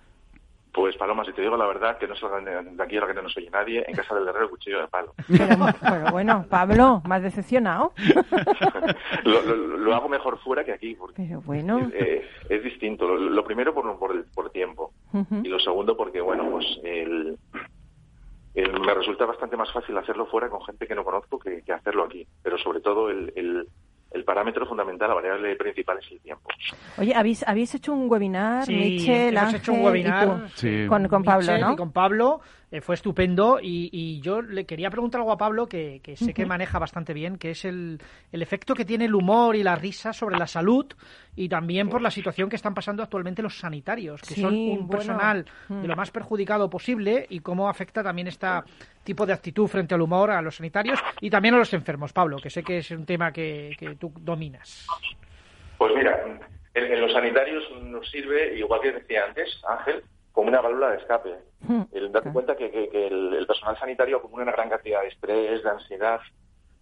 Pues 0.73 0.97
Paloma, 0.97 1.23
si 1.23 1.33
te 1.33 1.41
digo 1.43 1.55
la 1.55 1.67
verdad, 1.67 1.97
que 1.99 2.07
no 2.07 2.15
salgan 2.15 2.45
de 2.75 2.83
aquí 2.83 2.97
a 2.97 3.01
la 3.01 3.07
que 3.07 3.13
no 3.13 3.21
nos 3.21 3.37
oye 3.37 3.49
nadie, 3.51 3.83
en 3.87 3.95
casa 3.95 4.15
del 4.15 4.27
herrero 4.27 4.49
cuchillo 4.49 4.81
de 4.81 4.87
palo. 4.87 5.13
Pero, 5.27 5.55
pero 5.79 6.11
bueno, 6.11 6.45
Pablo, 6.49 7.01
¿más 7.05 7.21
decepcionado? 7.21 7.93
lo, 9.23 9.41
lo- 9.43 9.77
lo 9.77 9.93
hago 9.95 10.09
mejor 10.09 10.39
fuera 10.39 10.63
que 10.63 10.71
aquí, 10.73 10.95
porque 10.95 11.21
Pero 11.27 11.41
bueno. 11.41 11.91
eh, 11.93 12.27
es 12.49 12.63
distinto. 12.63 13.07
Lo, 13.07 13.17
lo 13.17 13.43
primero 13.43 13.73
por, 13.73 13.97
por, 13.99 14.25
por 14.33 14.49
tiempo 14.49 14.93
y 15.43 15.47
lo 15.47 15.59
segundo 15.59 15.95
porque, 15.95 16.21
bueno, 16.21 16.49
pues 16.49 16.65
el, 16.83 17.37
el- 18.55 18.79
me 18.79 18.93
resulta 18.93 19.25
bastante 19.25 19.57
más 19.57 19.71
fácil 19.71 19.97
hacerlo 19.97 20.25
fuera 20.25 20.49
con 20.49 20.63
gente 20.63 20.87
que 20.87 20.95
no 20.95 21.03
conozco 21.03 21.37
que, 21.39 21.61
que 21.63 21.73
hacerlo 21.73 22.05
aquí. 22.05 22.25
Pero 22.41 22.57
sobre 22.57 22.81
todo 22.81 23.09
el, 23.11 23.31
el, 23.35 23.67
el 24.13 24.23
parámetro 24.23 24.65
fundamental, 24.65 25.09
la 25.09 25.15
variable 25.15 25.55
principal 25.55 25.97
es 25.99 26.11
el 26.11 26.19
tiempo. 26.19 26.49
Oye, 26.97 27.13
¿habéis, 27.15 27.43
habéis 27.47 27.73
hecho 27.75 27.93
un 27.93 28.09
webinar, 28.09 28.65
Sí, 28.65 28.75
Michel, 28.75 29.29
hemos 29.35 29.43
Ángel 29.43 29.59
hecho 29.61 29.73
un 29.73 29.81
y 29.81 29.83
webinar 29.85 30.27
tú? 30.27 30.47
Sí. 30.55 30.85
Con, 30.87 31.07
con 31.07 31.23
Pablo, 31.23 31.41
Michel 31.41 31.61
¿no? 31.61 31.73
y 31.73 31.75
con 31.75 31.91
Pablo 31.91 32.41
eh, 32.73 32.81
fue 32.81 32.95
estupendo 32.95 33.59
y, 33.61 33.89
y 33.91 34.19
yo 34.21 34.41
le 34.41 34.65
quería 34.65 34.89
preguntar 34.89 35.21
algo 35.21 35.31
a 35.31 35.37
Pablo 35.37 35.67
que, 35.67 36.01
que 36.03 36.17
sé 36.17 36.33
que 36.33 36.45
maneja 36.45 36.79
bastante 36.79 37.13
bien, 37.13 37.37
que 37.37 37.51
es 37.51 37.65
el, 37.65 37.99
el 38.31 38.41
efecto 38.41 38.73
que 38.73 38.83
tiene 38.83 39.05
el 39.05 39.13
humor 39.13 39.55
y 39.55 39.61
la 39.61 39.75
risa 39.75 40.11
sobre 40.11 40.37
la 40.39 40.47
salud 40.47 40.87
y 41.35 41.47
también 41.47 41.87
por 41.87 42.01
la 42.01 42.09
situación 42.09 42.49
que 42.49 42.55
están 42.55 42.73
pasando 42.73 43.03
actualmente 43.03 43.43
los 43.43 43.59
sanitarios, 43.59 44.21
que 44.21 44.33
Sí, 44.33 44.41
son 44.41 44.55
un 44.55 44.75
bueno. 44.87 44.89
personal 44.89 45.45
Mm. 45.69 45.81
de 45.83 45.87
lo 45.87 45.95
más 45.95 46.09
perjudicado 46.11 46.69
posible 46.69 47.25
y 47.29 47.39
cómo 47.41 47.69
afecta 47.69 48.01
también 48.01 48.27
este 48.27 48.47
tipo 49.03 49.25
de 49.25 49.33
actitud 49.33 49.67
frente 49.67 49.93
al 49.93 50.01
humor 50.01 50.31
a 50.31 50.41
los 50.41 50.55
sanitarios 50.55 50.99
y 51.21 51.29
también 51.29 51.53
a 51.53 51.59
los 51.59 51.73
enfermos. 51.73 52.11
Pablo, 52.11 52.37
que 52.37 52.49
sé 52.49 52.63
que 52.63 52.79
es 52.79 52.89
un 52.91 53.05
tema 53.05 53.31
que, 53.31 53.75
que 53.77 53.95
tú 53.95 54.11
dominas. 54.19 54.87
Pues 55.77 55.93
mira, 55.95 56.17
en, 56.73 56.83
en 56.91 57.01
los 57.01 57.11
sanitarios 57.11 57.63
nos 57.83 58.09
sirve, 58.09 58.57
igual 58.57 58.81
que 58.81 58.91
decía 58.93 59.25
antes, 59.27 59.47
Ángel, 59.67 60.01
como 60.33 60.49
una 60.49 60.59
válvula 60.59 60.89
de 60.89 60.97
escape. 60.97 61.39
Mm. 61.61 61.83
El 61.93 62.11
date 62.11 62.33
cuenta 62.33 62.57
que, 62.57 62.69
que- 62.69 62.89
que 62.89 63.07
el, 63.07 63.33
el 63.33 63.47
personal 63.47 63.77
sanitario 63.79 64.17
acumula 64.17 64.43
una 64.43 64.51
gran 64.51 64.69
cantidad 64.69 65.01
de 65.01 65.07
estrés, 65.07 65.63
de 65.63 65.69
ansiedad, 65.69 66.19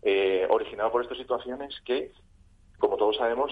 eh, 0.01 0.47
originado 0.49 0.91
por 0.91 1.03
estas 1.03 1.17
situaciones 1.19 1.79
que, 1.85 2.11
como 2.79 2.97
todos 2.97 3.17
sabemos, 3.17 3.51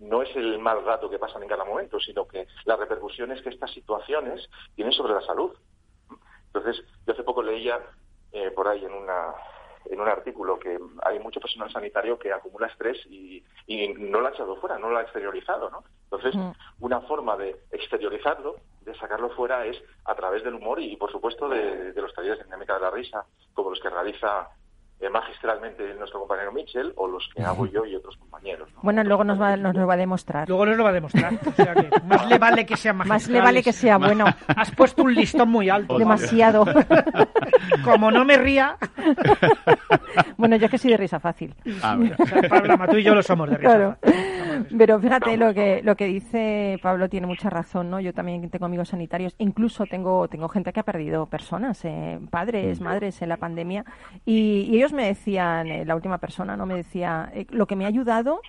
no 0.00 0.20
es 0.22 0.36
el 0.36 0.58
mal 0.58 0.84
rato 0.84 1.08
que 1.08 1.18
pasan 1.18 1.42
en 1.42 1.48
cada 1.48 1.64
momento, 1.64 1.98
sino 1.98 2.26
que 2.28 2.46
las 2.66 2.78
repercusiones 2.78 3.40
que 3.40 3.48
estas 3.48 3.70
situaciones 3.72 4.46
tienen 4.74 4.92
sobre 4.92 5.14
la 5.14 5.22
salud. 5.22 5.56
Entonces, 6.46 6.82
yo 7.06 7.12
hace 7.12 7.22
poco 7.22 7.42
leía 7.42 7.78
eh, 8.32 8.50
por 8.50 8.68
ahí 8.68 8.84
en 8.84 8.92
una 8.92 9.32
en 9.90 9.98
un 10.00 10.08
artículo 10.08 10.58
que 10.58 10.76
hay 11.02 11.18
mucho 11.18 11.40
personal 11.40 11.72
sanitario 11.72 12.18
que 12.18 12.30
acumula 12.30 12.66
estrés 12.66 12.98
y, 13.06 13.42
y 13.66 13.88
no 13.94 14.20
lo 14.20 14.26
ha 14.26 14.30
echado 14.32 14.56
fuera, 14.56 14.78
no 14.78 14.90
lo 14.90 14.98
ha 14.98 15.02
exteriorizado, 15.02 15.70
¿no? 15.70 15.82
Entonces, 16.04 16.34
Mm. 16.34 16.50
una 16.80 17.00
forma 17.02 17.38
de 17.38 17.56
exteriorizarlo, 17.70 18.56
de 18.88 18.98
sacarlo 18.98 19.30
fuera, 19.30 19.64
es 19.66 19.76
a 20.04 20.14
través 20.14 20.42
del 20.42 20.54
humor 20.54 20.80
y, 20.80 20.96
por 20.96 21.10
supuesto, 21.12 21.48
de, 21.48 21.92
los 21.94 22.12
talleres 22.14 22.38
de 22.38 22.44
dinámica 22.44 22.74
de 22.74 22.80
la 22.80 22.90
risa, 22.90 23.24
como 23.54 23.70
los 23.70 23.80
que 23.80 23.90
realiza 23.90 24.48
eh, 25.00 25.08
magistralmente 25.10 25.94
nuestro 25.94 26.18
compañero 26.18 26.50
Mitchell 26.50 26.92
o 26.96 27.06
los 27.06 27.28
que 27.32 27.42
hago 27.42 27.66
yo 27.66 27.84
y 27.84 27.94
otros 27.94 28.16
compañeros. 28.16 28.68
¿no? 28.74 28.80
Bueno, 28.82 29.04
luego 29.04 29.22
nos 29.22 29.40
va, 29.40 29.56
nos 29.56 29.76
lo 29.76 29.86
va 29.86 29.94
a 29.94 29.96
demostrar. 29.96 30.48
Luego 30.48 30.66
nos 30.66 30.76
lo 30.76 30.82
va 30.82 30.90
a 30.90 30.94
demostrar. 30.94 31.34
O 31.34 31.52
sea 31.52 31.72
que 31.72 31.88
más 32.04 32.28
le 32.28 32.38
vale 32.38 32.66
que 32.66 32.76
sea 32.76 32.92
Más 32.92 33.28
le 33.28 33.40
vale 33.40 33.62
que 33.62 33.72
sea 33.72 33.96
bueno. 33.98 34.26
Has 34.48 34.72
puesto 34.72 35.04
un 35.04 35.14
listón 35.14 35.50
muy 35.50 35.68
alto. 35.68 35.98
Demasiado. 35.98 36.64
Como 37.84 38.10
no 38.10 38.24
me 38.24 38.38
ría, 38.38 38.76
bueno, 40.36 40.56
yo 40.56 40.66
es 40.66 40.70
que 40.70 40.78
soy 40.78 40.90
de 40.90 40.96
risa 40.96 41.20
fácil. 41.20 41.54
Ah, 41.82 41.96
mira. 41.96 42.16
o 42.18 42.26
sea, 42.26 42.42
Pablo, 42.48 42.76
tú 42.90 42.96
y 42.96 43.02
yo 43.04 43.14
lo 43.14 43.22
somos 43.22 43.48
de 43.50 43.56
risa. 43.56 43.68
Claro. 43.68 43.96
Pero 44.76 44.98
fíjate, 44.98 45.36
lo 45.36 45.54
que, 45.54 45.80
lo 45.82 45.94
que 45.94 46.06
dice 46.06 46.78
Pablo 46.82 47.08
tiene 47.08 47.26
mucha 47.26 47.50
razón, 47.50 47.90
¿no? 47.90 48.00
Yo 48.00 48.12
también 48.12 48.48
tengo 48.50 48.66
amigos 48.66 48.88
sanitarios, 48.88 49.34
incluso 49.38 49.86
tengo, 49.86 50.28
tengo 50.28 50.48
gente 50.48 50.72
que 50.72 50.80
ha 50.80 50.84
perdido 50.84 51.26
personas, 51.26 51.84
eh, 51.84 52.18
padres, 52.30 52.80
madres 52.80 53.22
en 53.22 53.28
la 53.28 53.36
pandemia, 53.36 53.84
y, 54.24 54.66
y 54.70 54.76
ellos 54.76 54.87
me 54.92 55.06
decían, 55.06 55.68
eh, 55.68 55.84
la 55.84 55.94
última 55.94 56.18
persona, 56.18 56.56
¿no? 56.56 56.66
Me 56.66 56.74
decía, 56.74 57.30
eh, 57.34 57.46
lo 57.50 57.66
que 57.66 57.76
me 57.76 57.84
ha 57.84 57.88
ayudado 57.88 58.40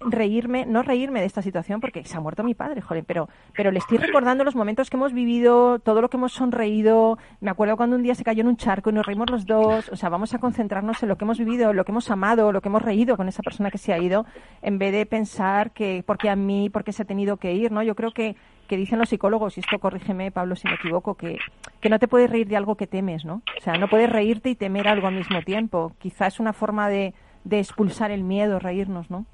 reírme, 0.00 0.66
no 0.66 0.82
reírme 0.82 1.20
de 1.20 1.26
esta 1.26 1.42
situación 1.42 1.80
porque 1.80 2.04
se 2.04 2.16
ha 2.16 2.20
muerto 2.20 2.44
mi 2.44 2.54
padre, 2.54 2.80
joder, 2.80 3.04
pero, 3.04 3.28
pero 3.54 3.70
le 3.70 3.78
estoy 3.78 3.98
recordando 3.98 4.44
los 4.44 4.54
momentos 4.54 4.90
que 4.90 4.96
hemos 4.96 5.12
vivido, 5.12 5.78
todo 5.78 6.00
lo 6.00 6.10
que 6.10 6.16
hemos 6.16 6.32
sonreído. 6.32 7.18
Me 7.40 7.50
acuerdo 7.50 7.76
cuando 7.76 7.96
un 7.96 8.02
día 8.02 8.14
se 8.14 8.24
cayó 8.24 8.42
en 8.42 8.48
un 8.48 8.56
charco 8.56 8.90
y 8.90 8.92
nos 8.92 9.06
reímos 9.06 9.30
los 9.30 9.46
dos. 9.46 9.88
O 9.90 9.96
sea, 9.96 10.08
vamos 10.08 10.34
a 10.34 10.38
concentrarnos 10.38 11.02
en 11.02 11.08
lo 11.08 11.16
que 11.16 11.24
hemos 11.24 11.38
vivido, 11.38 11.72
lo 11.72 11.84
que 11.84 11.92
hemos 11.92 12.10
amado, 12.10 12.52
lo 12.52 12.60
que 12.60 12.68
hemos 12.68 12.82
reído 12.82 13.16
con 13.16 13.28
esa 13.28 13.42
persona 13.42 13.70
que 13.70 13.78
se 13.78 13.92
ha 13.92 13.98
ido, 13.98 14.26
en 14.62 14.78
vez 14.78 14.92
de 14.92 15.06
pensar 15.06 15.70
que 15.70 16.02
por 16.06 16.18
qué 16.18 16.30
a 16.30 16.36
mí, 16.36 16.70
por 16.70 16.84
qué 16.84 16.92
se 16.92 17.02
ha 17.02 17.06
tenido 17.06 17.38
que 17.38 17.54
ir, 17.54 17.72
¿no? 17.72 17.82
Yo 17.82 17.94
creo 17.94 18.12
que, 18.12 18.36
que 18.68 18.76
dicen 18.76 18.98
los 18.98 19.08
psicólogos, 19.08 19.56
y 19.56 19.60
esto 19.60 19.78
corrígeme, 19.78 20.30
Pablo, 20.30 20.56
si 20.56 20.68
me 20.68 20.74
equivoco, 20.74 21.14
que, 21.14 21.38
que 21.80 21.88
no 21.88 21.98
te 21.98 22.08
puedes 22.08 22.30
reír 22.30 22.48
de 22.48 22.56
algo 22.56 22.76
que 22.76 22.86
temes, 22.86 23.24
¿no? 23.24 23.42
O 23.58 23.60
sea, 23.60 23.74
no 23.74 23.88
puedes 23.88 24.10
reírte 24.10 24.50
y 24.50 24.54
temer 24.54 24.88
algo 24.88 25.06
al 25.06 25.14
mismo 25.14 25.40
tiempo. 25.42 25.92
Quizás 25.98 26.34
es 26.34 26.40
una 26.40 26.52
forma 26.52 26.88
de, 26.88 27.14
de 27.44 27.58
expulsar 27.60 28.10
el 28.10 28.24
miedo, 28.24 28.58
reírnos, 28.58 29.10
¿no? 29.10 29.24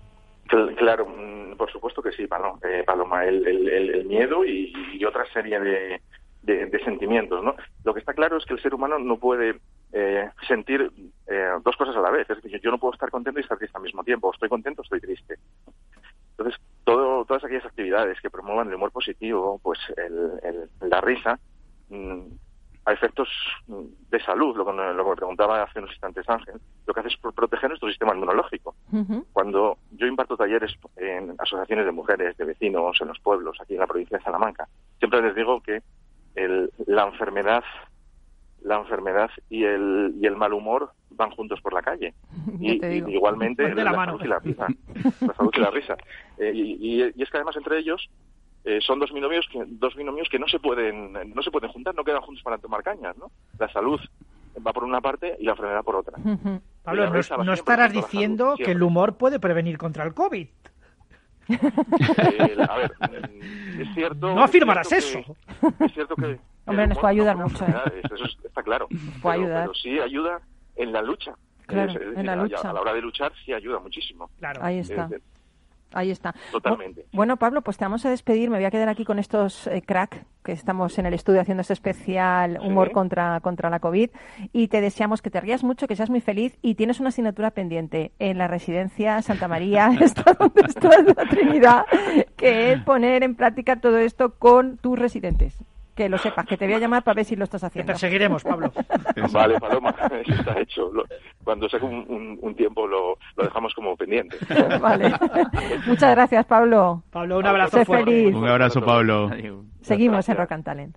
Cl- 0.53 0.77
Claro, 0.77 1.07
mm, 1.07 1.57
por 1.57 1.71
supuesto 1.73 2.03
que 2.03 2.13
sí, 2.13 2.27
Paloma, 2.27 2.59
eh, 2.63 2.85
Paloma 2.87 3.25
el, 3.25 4.05
miedo 4.05 4.45
y, 4.45 5.03
otra 5.05 5.25
serie 5.33 5.59
de, 5.61 6.01
sentimientos, 6.85 7.43
¿no? 7.43 7.55
Lo 7.85 7.95
que 7.95 8.01
está 8.01 8.13
claro 8.15 8.37
es 8.37 8.45
que 8.45 8.55
el 8.55 8.61
ser 8.63 8.75
humano 8.75 8.99
no 8.99 9.17
puede 9.19 9.61
eh, 9.93 10.29
sentir 10.47 10.91
eh, 11.27 11.49
dos 11.65 11.77
cosas 11.77 11.97
a 11.97 12.01
la 12.01 12.11
vez. 12.11 12.29
Es 12.29 12.43
decir, 12.43 12.61
yo 12.61 12.71
no 12.71 12.79
puedo 12.79 12.93
estar 12.93 13.11
contento 13.11 13.41
y 13.41 13.43
estar 13.43 13.57
triste 13.59 13.77
al 13.77 13.83
mismo 13.85 14.05
tiempo. 14.05 14.33
Estoy 14.33 14.49
contento 14.49 14.83
estoy 14.83 15.01
triste. 15.01 15.37
Entonces, 16.37 16.61
todo, 16.85 17.25
todas 17.25 17.45
aquellas 17.45 17.65
actividades 17.67 18.21
que 18.21 18.31
promuevan 18.31 18.69
el 18.69 18.75
humor 18.75 18.91
positivo, 18.93 19.59
pues 19.63 19.79
el, 19.97 20.33
el- 20.43 20.91
la 20.91 21.01
risa, 21.01 21.39
mm, 21.89 22.23
a 22.85 22.93
efectos 22.93 23.29
mm, 23.67 23.83
de 24.11 24.21
salud, 24.25 24.57
lo 24.57 24.65
que, 24.67 24.73
lo 24.73 25.05
que 25.05 25.11
me 25.11 25.17
preguntaba 25.17 25.63
hace 25.63 25.79
unos 25.79 25.93
instantes 25.93 26.29
Ángel, 26.29 26.55
lo 26.87 26.93
que 26.95 27.01
hace 27.01 27.11
es 27.11 27.17
pro- 27.17 27.33
proteger 27.33 27.69
nuestro 27.71 27.89
sistema 27.89 28.13
inmunológico. 28.15 28.75
Cuando 29.33 29.79
yo 29.93 30.07
imparto 30.07 30.37
talleres 30.37 30.73
en 30.97 31.35
asociaciones 31.39 31.87
de 31.87 31.93
mujeres, 31.93 32.37
de 32.37 32.45
vecinos, 32.45 33.01
en 33.01 33.09
los 33.09 33.19
pueblos, 33.21 33.57
aquí 33.61 33.75
en 33.75 33.81
la 33.81 33.87
provincia 33.87 34.19
de 34.19 34.25
Salamanca, 34.25 34.69
siempre 34.99 35.23
les 35.23 35.35
digo 35.35 35.61
que 35.61 35.83
el- 36.35 36.71
la 36.87 37.07
enfermedad 37.07 37.63
la 38.65 38.77
enfermedad 38.79 39.29
y 39.51 39.65
el, 39.65 40.15
y 40.21 40.25
el 40.27 40.37
mal 40.37 40.53
humor 40.53 40.93
van 41.11 41.31
juntos 41.33 41.61
por 41.61 41.73
la 41.73 41.83
calle. 41.83 42.15
Y, 42.61 42.81
igualmente 43.13 43.75
la 43.75 43.83
la, 43.85 43.93
mano. 43.93 44.13
salud 44.19 44.25
y 44.25 44.29
la 44.29 44.39
risa. 44.39 44.67
La 45.27 45.35
salud 45.35 45.51
y 45.57 45.61
la 45.61 45.71
risa. 45.71 45.97
Eh, 46.39 46.53
y 46.55 47.03
es 47.03 47.31
que 47.31 47.37
además 47.37 47.57
entre 47.57 47.79
ellos 47.79 48.09
eh, 48.65 48.79
son 48.81 48.99
dos 49.01 49.13
binomios 49.13 49.47
que 49.51 49.63
dos 49.67 49.95
binomios 49.97 50.29
que 50.29 50.39
no 50.39 50.47
se 50.49 50.59
pueden 50.61 51.13
no 51.35 51.43
se 51.43 51.51
pueden 51.51 51.71
juntar, 51.71 51.95
no 51.95 52.05
quedan 52.05 52.21
juntos 52.23 52.43
para 52.45 52.59
tomar 52.59 52.83
cañas, 52.83 53.17
¿no? 53.17 53.31
La 53.59 53.69
salud 53.73 54.01
va 54.65 54.73
por 54.73 54.85
una 54.85 55.01
parte 55.01 55.37
y 55.41 55.45
la 55.45 55.53
enfermedad 55.53 55.83
por 55.83 55.97
otra. 55.97 56.17
Pablo, 56.83 57.11
no, 57.45 57.53
estarás 57.53 57.93
diciendo 57.93 58.53
salud, 58.57 58.65
que 58.65 58.73
el 58.73 58.83
humor 58.83 59.17
puede 59.17 59.39
prevenir 59.41 59.79
contra 59.79 60.05
el 60.05 60.15
COVID. 60.15 60.47
Eh, 61.49 62.57
a 62.69 62.77
ver, 62.77 62.93
mm, 63.01 63.81
es 63.81 63.95
cierto. 63.95 64.35
No 64.35 64.43
afirmarás 64.45 64.91
es 64.93 65.05
cierto 65.05 65.33
eso. 65.33 65.37
que- 65.79 65.85
es 65.85 65.93
cierto 65.95 66.15
que. 66.17 66.39
Hombre, 66.67 66.87
nos 66.87 66.99
puede 66.99 67.13
ayudar 67.13 67.37
no 67.37 67.49
mucho, 67.49 67.65
¿eh? 67.67 68.01
Eso 68.05 68.15
es- 68.15 68.37
está 68.45 68.63
claro. 68.63 68.87
puede 68.89 68.99
pero, 69.23 69.31
ayudar. 69.33 69.61
pero 69.63 69.75
sí 69.75 69.99
ayuda 69.99 70.41
en 70.77 70.93
la 70.93 71.03
lucha. 71.03 71.35
Claro, 71.67 71.91
Es- 71.93 71.97
es 72.01 72.17
en 72.19 72.27
la 72.27 72.33
a- 72.35 72.37
lucha. 72.37 72.71
A 72.71 72.73
la 72.73 72.81
hora 72.81 72.93
de 72.95 73.01
luchar 73.03 73.33
sí 73.45 73.53
ayuda 73.53 73.81
muchísimo. 73.81 74.31
Claro. 74.39 74.61
Ahí 74.63 74.79
está. 74.79 75.09
Ahí 75.95 76.11
está. 76.11 76.35
Totalmente. 76.51 77.03
Bu- 77.13 77.17
Bueno, 77.17 77.37
Pablo, 77.37 77.63
pues 77.63 77.77
te 77.77 77.85
vamos 77.85 78.05
a 78.07 78.11
despedir. 78.11 78.51
Me 78.51 78.57
voy 78.59 78.65
a 78.65 78.71
quedar 78.71 78.89
aquí 78.89 79.05
con 79.05 79.19
estos 79.19 79.67
eh, 79.67 79.83
crack 79.83 80.25
que 80.45 80.53
estamos 80.53 80.99
en 80.99 81.07
el 81.07 81.15
estudio 81.15 81.41
haciendo 81.41 81.61
este 81.61 81.73
especial 81.75 82.59
humor 82.63 82.89
Sí. 82.89 82.95
contra, 82.95 83.39
contra 83.41 83.71
la 83.71 83.79
COVID. 83.81 84.11
Y 84.53 84.69
te 84.69 84.81
deseamos 84.81 85.23
que 85.23 85.31
te 85.31 85.41
rías 85.41 85.63
mucho, 85.63 85.87
que 85.87 85.95
seas 85.97 86.11
muy 86.11 86.21
feliz. 86.21 86.59
Y 86.63 86.75
tienes 86.75 86.99
una 87.01 87.11
asignatura 87.11 87.51
pendiente 87.53 88.13
en 88.19 88.39
la 88.39 88.49
residencia 88.49 89.23
Santa 89.23 89.47
María, 89.49 89.91
está 90.01 90.33
donde 90.39 90.63
está 90.67 90.89
la 91.03 91.29
Trinidad, 91.29 91.85
que 92.37 92.73
es 92.73 92.83
poner 92.83 93.23
en 93.23 93.37
práctica 93.37 93.81
todo 93.81 93.99
esto 93.99 94.35
con 94.39 94.79
tus 94.79 94.99
residentes. 94.99 95.57
Que 95.95 96.09
lo 96.09 96.17
sepas, 96.17 96.47
que 96.47 96.57
te 96.57 96.65
voy 96.65 96.75
a 96.75 96.79
llamar 96.79 97.03
para 97.05 97.17
ver 97.17 97.25
si 97.27 97.37
lo 97.37 97.45
estás 97.45 97.61
Te 97.61 97.67
haciendo. 97.67 97.93
perseguiremos, 97.93 98.43
Pablo. 98.43 98.73
Vale, 99.33 99.61
Paloma, 99.61 99.95
eso 100.25 100.33
está 100.33 100.59
hecho. 100.59 100.91
Lo- 100.93 101.05
cuando 101.45 101.69
saque 101.69 101.85
un, 101.85 102.07
un- 102.09 102.39
un 102.41 102.55
tiempo 102.55 102.87
lo, 102.87 103.19
lo 103.37 103.45
dejamos 103.45 103.75
como 103.75 103.95
pendiente. 103.97 104.37
Vale. 104.81 105.13
Muchas 105.87 106.13
gracias, 106.15 106.47
Pablo. 106.47 107.03
Pablo, 107.11 107.39
un 107.39 107.47
abrazo 107.47 107.77
Sé 107.79 107.85
fuerte. 107.85 108.05
feliz. 108.11 108.35
Un 108.35 108.49
abrazo, 108.49 108.83
Pablo. 108.83 109.31
Seguimos 109.83 110.27
en. 110.31 110.37
Rock 110.39 110.53
and 110.53 110.65
Talent. 110.65 110.97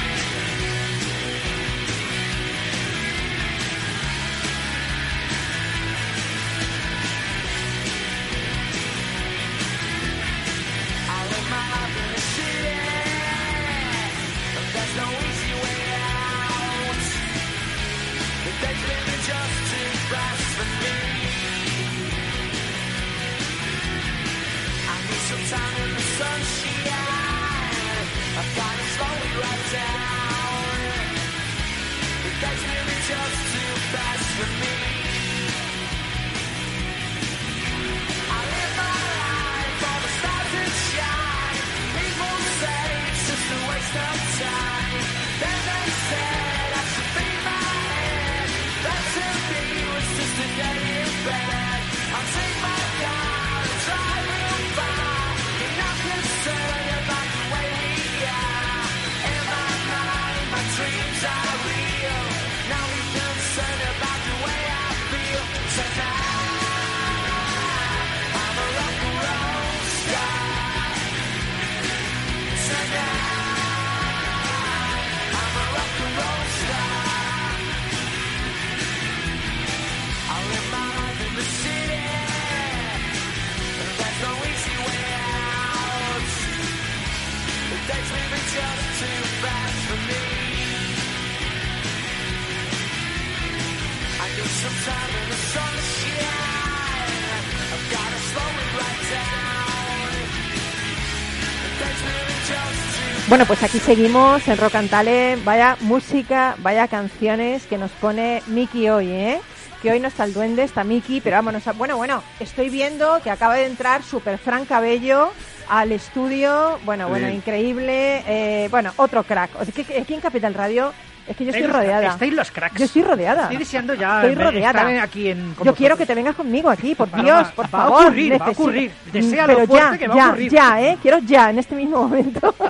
Bueno, 103.31 103.45
pues 103.45 103.63
aquí 103.63 103.79
seguimos 103.79 104.45
en 104.49 104.57
Rock 104.57 104.75
and 104.75 104.89
Talent. 104.89 105.45
Vaya 105.45 105.77
música, 105.79 106.57
vaya 106.57 106.89
canciones 106.89 107.65
que 107.65 107.77
nos 107.77 107.89
pone 107.91 108.43
Miki 108.47 108.89
hoy, 108.89 109.09
¿eh? 109.09 109.39
Que 109.81 109.89
hoy 109.89 110.01
no 110.01 110.09
está 110.09 110.25
el 110.25 110.33
duende, 110.33 110.63
está 110.63 110.83
Miki, 110.83 111.21
pero 111.21 111.37
vámonos 111.37 111.65
a... 111.65 111.71
Bueno, 111.71 111.95
bueno, 111.95 112.21
estoy 112.41 112.69
viendo 112.69 113.21
que 113.23 113.31
acaba 113.31 113.55
de 113.55 113.67
entrar 113.67 114.03
Super 114.03 114.37
Fran 114.37 114.65
Cabello 114.65 115.31
al 115.69 115.93
estudio. 115.93 116.77
Bueno, 116.83 117.07
bueno, 117.07 117.29
increíble. 117.29 118.21
Eh, 118.27 118.67
bueno, 118.69 118.91
otro 118.97 119.23
crack. 119.23 119.51
Aquí 119.61 120.13
en 120.13 120.19
Capital 120.19 120.53
Radio 120.53 120.91
es 121.27 121.37
que 121.37 121.45
yo 121.45 121.51
estoy 121.51 121.67
rodeada. 121.67 122.07
Estáis 122.09 122.33
los 122.33 122.51
cracks. 122.51 122.77
Yo 122.79 122.85
estoy 122.85 123.01
rodeada. 123.03 123.43
Estoy 123.43 123.57
deseando 123.57 123.93
ya 123.93 124.21
Estoy 124.23 124.35
rodeada. 124.43 124.79
estar 124.81 124.97
aquí 125.03 125.29
en, 125.29 125.53
con 125.53 125.65
Yo 125.67 125.75
quiero 125.75 125.95
que 125.97 126.05
te 126.05 126.15
vengas 126.15 126.35
conmigo 126.35 126.69
aquí, 126.69 126.95
por 126.95 127.09
Paloma, 127.09 127.29
Dios, 127.41 127.47
por 127.53 127.65
va 127.73 127.83
a 127.83 127.89
ocurrir, 127.89 128.41
va 128.41 128.45
a 128.45 128.49
ocurrir. 128.49 128.91
Mm, 129.07 129.11
Deséalo 129.11 129.53
Pero 129.55 129.67
fuerte 129.67 129.91
ya, 129.93 129.97
que 129.97 130.07
va 130.07 130.13
a 130.13 130.17
ya, 130.17 130.27
ocurrir. 130.27 130.51
ya, 130.51 130.81
¿eh? 130.81 130.97
Quiero 131.01 131.19
ya, 131.19 131.49
en 131.49 131.59
este 131.59 131.75
mismo 131.75 132.01
momento. 132.03 132.55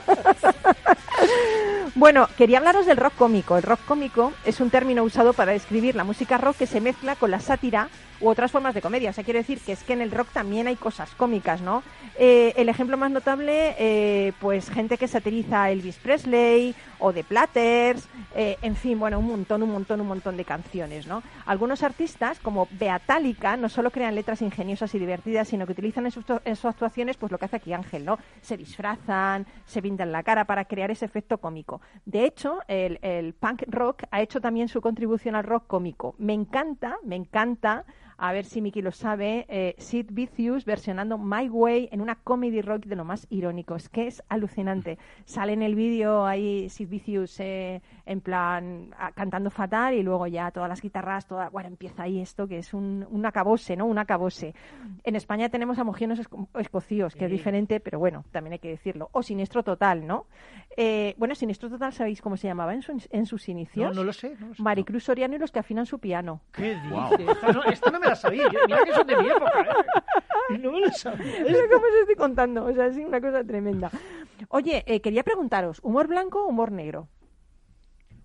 Bueno, 1.94 2.28
quería 2.38 2.58
hablaros 2.60 2.86
del 2.86 2.98
rock 2.98 3.14
cómico. 3.18 3.58
El 3.58 3.64
rock 3.64 3.82
cómico 3.86 4.32
es 4.46 4.60
un 4.60 4.70
término 4.70 5.04
usado 5.04 5.34
para 5.34 5.52
describir 5.52 5.96
la 5.96 6.04
música 6.04 6.38
rock 6.38 6.58
que 6.58 6.66
se 6.66 6.82
mezcla 6.82 7.16
con 7.16 7.30
la 7.32 7.40
sátira 7.40 7.90
u 8.22 8.30
otras 8.30 8.52
formas 8.52 8.74
de 8.74 8.82
comedia. 8.82 9.10
O 9.10 9.14
sea, 9.14 9.24
quiero 9.24 9.40
decir 9.40 9.60
que 9.60 9.74
es 9.74 9.84
que 9.84 9.94
en 9.94 10.02
el 10.02 10.12
rock 10.12 10.30
también 10.32 10.68
hay 10.68 10.76
cosas 10.76 11.10
cómicas, 11.16 11.62
¿no? 11.62 11.84
Eh, 12.18 12.54
el 12.56 12.70
ejemplo 12.70 12.98
más 12.98 13.12
notable, 13.12 13.76
eh, 13.80 14.34
pues 14.40 14.70
gente 14.70 14.98
que 14.98 15.08
satiriza 15.08 15.64
a 15.64 15.72
Elvis 15.72 15.98
Presley 15.98 16.76
o 17.00 17.12
The 17.12 17.24
Platters, 17.24 18.08
eh, 18.36 18.58
en 18.62 18.76
fin, 18.76 19.00
bueno, 19.00 19.18
un 19.18 19.28
montón, 19.28 19.64
un 19.64 19.72
montón, 19.72 20.02
un 20.02 20.08
montón 20.08 20.38
de 20.38 20.46
canciones, 20.46 21.08
¿no? 21.08 21.24
Algunos 21.46 21.82
artistas, 21.84 22.40
como 22.40 22.68
Beatálica, 22.72 23.58
no 23.58 23.70
solo 23.70 23.90
crean 23.92 24.14
letras 24.14 24.42
ingeniosas 24.42 24.94
y 24.94 25.00
divertidas, 25.00 25.48
sino 25.48 25.66
que 25.66 25.72
utilizan 25.72 26.06
en 26.06 26.12
sus, 26.12 26.66
actuaciones, 26.66 27.18
pues 27.18 27.32
lo 27.32 27.40
que 27.40 27.46
hace 27.46 27.56
aquí 27.56 27.74
Ángel, 27.74 28.06
¿no? 28.06 28.20
Se 28.42 28.56
disfrazan, 28.56 29.48
se 29.66 29.82
pintan 29.82 30.12
la 30.12 30.22
cara 30.22 30.46
para 30.46 30.66
crear 30.66 30.92
ese 30.92 31.06
efecto 31.06 31.40
cómico. 31.40 31.82
De 32.06 32.26
hecho, 32.26 32.60
el 32.68 33.34
punk 33.34 33.64
rock 33.68 34.04
ha 34.12 34.22
hecho 34.22 34.40
también 34.40 34.68
su 34.68 34.80
contribución 34.82 35.36
al 35.36 35.44
rock 35.44 35.66
cómico. 35.66 36.16
Me 36.20 36.34
encanta, 36.34 36.98
me 37.04 37.16
encanta 37.16 37.86
a 38.24 38.32
ver 38.34 38.46
si 38.46 38.62
Miki 38.62 38.84
lo 38.84 38.92
sabe, 38.92 39.46
eh, 39.50 39.74
Sid 39.80 40.10
Vicious 40.12 40.64
versionando 40.64 41.18
My 41.18 41.50
Way 41.50 41.90
en 41.92 42.02
una 42.02 42.16
comedy 42.16 42.62
rock 42.62 42.86
de 42.86 42.96
lo 42.96 43.04
más 43.04 43.26
irónico. 43.32 43.76
Es 43.76 43.90
que 43.90 44.06
es 44.06 44.22
alucinante. 44.30 45.00
Sale 45.26 45.54
en 45.54 45.64
el 45.64 45.74
vídeo 45.74 46.26
ahí 46.26 46.70
Sid 46.70 46.88
Vicious 46.88 47.40
eh, 47.40 47.82
en 48.06 48.22
plan 48.22 48.94
a- 48.98 49.12
cantando 49.12 49.50
fatal 49.50 49.96
y 49.96 50.04
luego 50.04 50.28
ya 50.28 50.52
todas 50.52 50.70
las 50.70 50.82
guitarras, 50.82 51.26
toda, 51.26 51.50
bueno, 51.50 51.68
empieza 51.70 52.04
ahí 52.04 52.20
esto 52.22 52.48
que 52.48 52.60
es 52.60 52.74
un, 52.76 53.08
un 53.10 53.26
acabose, 53.26 53.76
¿no? 53.76 53.86
Un 53.88 53.98
acabose. 53.98 54.54
En 55.04 55.16
España 55.16 55.50
tenemos 55.50 55.80
a 55.80 55.84
Mojionos 55.84 56.20
esco- 56.20 56.48
escocíos, 56.60 57.16
que 57.16 57.26
es 57.26 57.32
diferente, 57.32 57.80
pero 57.80 57.98
bueno, 57.98 58.24
también 58.32 58.54
hay 58.54 58.60
que 58.60 58.70
decirlo. 58.70 59.10
O 59.14 59.24
Siniestro 59.24 59.64
Total, 59.64 60.06
¿no? 60.06 60.28
Eh, 60.78 61.16
bueno, 61.18 61.34
Siniestro 61.34 61.70
Total, 61.70 61.92
¿sabéis 61.92 62.22
cómo 62.22 62.38
se 62.38 62.48
llamaba 62.48 62.74
en, 62.76 62.84
su- 62.84 63.08
en 63.10 63.26
sus 63.26 63.50
inicios? 63.50 63.90
No, 63.96 64.02
no 64.02 64.04
lo 64.06 64.14
sé. 64.14 64.36
No 64.40 64.50
lo 64.50 64.54
sé. 64.54 64.62
Maricruz 64.62 65.04
Soriano 65.06 65.36
y 65.36 65.40
los 65.40 65.52
que 65.52 65.60
afinan 65.60 65.86
su 65.88 65.98
piano. 66.00 66.42
¿Qué 66.52 66.76
dices? 66.76 66.90
Guau. 66.92 67.14
Esta, 67.32 67.52
no, 67.52 67.64
esta 67.64 67.90
no 67.92 68.00
me 68.00 68.11
la 68.12 68.16
sabía. 68.16 68.44
Yo- 68.52 68.60
mira 68.68 68.84
que 68.86 68.94
son 68.94 69.08
de 69.08 69.16
mi 69.18 69.28
época. 69.30 69.62
¿eh? 70.50 70.58
No 70.60 70.72
me 70.72 70.80
lo 70.82 70.92
sabía. 70.92 71.34
Pero 71.46 71.60
¿cómo 71.72 71.86
os 71.86 71.96
estoy 72.02 72.16
contando? 72.16 72.66
O 72.66 72.74
sea, 72.74 72.86
es 72.88 72.98
una 72.98 73.20
cosa 73.22 73.44
tremenda. 73.44 73.90
Oye, 74.50 74.84
eh, 74.86 75.02
quería 75.02 75.24
preguntaros, 75.24 75.80
¿humor 75.84 76.08
blanco 76.08 76.44
o 76.44 76.48
humor 76.48 76.72
negro? 76.72 77.08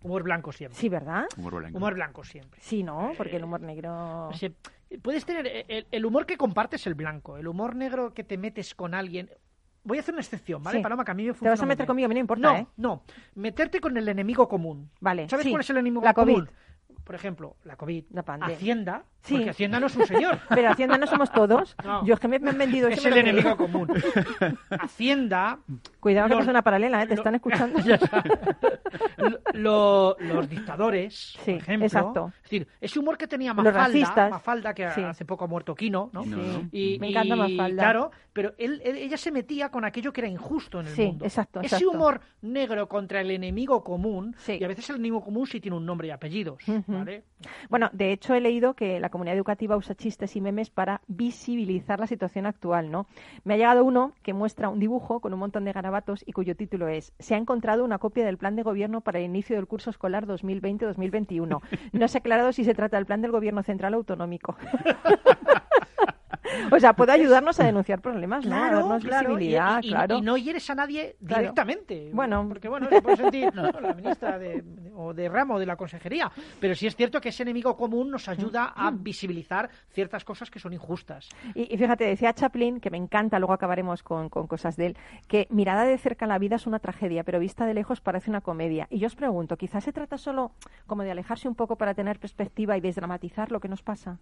Humor 0.03 0.23
blanco 0.23 0.53
siempre. 0.53 0.79
Sí, 0.79 0.89
¿verdad? 0.89 1.25
Humor 1.37 1.57
blanco. 1.57 1.79
Humor 1.79 1.95
blanco 1.95 2.25
siempre. 2.25 2.61
Sí, 2.63 2.83
¿no? 2.83 3.13
Porque 3.17 3.37
el 3.37 3.45
humor 3.45 3.61
negro... 3.61 4.29
Sea, 4.35 4.51
puedes 5.03 5.25
tener 5.25 5.47
eh, 5.47 5.65
el, 5.69 5.87
el 5.91 6.07
humor 6.07 6.27
que 6.27 6.37
compartes 6.37 6.87
el 6.87 6.95
blanco, 6.95 7.37
el 7.39 7.49
humor 7.49 7.75
negro 7.75 8.13
que 8.15 8.23
te 8.23 8.39
metes 8.39 8.75
con 8.75 8.95
alguien. 8.95 9.31
Voy 9.83 9.99
a 9.99 10.01
hacer 10.01 10.15
una 10.15 10.21
excepción, 10.23 10.63
¿vale? 10.63 10.79
Sí. 10.79 10.83
Paloma, 10.83 11.05
que 11.05 11.11
a 11.11 11.15
mí 11.15 11.25
me 11.25 11.29
Te 11.29 11.33
vas 11.33 11.39
funciona 11.39 11.63
a 11.65 11.67
meter 11.67 11.79
bien. 11.85 11.87
conmigo, 11.87 12.07
a 12.07 12.09
mí 12.09 12.15
no 12.15 12.21
importa, 12.21 12.53
No, 12.53 12.57
¿eh? 12.57 12.67
no. 12.77 13.03
Meterte 13.35 13.81
con 13.81 13.97
el 13.97 14.09
enemigo 14.09 14.49
común. 14.49 14.91
Vale, 15.01 15.29
¿Sabes 15.29 15.45
sí. 15.45 15.51
cuál 15.51 15.61
es 15.63 15.71
el 15.71 15.77
enemigo 15.79 16.03
La 16.05 16.15
común? 16.15 16.47
COVID. 16.47 17.03
Por 17.05 17.15
ejemplo, 17.15 17.57
la 17.65 17.77
COVID. 17.77 18.05
La 18.11 18.23
pandemia. 18.25 18.57
Hacienda. 18.57 19.05
Sí. 19.27 19.35
Porque 19.35 19.51
Hacienda 19.51 19.81
no 19.81 19.87
es 19.89 19.97
un 19.97 20.07
señor. 20.07 20.39
Pero 20.49 20.71
Hacienda 20.71 20.97
no 20.99 21.07
somos 21.07 21.31
todos. 21.33 21.77
No. 21.85 22.05
Yo 22.07 22.15
es 22.15 22.21
que 22.21 22.29
me, 22.29 22.39
me 22.39 22.51
han 22.51 22.59
vendido 22.59 22.89
es 22.89 23.05
el 23.05 23.17
enemigo 23.19 23.57
común. 23.57 23.89
Hacienda. 24.71 25.59
Cuidado 26.01 26.29
que 26.29 26.35
los- 26.35 26.41
pasa 26.41 26.51
una 26.51 26.63
paralela, 26.63 27.03
¿eh? 27.03 27.07
Te 27.07 27.15
lo- 27.15 27.21
están 27.21 27.35
escuchando. 27.35 27.79
Ya 27.85 27.97
está. 27.97 28.23
Lo- 29.55 30.17
los 30.21 30.49
dictadores, 30.49 31.37
Sí, 31.45 31.53
por 31.53 31.63
ejemplo. 31.63 31.87
exacto. 31.87 32.33
Es 32.37 32.43
decir, 32.43 32.69
ese 32.81 32.99
humor 32.99 33.17
que 33.19 33.27
tenía 33.27 33.53
Los 33.53 33.65
Mafalda, 33.65 33.87
racistas. 33.87 34.31
Mafalda 34.31 34.75
que 34.75 34.91
Sí. 34.91 35.03
hace 35.03 35.25
poco 35.25 35.45
ha 35.45 35.49
muerto 35.49 35.75
Kino, 35.75 36.11
¿no? 36.13 36.25
Y, 36.73 36.99
Me 37.01 37.11
encanta 37.11 37.35
y, 37.35 37.39
Mafalda. 37.57 37.83
Claro, 37.83 38.11
pero 38.33 38.55
él, 38.59 38.81
él- 38.85 38.97
ella 38.97 39.17
se 39.17 39.33
metía 39.33 39.71
con 39.71 39.85
aquello 39.85 40.13
que 40.13 40.21
era 40.21 40.29
injusto 40.29 40.81
en 40.81 40.87
el 40.87 40.93
Sí, 40.95 41.07
mundo. 41.07 41.25
exacto, 41.25 41.61
Ese 41.61 41.77
exacto. 41.77 41.91
humor 41.91 42.21
negro 42.43 42.89
contra 42.89 43.21
el 43.21 43.31
enemigo 43.31 43.83
común, 43.83 44.35
Sí. 44.39 44.59
y 44.61 44.65
a 44.65 44.69
veces 44.69 44.89
el 44.91 44.97
enemigo 44.97 45.23
común 45.23 45.47
sí 45.47 45.61
tiene 45.61 45.77
un 45.77 45.87
nombre 45.87 46.09
y 46.09 46.11
apellidos. 46.11 46.63
¿vale? 46.87 47.25
Bueno, 47.69 47.89
de 47.93 48.13
hecho 48.13 48.35
he 48.35 48.41
leído 48.41 48.75
que 48.75 49.01
la 49.01 49.09
comunidad 49.17 49.37
educativa 49.37 49.79
usa 49.79 49.95
chistes 49.95 50.37
y 50.37 50.43
memes 50.43 50.69
para 50.69 51.01
visibilizar 51.09 51.99
la 51.99 52.07
situación 52.07 52.45
actual, 52.45 52.91
¿no? 52.91 53.07
Me 53.45 53.55
ha 53.55 53.57
llegado 53.57 53.83
uno 53.83 54.13
que 54.23 54.35
muestra 54.35 54.69
un 54.69 54.79
dibujo 54.79 55.21
con 55.21 55.33
un 55.33 55.39
montón 55.41 55.65
de 55.65 55.73
garabatos 55.73 56.23
y 56.27 56.33
cuyo 56.33 56.55
título 56.55 56.89
es 56.89 57.15
Se 57.19 57.35
ha 57.35 57.39
encontrado 57.39 57.83
una 57.83 57.99
copia 57.99 58.27
del 58.27 58.37
plan 58.37 58.57
de 58.57 58.63
gobierno 58.63 59.01
para 59.01 59.19
el 59.19 59.25
inicio 59.25 59.57
del 59.57 59.67
curso 59.67 59.89
escolar 59.89 60.27
2020-2021. 60.27 61.61
No 61.93 62.09
se 62.09 62.19
ha 62.19 62.21
aclarado 62.21 62.53
si 62.53 62.65
se 62.65 62.75
trata 62.75 62.99
del 62.99 63.07
plan 63.07 63.23
del 63.23 63.31
gobierno 63.31 63.63
central 63.63 63.95
autonómico. 63.95 64.57
o 66.71 66.79
sea, 66.81 66.93
puede 66.95 67.13
ayudarnos 67.13 67.59
a 67.61 67.65
denunciar 67.65 68.01
problemas, 68.01 68.45
¿no? 68.47 68.55
a 68.57 68.71
darnos 68.71 69.03
visibilidad, 69.05 69.83
y, 69.83 69.87
y- 69.87 69.91
claro. 69.91 70.19
y 70.19 70.23
no 70.23 70.37
hieres 70.37 70.69
a 70.71 70.75
nadie 70.75 71.17
Claro. 71.25 71.41
directamente. 71.43 72.11
Bueno. 72.13 72.45
porque 72.49 72.69
bueno, 72.69 72.89
se 72.89 73.03
puede 73.03 73.17
sentir 73.17 73.55
¿no? 73.55 73.71
la 73.81 73.95
ministra 73.95 74.39
de, 74.39 74.63
o 74.95 75.13
de 75.15 75.29
ramo 75.29 75.59
de 75.59 75.67
la 75.67 75.77
consejería. 75.77 76.31
Pero 76.61 76.75
sí 76.75 76.87
es 76.87 76.97
cierto 76.97 77.21
que 77.21 77.31
ese 77.31 77.43
enemigo 77.43 77.77
común 77.77 78.11
nos 78.11 78.29
ayuda 78.29 78.73
a 78.77 78.91
visibilizar 78.91 79.69
ciertas 79.91 80.25
cosas 80.25 80.51
que 80.51 80.59
son 80.59 80.73
injustas. 80.73 81.29
Y, 81.55 81.73
y 81.75 81.79
fíjate, 81.79 82.05
decía 82.05 82.33
Chaplin, 82.33 82.81
que 82.81 82.91
me 82.91 82.97
encanta, 82.99 83.39
luego 83.39 83.53
acabaremos 83.53 84.03
con, 84.03 84.29
con 84.29 84.47
cosas 84.47 84.77
de 84.77 84.87
él, 84.87 84.97
que 85.29 85.47
mirada 85.51 85.85
de 85.85 85.99
cerca 85.99 86.27
la 86.27 86.39
vida 86.39 86.57
es 86.57 86.67
una 86.67 86.79
tragedia, 86.79 87.25
pero 87.25 87.39
vista 87.39 87.67
de 87.67 87.75
lejos 87.75 88.01
parece 88.01 88.31
una 88.31 88.41
comedia. 88.41 88.87
Y 88.91 88.99
yo 88.99 89.07
os 89.07 89.17
pregunto, 89.17 89.57
quizás 89.57 89.85
se 89.85 89.93
trata 89.93 90.19
solo 90.19 90.53
como 90.87 91.03
de 91.03 91.11
alejarse 91.11 91.49
un 91.49 91.55
poco 91.55 91.77
para 91.77 91.95
tener 91.95 92.19
perspectiva 92.19 92.77
y 92.77 92.81
desdramatizar 92.81 93.51
lo 93.53 93.61
que 93.61 93.69
nos 93.69 93.83
pasa. 93.83 94.19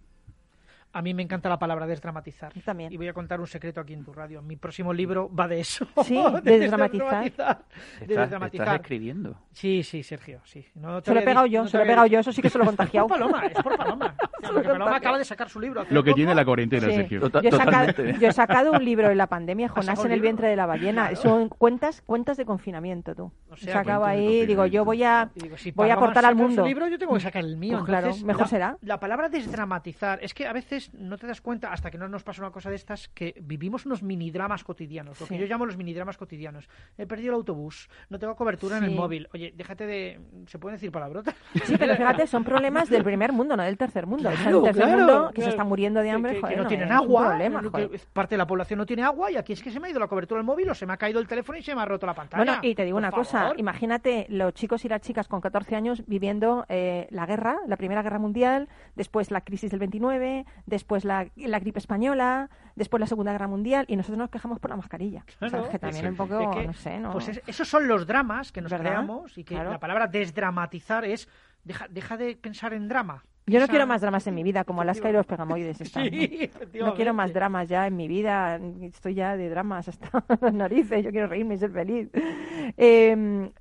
A 0.93 1.01
mí 1.01 1.13
me 1.13 1.23
encanta 1.23 1.49
la 1.49 1.59
palabra 1.59 1.85
desdramatizar. 1.87 2.53
También. 2.63 2.93
Y 2.93 2.97
voy 2.97 3.07
a 3.09 3.13
contar 3.13 3.39
un 3.41 3.47
secreto 3.47 3.81
aquí 3.81 3.93
en 3.93 4.03
tu 4.05 4.13
radio. 4.13 4.41
Mi 4.41 4.55
próximo 4.55 4.93
libro 4.93 5.29
va 5.33 5.47
de 5.47 5.59
eso. 5.59 5.85
Sí, 6.03 6.15
de 6.43 6.51
de 6.51 6.59
desdramatizar. 6.59 7.23
desdramatizar. 7.23 7.65
De 7.99 8.15
desdramatizar. 8.15 8.67
estás 8.67 8.81
escribiendo. 8.81 9.35
Sí, 9.51 9.83
sí, 9.83 10.03
Sergio, 10.03 10.39
sí. 10.45 10.65
No 10.75 11.01
te 11.01 11.11
Se 11.11 11.13
lo 11.13 11.19
he 11.19 11.23
pegado 11.23 11.45
yo, 11.47 11.63
no 11.63 11.67
se 11.67 11.77
lo 11.77 11.83
he 11.83 11.87
pegado 11.87 12.07
yo, 12.07 12.19
eso 12.19 12.31
sí 12.31 12.41
que 12.41 12.49
se 12.49 12.57
lo 12.57 12.63
he 12.63 12.67
contagiado. 12.75 13.07
Es 13.07 13.09
por 13.09 13.19
Paloma, 13.19 13.45
es 13.45 13.61
por 13.61 13.77
Paloma. 13.77 14.15
Paloma 14.63 14.95
acaba 14.95 15.17
de 15.17 15.25
sacar 15.25 15.49
su 15.49 15.59
libro. 15.59 15.83
Lo 15.89 16.03
que 16.03 16.11
poco. 16.11 16.15
tiene 16.15 16.33
la 16.35 16.45
cuarentena, 16.45 16.87
Sí. 16.87 16.95
Sergio. 16.95 17.19
Yo 17.19 17.39
he, 17.41 17.51
sacado, 17.51 17.87
totalmente. 17.87 18.19
yo 18.19 18.27
he 18.29 18.33
sacado 18.33 18.71
un 18.71 18.85
libro 18.85 19.09
en 19.09 19.17
la 19.17 19.27
pandemia, 19.27 19.67
Jonás 19.69 20.03
en 20.05 20.11
el 20.11 20.21
vientre 20.21 20.47
de 20.47 20.55
la 20.55 20.65
ballena. 20.65 21.09
Claro. 21.09 21.21
Son 21.21 21.49
cuentas, 21.49 22.01
cuentas 22.03 22.37
de 22.37 22.45
confinamiento, 22.45 23.15
tú. 23.15 23.31
O 23.49 23.55
He 23.55 23.57
sea, 23.57 23.83
de 23.83 23.91
ahí, 23.91 24.45
digo, 24.45 24.65
yo 24.65 24.85
voy 24.85 25.03
a, 25.03 25.29
digo, 25.35 25.57
si 25.57 25.71
voy 25.71 25.89
a 25.89 25.95
aportar 25.95 26.25
al 26.25 26.35
mundo. 26.35 26.65
libro, 26.65 26.87
yo 26.87 26.97
tengo 26.97 27.13
que 27.15 27.19
sacar 27.19 27.43
el 27.43 27.57
mío. 27.57 27.79
Pues 27.79 27.85
claro, 27.85 28.07
Entonces, 28.07 28.25
mejor 28.25 28.41
la, 28.43 28.47
será. 28.47 28.77
La 28.81 28.99
palabra 28.99 29.29
desdramatizar 29.29 30.19
es 30.21 30.33
que 30.33 30.47
a 30.47 30.53
veces 30.53 30.74
no 30.93 31.17
te 31.17 31.27
das 31.27 31.41
cuenta, 31.41 31.71
hasta 31.71 31.91
que 31.91 31.97
no 31.97 32.07
nos 32.07 32.23
pasa 32.23 32.41
una 32.41 32.51
cosa 32.51 32.69
de 32.69 32.75
estas, 32.75 33.07
que 33.09 33.35
vivimos 33.41 33.85
unos 33.85 34.03
minidramas 34.03 34.63
cotidianos, 34.63 35.19
lo 35.19 35.27
que 35.27 35.37
yo 35.37 35.45
llamo 35.45 35.65
los 35.65 35.77
minidramas 35.77 36.17
cotidianos. 36.17 36.69
He 36.97 37.05
perdido 37.05 37.29
el 37.31 37.35
autobús, 37.35 37.89
no 38.09 38.19
tengo 38.19 38.35
cobertura 38.35 38.77
en 38.77 38.85
el 38.85 38.91
móvil. 38.91 39.27
Oye, 39.33 39.53
déjate 39.55 39.85
de. 39.85 40.19
¿Se 40.47 40.59
pueden 40.59 40.75
decir 40.75 40.91
palabrotas? 40.91 41.35
Sí, 41.65 41.75
pero 41.77 41.95
fíjate, 41.97 42.27
son 42.27 42.43
problemas 42.43 42.89
del 42.89 43.03
primer 43.03 43.31
mundo, 43.31 43.55
no 43.57 43.63
del 43.63 43.77
tercer 43.77 44.05
mundo. 44.05 44.29
O 44.29 44.31
sea, 44.31 44.45
Claro, 44.45 44.59
el 44.59 44.63
tercer 44.65 44.83
claro, 44.83 44.99
mundo 44.99 45.31
que 45.33 45.41
se 45.41 45.49
está 45.49 45.63
muriendo 45.63 46.01
de 46.01 46.09
hambre, 46.11 46.39
que, 46.39 46.55
no 46.55 46.67
tienen 46.67 46.87
es 46.87 46.93
agua, 46.93 47.29
problema, 47.29 47.61
que 47.61 47.99
parte 48.13 48.35
de 48.35 48.37
la 48.37 48.47
población 48.47 48.77
no 48.77 48.85
tiene 48.85 49.03
agua 49.03 49.31
y 49.31 49.37
aquí 49.37 49.53
es 49.53 49.61
que 49.61 49.71
se 49.71 49.79
me 49.79 49.87
ha 49.87 49.91
ido 49.91 49.99
la 49.99 50.07
cobertura 50.07 50.39
del 50.39 50.45
móvil 50.45 50.69
o 50.69 50.75
se 50.75 50.85
me 50.85 50.93
ha 50.93 50.97
caído 50.97 51.19
el 51.19 51.27
teléfono 51.27 51.57
y 51.57 51.63
se 51.63 51.73
me 51.73 51.81
ha 51.81 51.85
roto 51.85 52.05
la 52.05 52.13
pantalla. 52.13 52.43
Bueno, 52.43 52.59
y 52.61 52.75
te 52.75 52.85
digo 52.85 52.95
Por 52.95 53.03
una 53.03 53.11
cosa, 53.11 53.53
imagínate 53.57 54.27
los 54.29 54.53
chicos 54.53 54.85
y 54.85 54.89
las 54.89 55.01
chicas 55.01 55.27
con 55.27 55.41
14 55.41 55.75
años 55.75 56.03
viviendo 56.07 56.65
eh, 56.69 57.07
la 57.09 57.25
guerra, 57.25 57.57
la 57.67 57.77
Primera 57.77 58.01
Guerra 58.01 58.19
Mundial, 58.19 58.69
después 58.95 59.31
la 59.31 59.41
crisis 59.41 59.71
del 59.71 59.79
29, 59.79 60.45
después 60.65 61.05
la, 61.05 61.27
la 61.35 61.59
gripe 61.59 61.79
española, 61.79 62.49
después 62.75 62.99
la 62.99 63.07
Segunda 63.07 63.31
Guerra 63.31 63.47
Mundial, 63.47 63.85
y 63.87 63.95
nosotros 63.95 64.17
nos 64.17 64.29
quejamos 64.29 64.59
por 64.59 64.69
la 64.69 64.77
mascarilla. 64.77 65.23
O 65.27 65.31
sea, 65.39 65.49
Claro. 65.49 65.65
es 65.65 65.69
que 65.71 65.79
también 65.79 66.07
un 66.07 66.15
poco, 66.15 66.51
que, 66.51 66.67
no 66.67 66.73
sé, 66.73 66.99
¿no? 66.99 67.11
Pues 67.11 67.29
es- 67.29 67.41
esos 67.47 67.67
son 67.67 67.87
los 67.87 68.05
dramas 68.07 68.51
que 68.51 68.61
nos 68.61 68.71
¿Verdad? 68.71 68.85
creamos 68.91 69.37
y 69.37 69.43
que 69.43 69.55
Claro. 69.55 69.71
la 69.71 69.79
palabra 69.79 70.07
desdramatizar 70.07 71.05
es 71.05 71.27
deja, 71.63 71.87
deja 71.89 72.17
de 72.17 72.35
pensar 72.35 72.73
en 72.73 72.87
drama. 72.87 73.23
Yo 73.47 73.59
no 73.59 73.67
quiero 73.67 73.85
más 73.85 74.01
dramas 74.01 74.25
en 74.25 74.33
mi 74.33 74.41
vida, 74.41 74.63
como 74.63 74.81
Alaska 74.81 75.07
y 75.07 75.13
los 75.13 75.27
pegamoides. 75.27 75.79
están, 75.79 76.05
¿no? 76.05 76.09
Sí, 76.11 76.49
No 76.81 76.95
quiero 76.95 77.13
más 77.13 77.31
dramas 77.31 77.69
ya 77.69 77.85
en 77.85 77.95
mi 77.95 78.07
vida. 78.07 78.59
Estoy 78.81 79.13
ya 79.13 79.37
de 79.37 79.49
dramas 79.49 79.87
hasta 79.87 80.09
las 80.41 80.51
narices. 80.53 81.03
Yo 81.05 81.11
quiero 81.11 81.27
reírme 81.27 81.53
y 81.53 81.57
ser 81.59 81.69
feliz. 81.71 82.09
Eh, 82.75 83.51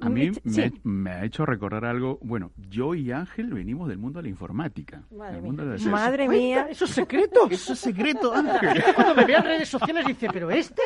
A 0.00 0.08
mí 0.08 0.30
me, 0.42 0.50
sí. 0.52 0.72
me 0.82 1.10
ha 1.12 1.24
hecho 1.24 1.46
recordar 1.46 1.84
algo. 1.84 2.18
Bueno, 2.20 2.50
yo 2.68 2.94
y 2.96 3.12
Ángel 3.12 3.54
venimos 3.54 3.88
del 3.88 3.98
mundo 3.98 4.18
de 4.18 4.24
la 4.24 4.28
informática. 4.28 5.02
Madre 5.16 5.34
del 5.34 5.42
mundo 5.42 5.64
de 5.64 5.78
la- 5.78 5.90
Madre 5.90 6.28
mía. 6.28 6.66
Esos 6.68 6.90
secretos. 6.90 7.48
Eso 7.50 7.72
es 7.74 7.78
secreto, 7.78 8.34
Ángel. 8.34 8.82
Cuando 8.96 9.14
me 9.14 9.24
vea 9.24 9.38
en 9.38 9.44
redes 9.44 9.68
sociales 9.68 10.04
dice, 10.06 10.28
pero 10.32 10.50
este 10.50 10.82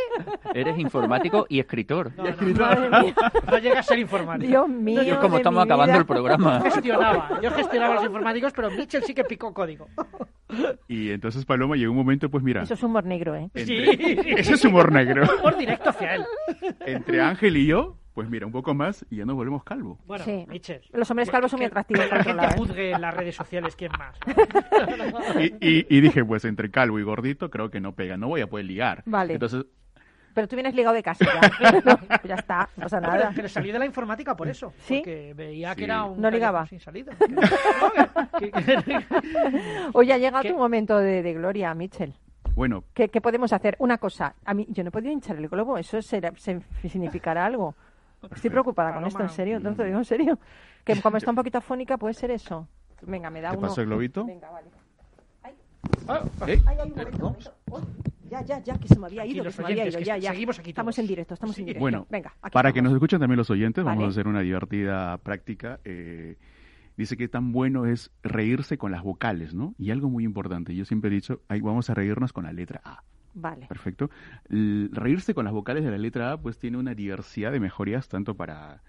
Eres 0.54 0.78
informático 0.78 1.46
y 1.48 1.58
escritor. 1.58 2.12
no, 2.16 2.24
no, 2.24 2.58
Madre 2.60 2.90
mía. 2.90 3.14
no 3.50 3.58
llega 3.58 3.80
a 3.80 3.82
ser 3.82 3.98
informático. 3.98 4.46
Dios 4.48 4.68
mío. 4.68 5.02
Yo 5.02 5.18
como 5.20 5.38
estamos 5.38 5.64
acabando 5.64 5.92
vida. 5.92 6.00
el 6.00 6.06
programa. 6.06 6.60
gestionaba, 6.60 7.40
yo 7.42 7.50
gestionaba 7.52 7.94
los 7.94 8.04
informáticos, 8.04 8.52
pero 8.54 8.70
Mitchell 8.70 9.02
sí 9.04 9.14
que 9.14 9.24
picó 9.24 9.54
código. 9.54 9.88
Y 10.86 11.10
entonces 11.10 11.44
Paloma 11.44 11.76
llegó 11.76 11.92
un 11.92 11.98
momento, 11.98 12.30
pues 12.30 12.42
mira, 12.44 12.62
Eso 12.62 12.74
es 12.74 12.82
humor 12.82 13.04
negro, 13.04 13.34
¿eh? 13.34 13.50
entre- 13.54 14.32
ese 14.40 14.54
es 14.54 14.64
humor 14.64 14.92
negro. 14.92 15.24
Por 15.42 15.56
directo 15.56 15.90
hacia 15.90 16.14
él. 16.16 16.24
Entre 16.86 17.20
Ángel 17.20 17.56
y 17.56 17.66
yo, 17.66 17.96
pues 18.18 18.28
mira, 18.28 18.46
un 18.46 18.50
poco 18.52 18.74
más 18.74 19.06
y 19.10 19.18
ya 19.18 19.24
nos 19.24 19.36
volvemos 19.36 19.62
calvos. 19.62 19.96
Bueno, 20.04 20.24
Sí. 20.24 20.44
Mitchell. 20.48 20.80
Los 20.92 21.08
hombres 21.08 21.28
que- 21.28 21.32
calvos 21.32 21.52
son 21.52 21.58
muy 21.60 21.66
que- 21.66 21.70
atractivos, 21.70 22.02
Que 22.02 22.08
por 22.08 22.16
la 22.16 22.20
otro 22.22 22.32
gente 22.32 22.42
lado, 22.48 22.54
¿eh? 22.54 22.58
juzgue 22.66 22.90
en 22.90 23.00
las 23.00 23.14
redes 23.14 23.36
sociales 23.36 23.76
quién 23.76 23.92
más. 23.96 24.18
Y, 25.38 25.44
y- 25.78 25.86
y 25.88 26.00
dije, 26.00 26.24
pues 26.24 26.44
entre 26.44 26.68
calvo 26.68 26.98
y 26.98 27.04
gordito 27.04 27.48
creo 27.48 27.70
que 27.70 27.78
no 27.80 27.94
pega, 27.94 28.16
no 28.16 28.26
voy 28.26 28.40
a 28.40 28.48
poder 28.48 28.66
ligar. 28.66 29.04
Vale. 29.06 29.34
Entonces, 29.34 29.66
Pero 30.34 30.48
tú 30.48 30.56
vienes 30.56 30.74
ligado 30.74 30.96
de 30.96 31.02
casa 31.04 31.24
ya. 31.24 31.40
No, 31.84 31.96
pues 31.96 32.22
ya 32.24 32.34
está, 32.34 32.68
no 32.76 32.82
pasa 32.82 33.00
nada. 33.00 33.30
pero 33.36 33.48
salí 33.48 33.70
de 33.70 33.78
la 33.78 33.86
informática 33.86 34.34
por 34.34 34.48
eso. 34.48 34.72
¿Sí? 34.80 34.96
Porque 34.98 35.32
veía 35.36 35.76
que 35.76 35.82
Sí. 35.82 35.84
era 35.84 36.02
un 36.02 36.20
No 36.20 36.28
ligaba. 36.28 36.66
sin 36.66 36.80
salida. 36.80 37.12
Que- 38.40 38.50
que- 38.50 39.04
Hoy 39.92 40.10
ha 40.10 40.18
llegado 40.18 40.42
¿Qué? 40.42 40.50
tu 40.50 40.56
momento 40.58 40.98
de, 40.98 41.22
de 41.22 41.34
gloria, 41.34 41.72
Mitchell. 41.74 42.14
bueno, 42.54 42.82
¿Qué, 42.94 43.08
qué 43.08 43.20
podemos 43.20 43.52
hacer? 43.52 43.76
Una 43.78 43.98
cosa. 43.98 44.34
A 44.44 44.52
mí, 44.54 44.66
yo 44.70 44.82
no 44.82 44.88
he 44.88 44.90
podido 44.92 45.12
hinchar 45.12 45.36
el 45.36 45.48
globo. 45.48 45.78
¿Eso 45.78 46.00
será, 46.02 46.32
se- 46.36 46.60
significará 46.88 47.46
algo? 47.46 47.74
Estoy 48.34 48.50
preocupada 48.50 48.94
con 48.94 49.04
esto, 49.06 49.22
en 49.22 49.28
serio. 49.28 49.60
No 49.60 49.74
te 49.74 49.84
digo 49.84 49.98
en 49.98 50.04
serio. 50.04 50.38
Que 50.84 51.00
como 51.00 51.16
está 51.18 51.30
un 51.30 51.36
poquito 51.36 51.58
afónica, 51.58 51.96
puede 51.98 52.14
ser 52.14 52.30
eso. 52.30 52.68
Venga, 53.02 53.30
me 53.30 53.40
da 53.40 53.50
¿te 53.50 53.56
uno. 53.58 53.68
paso 53.68 53.80
el 53.80 53.86
globito? 53.86 54.24
Venga, 54.24 54.50
vale. 54.50 54.68
Ah, 56.08 56.22
¿Eh? 56.46 56.60
Ay, 56.66 56.76
ay, 56.80 56.88
un 56.88 56.90
momento, 56.96 57.16
un 57.16 57.22
momento. 57.22 57.54
Uy, 57.70 57.80
ya, 58.30 58.42
ya, 58.42 58.58
ya, 58.62 58.78
que 58.78 58.88
se 58.88 58.98
me 58.98 59.06
había 59.06 59.24
ido, 59.24 59.44
que 59.44 59.52
se 59.52 59.62
me 59.62 59.68
había 59.68 59.82
oyentes, 59.84 59.94
ido. 59.94 60.00
que 60.00 60.04
Ya, 60.04 60.16
ya. 60.18 60.30
seguimos 60.32 60.58
aquí 60.58 60.70
Estamos 60.70 60.94
todos. 60.94 61.04
en 61.04 61.08
directo, 61.08 61.34
estamos 61.34 61.58
en 61.58 61.64
directo. 61.66 61.80
Bueno, 61.80 62.06
Venga, 62.10 62.34
aquí 62.42 62.52
para 62.52 62.72
que 62.72 62.82
nos 62.82 62.92
escuchen 62.92 63.20
también 63.20 63.36
los 63.38 63.50
oyentes, 63.50 63.84
vamos 63.84 64.04
a 64.04 64.08
hacer 64.08 64.26
una 64.26 64.40
divertida 64.40 65.16
práctica. 65.18 65.80
eh, 65.84 66.36
dice 66.96 67.16
que 67.16 67.28
tan 67.28 67.52
bueno 67.52 67.86
es 67.86 68.10
reírse 68.22 68.76
con 68.76 68.90
las 68.90 69.02
vocales, 69.02 69.54
¿no? 69.54 69.74
Y 69.78 69.90
algo 69.92 70.08
muy 70.10 70.24
importante, 70.24 70.74
yo 70.74 70.84
siempre 70.84 71.10
he 71.10 71.14
dicho, 71.14 71.42
ahí 71.48 71.60
vamos 71.60 71.88
a 71.90 71.94
reírnos 71.94 72.32
con 72.32 72.44
la 72.44 72.52
letra 72.52 72.80
A. 72.84 73.02
Vale. 73.40 73.66
Perfecto. 73.66 74.10
L- 74.50 74.88
reírse 74.92 75.34
con 75.34 75.44
las 75.44 75.54
vocales 75.54 75.84
de 75.84 75.90
la 75.90 75.98
letra 75.98 76.32
A 76.32 76.36
pues 76.40 76.58
tiene 76.58 76.76
una 76.76 76.94
diversidad 76.94 77.52
de 77.52 77.60
mejorías 77.60 78.08
tanto 78.08 78.34
para, 78.34 78.82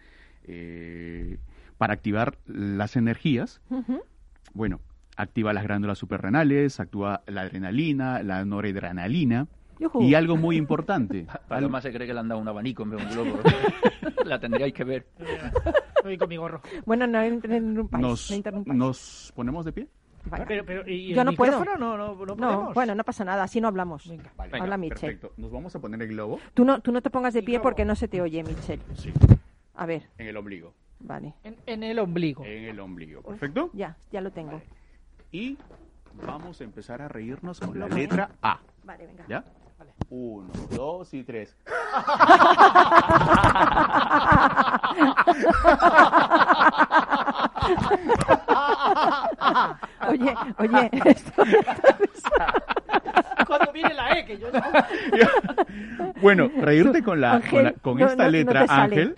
eh, 0.44 1.38
para 1.78 1.94
activar 1.94 2.38
las 2.48 2.96
energías, 2.96 3.62
bueno, 4.54 4.80
activa 5.16 5.54
las 5.54 5.64
glándulas 5.64 5.98
suprarrenales, 5.98 6.80
actúa 6.80 7.22
la 7.28 7.42
adrenalina, 7.42 8.24
la 8.24 8.44
noradrenalina 8.46 9.48
y 10.00 10.14
algo 10.14 10.36
muy 10.38 10.58
importante. 10.58 11.26
Paloma 11.48 11.80
se 11.82 11.92
cree 11.94 12.08
que 12.08 12.14
le 12.14 12.20
han 12.20 12.28
dado 12.28 12.42
un 12.42 12.48
abanico 12.48 12.84
en 12.84 12.90
vez 12.92 13.00
de 13.00 13.06
un 13.06 13.12
globo. 13.30 13.40
la 14.26 14.40
tendríais 14.40 14.74
que 14.74 14.84
ver. 14.84 15.08
Voy 16.04 16.18
con 16.18 16.30
mi 16.30 16.38
gorro. 16.38 16.62
Bueno, 16.86 17.06
no 17.08 17.26
interrumpáis. 17.26 18.02
Nos, 18.02 18.30
no 18.32 18.36
interrumpáis. 18.38 18.78
nos 18.78 19.34
ponemos 19.36 19.66
de 19.66 19.72
pie. 19.74 19.88
Vale. 20.30 20.46
Pero, 20.48 20.66
pero, 20.66 20.88
¿y 20.90 21.14
Yo 21.14 21.22
el 21.22 21.26
no 21.28 21.34
puedo. 21.34 21.60
micrófono? 21.60 21.78
No, 21.78 21.98
no, 21.98 22.14
no 22.16 22.26
No, 22.26 22.36
podemos. 22.36 22.74
bueno, 22.74 22.96
no 22.96 23.04
pasa 23.04 23.24
nada, 23.26 23.44
así 23.44 23.60
no 23.62 23.68
hablamos. 23.68 24.08
Venga. 24.08 24.32
Vale, 24.38 24.58
Habla 24.60 24.78
Michelle. 24.78 25.00
Perfecto. 25.00 25.34
Nos 25.38 25.52
vamos 25.52 25.76
a 25.76 25.80
poner 25.80 26.02
el 26.02 26.08
globo. 26.10 26.40
Tú 26.54 26.66
no, 26.66 26.80
tú 26.82 26.92
no 26.92 27.02
te 27.02 27.10
pongas 27.10 27.34
de 27.34 27.44
pie 27.44 27.60
porque 27.60 27.86
no 27.86 27.96
se 27.96 28.08
te 28.08 28.22
oye, 28.22 28.44
Michelle. 28.44 28.82
Sí. 28.96 29.12
A 29.76 29.86
ver, 29.86 30.08
En 30.18 30.28
el 30.28 30.36
ombligo. 30.38 30.74
vale. 31.00 31.34
En, 31.44 31.56
en 31.66 31.84
el 31.84 32.00
ombligo. 32.00 32.44
En 32.46 32.66
el 32.66 32.80
ombligo. 32.80 33.22
Perfecto. 33.22 33.70
Ya, 33.74 33.96
ya 34.12 34.22
lo 34.22 34.32
tengo. 34.32 34.62
Y 35.32 35.58
vamos 36.26 36.60
a 36.60 36.64
empezar 36.64 37.02
a 37.02 37.08
reírnos 37.08 37.60
con 37.60 37.80
la 37.80 37.88
letra 37.88 38.32
A. 38.42 38.60
Vale, 38.84 39.06
venga. 39.08 39.26
¿Ya? 39.28 39.44
Uno, 40.10 40.50
dos 40.72 41.14
y 41.14 41.24
tres. 41.24 41.56
Oye, 50.10 50.36
oye, 50.58 50.90
esto- 51.06 51.44
Cuando 53.48 53.72
viene 53.74 53.94
la 53.94 54.20
E, 54.20 54.26
que 54.26 54.38
yo 54.38 54.52
no... 54.52 54.62
Bueno, 56.22 56.50
reírte 56.60 57.02
con, 57.02 57.22
la, 57.22 57.42
con, 57.50 57.64
la- 57.64 57.70
Ángel, 57.70 57.82
con 57.82 57.98
no, 57.98 58.06
esta 58.08 58.16
no, 58.18 58.24
no 58.26 58.32
letra, 58.32 58.62
te 58.62 58.68
sale. 58.68 58.84
Ángel, 59.02 59.16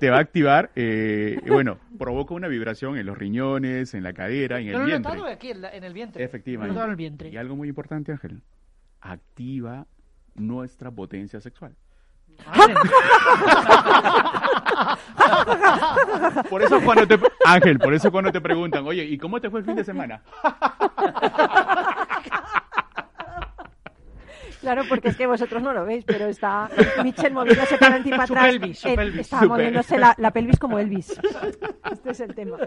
te 0.00 0.10
va 0.10 0.16
a 0.16 0.20
activar, 0.20 0.70
eh, 0.74 1.40
bueno, 1.46 1.78
provoca 1.98 2.34
una 2.34 2.48
vibración 2.48 2.96
en 2.98 3.06
los 3.06 3.16
riñones, 3.16 3.94
en 3.94 4.02
la 4.02 4.12
cadera, 4.12 4.58
en 4.58 4.66
Yo 4.66 4.72
el 4.72 4.78
lo 4.78 4.82
he 4.82 4.86
vientre. 4.86 5.12
notado 5.14 5.32
aquí, 5.32 5.50
en, 5.50 5.60
la- 5.62 5.70
en 5.74 5.84
el 5.84 5.92
vientre. 5.94 6.24
Efectivamente. 6.24 6.68
Lo 6.68 6.72
he 6.72 6.74
notado 6.74 6.86
en 6.86 6.90
el 6.90 6.96
vientre. 6.96 7.28
Y 7.30 7.36
algo 7.36 7.54
muy 7.56 7.68
importante, 7.68 8.10
Ángel, 8.12 8.42
activa 9.00 9.86
nuestra 10.34 10.90
potencia 10.90 11.40
sexual. 11.40 11.74
Por 16.48 16.62
eso 16.62 16.80
cuando 16.82 17.06
te 17.06 17.18
Ángel, 17.44 17.78
por 17.78 17.92
eso 17.94 18.10
cuando 18.10 18.32
te 18.32 18.40
preguntan, 18.40 18.84
"Oye, 18.86 19.04
¿y 19.04 19.18
cómo 19.18 19.40
te 19.40 19.50
fue 19.50 19.60
el 19.60 19.66
fin 19.66 19.76
de 19.76 19.84
semana?" 19.84 20.22
Claro, 24.60 24.82
porque 24.88 25.08
es 25.08 25.16
que 25.16 25.26
vosotros 25.26 25.62
no 25.62 25.72
lo 25.72 25.86
veis, 25.86 26.04
pero 26.04 26.26
está 26.26 26.68
Michelle 27.02 27.30
moviéndose 27.34 27.78
para 27.78 27.94
adelante 27.94 28.08
y 28.08 28.12
para 28.12 28.26
Su 28.26 28.32
atrás. 28.34 28.48
pelvis, 28.50 28.78
su 28.78 28.88
Eh, 28.88 28.96
pelvis. 28.96 29.20
Está 29.20 29.42
moviéndose 29.46 29.98
la, 29.98 30.14
la 30.18 30.30
pelvis 30.32 30.58
como 30.58 30.78
Elvis. 30.78 31.18
Este 31.90 32.10
es 32.10 32.20
el 32.20 32.34
tema. 32.34 32.58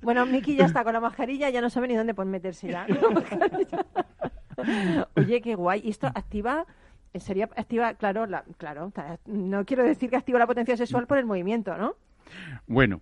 Bueno, 0.00 0.26
Miki 0.26 0.54
ya 0.54 0.66
está 0.66 0.84
con 0.84 0.92
la 0.92 1.00
mascarilla, 1.00 1.50
ya 1.50 1.60
no 1.60 1.70
sabe 1.70 1.88
ni 1.88 1.96
dónde 1.96 2.14
meterse 2.24 2.68
ya. 2.68 2.86
Oye, 5.16 5.40
qué 5.42 5.56
guay. 5.56 5.80
¿Y 5.84 5.90
esto 5.90 6.06
activa? 6.06 6.66
Sería 7.18 7.44
activa, 7.56 7.94
claro, 7.94 8.26
la, 8.26 8.44
claro. 8.58 8.92
No 9.26 9.64
quiero 9.64 9.84
decir 9.84 10.10
que 10.10 10.16
activa 10.16 10.38
la 10.38 10.46
potencia 10.46 10.76
sexual 10.76 11.06
por 11.06 11.18
el 11.18 11.24
movimiento, 11.26 11.76
¿no? 11.76 11.94
Bueno, 12.66 13.00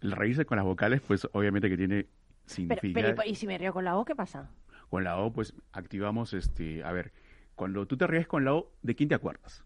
reírse 0.00 0.44
con 0.44 0.56
las 0.56 0.64
vocales, 0.64 1.00
pues 1.00 1.26
obviamente 1.32 1.68
que 1.68 1.76
tiene 1.76 2.06
significado. 2.46 3.16
pero, 3.16 3.28
¿y 3.28 3.34
si 3.34 3.46
me 3.46 3.58
río 3.58 3.72
con 3.72 3.84
la 3.84 3.96
O, 3.96 4.04
qué 4.04 4.14
pasa? 4.14 4.48
Con 4.90 5.02
la 5.04 5.18
O, 5.18 5.32
pues 5.32 5.54
activamos 5.72 6.34
este. 6.34 6.84
A 6.84 6.92
ver, 6.92 7.12
cuando 7.56 7.86
tú 7.86 7.96
te 7.96 8.06
ríes 8.06 8.28
con 8.28 8.44
la 8.44 8.54
O, 8.54 8.70
¿de 8.82 8.94
quién 8.94 9.08
te 9.08 9.14
acuerdas? 9.16 9.64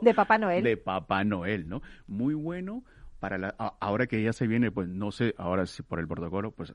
De 0.00 0.14
Papá 0.14 0.38
Noel. 0.38 0.64
De 0.64 0.76
Papá 0.76 1.24
Noel, 1.24 1.68
¿no? 1.68 1.82
Muy 2.06 2.34
bueno 2.34 2.82
para 3.20 3.38
la. 3.38 3.54
a- 3.58 3.74
ahora 3.80 4.06
que 4.06 4.22
ya 4.22 4.32
se 4.32 4.46
viene, 4.46 4.70
pues 4.70 4.88
no 4.88 5.12
sé, 5.12 5.34
ahora 5.38 5.66
sí 5.66 5.82
por 5.82 6.00
el 6.00 6.08
protocolo, 6.08 6.50
pues 6.52 6.74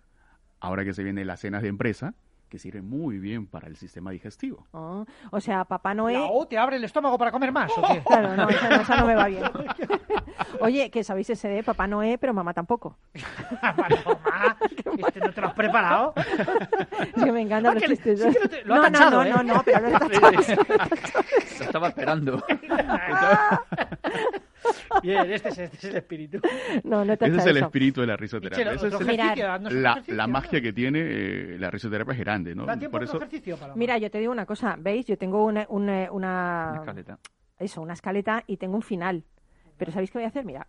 ahora 0.60 0.84
que 0.86 0.94
se 0.94 1.04
vienen 1.04 1.28
las 1.28 1.40
cenas 1.42 1.62
de 1.62 1.68
empresa, 1.70 2.14
que 2.50 2.60
sirve 2.60 2.82
muy 2.82 3.20
bien 3.20 3.46
para 3.48 3.68
el 3.68 3.76
sistema 3.78 4.12
digestivo. 4.12 4.66
Oh, 4.72 5.06
o 5.32 5.40
sea, 5.40 5.64
Papá 5.66 5.94
Noel. 5.94 6.16
¿La 6.20 6.26
O 6.26 6.48
te 6.48 6.58
abre 6.58 6.76
el 6.78 6.84
estómago 6.84 7.18
para 7.18 7.32
comer 7.32 7.52
más 7.52 7.72
o 7.78 7.82
qué? 7.88 8.02
Claro, 8.06 8.36
no, 8.36 8.50
esa, 8.50 8.70
no, 8.70 8.76
esa 8.82 8.96
no 8.98 9.06
me 9.06 9.16
va 9.16 9.28
bien. 9.28 9.44
Oye, 10.62 10.90
que 10.90 11.04
sabéis 11.04 11.30
ese 11.30 11.48
de 11.48 11.64
Papá 11.64 11.88
Noé, 11.88 12.18
pero 12.18 12.34
mamá 12.34 12.54
tampoco. 12.54 12.98
Paloma, 13.62 14.58
¿este 15.08 15.20
no 15.20 15.32
te 15.32 15.42
lo 15.42 15.48
has 15.48 15.54
preparado? 15.54 16.14
Es 17.16 17.24
que 17.24 17.32
me 17.32 17.42
encantan 17.42 17.78
Ah, 17.78 17.80
los 17.80 17.84
chistes. 17.90 18.20
sí 18.22 18.38
lo 18.42 18.50
te- 18.50 18.64
lo 18.66 18.74
ha 18.74 18.78
no, 18.78 18.84
tachado, 18.84 19.18
no, 19.18 19.24
¿eh? 19.24 19.30
no, 19.30 19.44
no, 19.44 19.54
no, 19.56 19.64
pero 19.64 19.80
lo 19.82 19.88
he 19.88 19.92
tachado. 19.92 20.32
Lo 21.60 21.66
estaba 21.66 21.88
esperando. 21.90 22.44
Bien, 25.04 25.32
este 25.32 25.50
es, 25.50 25.58
este 25.60 25.78
es 25.78 25.84
el 25.86 25.96
espíritu. 25.98 26.40
No, 26.84 27.06
no 27.06 27.14
he 27.14 27.16
Ese 27.16 27.26
es 27.38 27.46
el 27.46 27.58
eso. 27.58 27.66
espíritu 27.66 28.02
de 28.02 28.08
la 28.08 28.18
risoterapia. 28.18 28.72
Ese 28.74 28.88
es 28.88 28.94
un 28.94 29.82
la, 29.82 30.04
la 30.08 30.28
¿no? 30.28 30.34
magia 30.34 30.62
que 30.62 30.74
tiene 30.74 31.00
eh, 31.02 31.58
la 31.60 31.70
risoterapia 31.72 32.14
es 32.14 32.20
grande, 32.20 32.56
¿no? 32.56 32.66
Da 32.66 32.78
tiempo 32.78 32.98
Por 32.98 33.04
eso, 33.04 33.18
ejercicio, 33.18 33.58
Paloma. 33.58 33.78
Mira, 33.78 33.98
yo 33.98 34.10
te 34.10 34.20
digo 34.20 34.32
una 34.32 34.46
cosa, 34.46 34.76
¿veis? 34.80 35.06
Yo 35.06 35.18
tengo 35.18 35.46
una, 35.46 35.66
una, 35.70 36.12
una- 36.12 36.74
Escaleta. 36.80 37.20
eso, 37.58 37.82
una 37.82 37.94
escaleta 37.94 38.44
y 38.48 38.58
tengo 38.58 38.76
un 38.76 38.82
final. 38.82 39.24
Pero 39.80 39.94
¿sabéis 39.94 40.12
qué 40.12 40.18
voy 40.18 40.26
a 40.26 40.28
hacer? 40.28 40.44
Mira, 40.44 40.66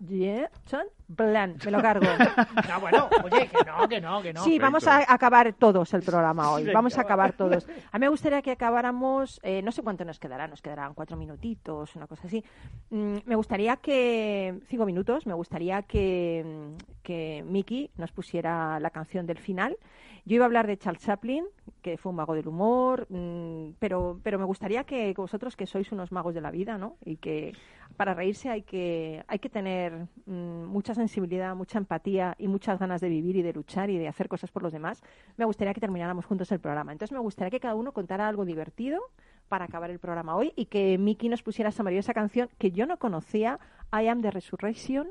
me 1.65 1.71
lo 1.71 1.83
cargo. 1.83 2.07
No, 2.69 2.81
bueno, 2.81 3.09
oye, 3.25 3.49
que 3.49 3.65
no, 3.67 3.89
que 3.89 4.01
no, 4.01 4.23
que 4.23 4.33
no. 4.33 4.45
Sí, 4.45 4.59
vamos 4.61 4.87
a 4.87 5.13
acabar 5.13 5.53
todos 5.55 5.93
el 5.95 6.03
programa 6.03 6.53
hoy. 6.53 6.71
Vamos 6.73 6.97
a 6.97 7.01
acabar 7.01 7.33
todos. 7.33 7.67
A 7.91 7.99
mí 7.99 8.05
me 8.05 8.09
gustaría 8.09 8.41
que 8.41 8.53
acabáramos, 8.53 9.41
eh, 9.43 9.63
no 9.63 9.73
sé 9.73 9.83
cuánto 9.83 10.05
nos 10.05 10.21
quedará, 10.21 10.47
nos 10.47 10.63
quedarán 10.63 10.95
cuatro 10.95 11.17
minutitos, 11.17 11.97
una 11.97 12.07
cosa 12.07 12.29
así. 12.29 12.45
Mm, 12.91 13.17
me 13.25 13.35
gustaría 13.35 13.77
que, 13.79 14.61
cinco 14.69 14.87
minutos, 14.87 15.27
me 15.27 15.35
gustaría 15.35 15.83
que, 15.83 16.77
que 17.03 17.45
Miki 17.45 17.91
nos 17.97 18.13
pusiera 18.13 18.79
la 18.79 18.91
canción 18.91 19.27
del 19.27 19.39
final. 19.39 19.77
Yo 20.25 20.37
iba 20.37 20.45
a 20.45 20.47
hablar 20.47 20.67
de 20.67 20.77
Charles 20.77 21.03
Chaplin, 21.03 21.45
que 21.83 21.97
fue 21.97 22.11
un 22.11 22.17
mago 22.17 22.35
del 22.35 22.47
humor, 22.49 23.07
mm, 23.09 23.71
pero, 23.79 24.21
pero 24.23 24.39
me 24.39 24.45
gustaría 24.45 24.85
que 24.85 25.13
vosotros, 25.17 25.57
que 25.57 25.67
sois 25.67 25.91
unos 25.93 26.13
magos 26.13 26.35
de 26.35 26.41
la 26.41 26.51
vida, 26.51 26.77
¿no? 26.79 26.97
Y 27.05 27.17
que 27.17 27.53
para 27.97 28.15
reírse 28.15 28.49
hay 28.51 28.63
que, 28.63 29.25
hay 29.29 29.39
que 29.39 29.49
tener 29.49 30.07
mm, 30.27 30.65
mucha 30.67 30.95
sensibilidad, 30.95 31.55
mucha 31.57 31.79
empatía 31.79 32.35
y 32.39 32.49
muchas 32.49 32.79
ganas 32.79 33.01
de 33.01 33.09
vivir 33.09 33.37
y 33.37 33.43
de 33.43 33.53
luchar 33.53 33.91
y 33.91 33.99
de 33.99 34.09
hacer 34.09 34.29
cosas 34.29 34.51
por 34.51 34.63
los 34.63 34.73
demás. 34.73 35.03
Me 35.37 35.45
gustaría 35.45 35.73
que 35.75 35.81
termináramos 35.81 36.27
juntos 36.27 36.51
el 36.53 36.61
programa. 36.61 36.93
Entonces 36.93 37.13
me 37.13 37.21
gustaría 37.21 37.51
que 37.51 37.61
cada 37.61 37.75
uno 37.75 37.93
contara 37.93 38.29
algo 38.29 38.45
divertido 38.45 39.01
para 39.49 39.65
acabar 39.65 39.91
el 39.91 39.99
programa 39.99 40.37
hoy 40.37 40.53
y 40.55 40.67
que 40.67 40.97
Miki 40.99 41.29
nos 41.29 41.43
pusiera 41.43 41.71
esa 41.71 41.83
maravillosa 41.83 42.15
canción 42.15 42.49
que 42.59 42.71
yo 42.71 42.87
no 42.87 42.99
conocía, 42.99 43.59
I 43.93 44.07
Am 44.07 44.23
the 44.23 44.31
Resurrection. 44.31 45.09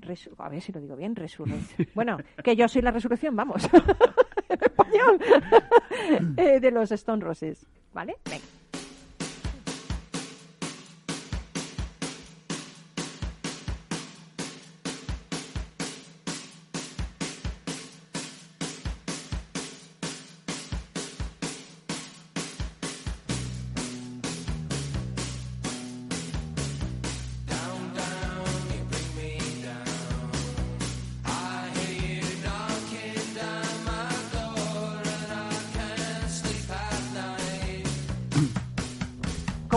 Resu- 0.00 0.32
a 0.38 0.48
ver 0.48 0.60
si 0.60 0.70
lo 0.72 0.80
digo 0.80 0.94
bien, 0.96 1.16
Resurrection. 1.16 1.88
Bueno, 1.94 2.18
que 2.44 2.54
yo 2.54 2.68
soy 2.68 2.82
la 2.82 2.90
resurrección, 2.90 3.34
vamos. 3.34 3.68
español. 4.60 5.18
Eh, 6.36 6.60
de 6.60 6.70
los 6.70 6.90
Stone 6.92 7.22
Roses. 7.22 7.66
¿Vale? 7.92 8.16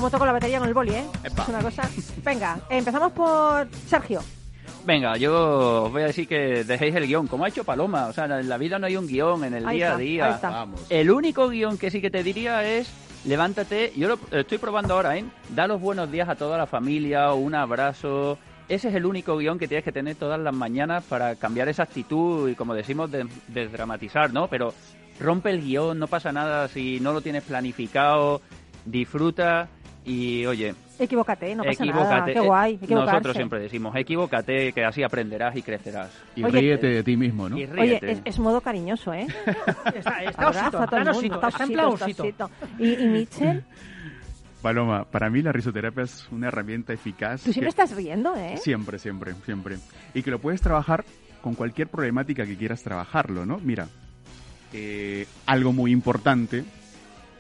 Como 0.01 0.09
toco 0.09 0.25
la 0.25 0.31
batería 0.31 0.57
con 0.57 0.67
el 0.67 0.73
boli, 0.73 0.95
¿eh? 0.95 1.03
Epa. 1.23 1.43
Es 1.43 1.49
una 1.49 1.61
cosa. 1.61 1.87
Venga, 2.25 2.59
empezamos 2.71 3.11
por 3.11 3.67
Sergio. 3.85 4.19
Venga, 4.83 5.15
yo 5.15 5.83
os 5.83 5.91
voy 5.91 6.01
a 6.01 6.05
decir 6.07 6.27
que 6.27 6.63
dejéis 6.63 6.95
el 6.95 7.05
guion, 7.05 7.27
como 7.27 7.45
ha 7.45 7.49
hecho 7.49 7.63
Paloma. 7.63 8.07
O 8.07 8.13
sea, 8.13 8.25
en 8.25 8.49
la 8.49 8.57
vida 8.57 8.79
no 8.79 8.87
hay 8.87 8.97
un 8.97 9.05
guion, 9.05 9.43
en 9.43 9.53
el 9.53 9.67
Ahí 9.67 9.77
día 9.77 9.85
está, 9.85 9.95
a 9.95 9.99
día. 9.99 10.25
ahí 10.25 10.33
está. 10.33 10.49
vamos. 10.49 10.81
El 10.89 11.11
único 11.11 11.49
guion 11.49 11.77
que 11.77 11.91
sí 11.91 12.01
que 12.01 12.09
te 12.09 12.23
diría 12.23 12.63
es 12.67 12.91
levántate, 13.25 13.93
yo 13.95 14.07
lo 14.07 14.17
estoy 14.39 14.57
probando 14.57 14.95
ahora, 14.95 15.15
¿eh? 15.17 15.25
Da 15.49 15.67
los 15.67 15.79
buenos 15.79 16.11
días 16.11 16.27
a 16.29 16.33
toda 16.35 16.57
la 16.57 16.65
familia, 16.65 17.31
un 17.33 17.53
abrazo. 17.53 18.39
Ese 18.69 18.89
es 18.89 18.95
el 18.95 19.05
único 19.05 19.37
guion 19.37 19.59
que 19.59 19.67
tienes 19.67 19.83
que 19.85 19.91
tener 19.91 20.15
todas 20.15 20.39
las 20.39 20.55
mañanas 20.55 21.03
para 21.03 21.35
cambiar 21.35 21.69
esa 21.69 21.83
actitud 21.83 22.49
y, 22.49 22.55
como 22.55 22.73
decimos, 22.73 23.11
de- 23.11 23.27
desdramatizar, 23.49 24.33
¿no? 24.33 24.47
Pero 24.47 24.73
rompe 25.19 25.51
el 25.51 25.61
guion, 25.61 25.99
no 25.99 26.07
pasa 26.07 26.31
nada 26.31 26.67
si 26.69 26.99
no 26.99 27.13
lo 27.13 27.21
tienes 27.21 27.43
planificado, 27.43 28.41
disfruta 28.83 29.67
y, 30.05 30.45
oye, 30.45 30.73
Equivócate, 30.99 31.55
no 31.55 31.63
pasa 31.63 31.83
nada. 31.83 31.99
Equivócate. 32.01 32.33
Qué 32.33 32.39
guay, 32.39 32.73
equivocarse. 32.75 33.11
Nosotros 33.11 33.35
siempre 33.35 33.59
decimos, 33.59 33.95
equivócate, 33.95 34.71
que 34.71 34.83
así 34.85 35.01
aprenderás 35.01 35.55
y 35.55 35.63
crecerás. 35.63 36.11
Y 36.35 36.43
Oye, 36.43 36.59
ríete 36.59 36.87
de 36.87 37.03
ti 37.03 37.17
mismo, 37.17 37.49
¿no? 37.49 37.57
Y 37.57 37.63
Oye, 37.65 37.99
es, 38.03 38.21
es 38.23 38.39
modo 38.39 38.61
cariñoso, 38.61 39.11
¿eh? 39.13 39.25
Está, 39.95 40.23
está 40.23 40.49
osito, 40.49 40.79
a 40.79 40.87
todo 40.87 40.97
el 40.97 41.07
está 41.07 41.13
mundo, 41.13 41.17
osito, 41.39 41.47
está 41.47 41.65
plan 41.65 41.85
osito. 41.87 42.23
osito. 42.23 42.49
¿Y, 42.77 42.93
y 42.93 43.05
Mitchell? 43.07 43.63
Paloma, 44.61 45.05
para 45.05 45.29
mí 45.31 45.41
la 45.41 45.51
risoterapia 45.51 46.03
es 46.03 46.27
una 46.31 46.49
herramienta 46.49 46.93
eficaz. 46.93 47.41
Tú 47.41 47.51
siempre 47.51 47.73
que- 47.73 47.81
estás 47.81 47.95
riendo, 47.97 48.35
¿eh? 48.35 48.57
Siempre, 48.57 48.99
siempre, 48.99 49.33
siempre. 49.43 49.77
Y 50.13 50.21
que 50.21 50.29
lo 50.29 50.37
puedes 50.39 50.61
trabajar 50.61 51.03
con 51.41 51.55
cualquier 51.55 51.87
problemática 51.87 52.45
que 52.45 52.55
quieras 52.55 52.83
trabajarlo, 52.83 53.47
¿no? 53.47 53.57
Mira, 53.57 53.87
eh, 54.71 55.25
algo 55.47 55.73
muy 55.73 55.91
importante 55.91 56.63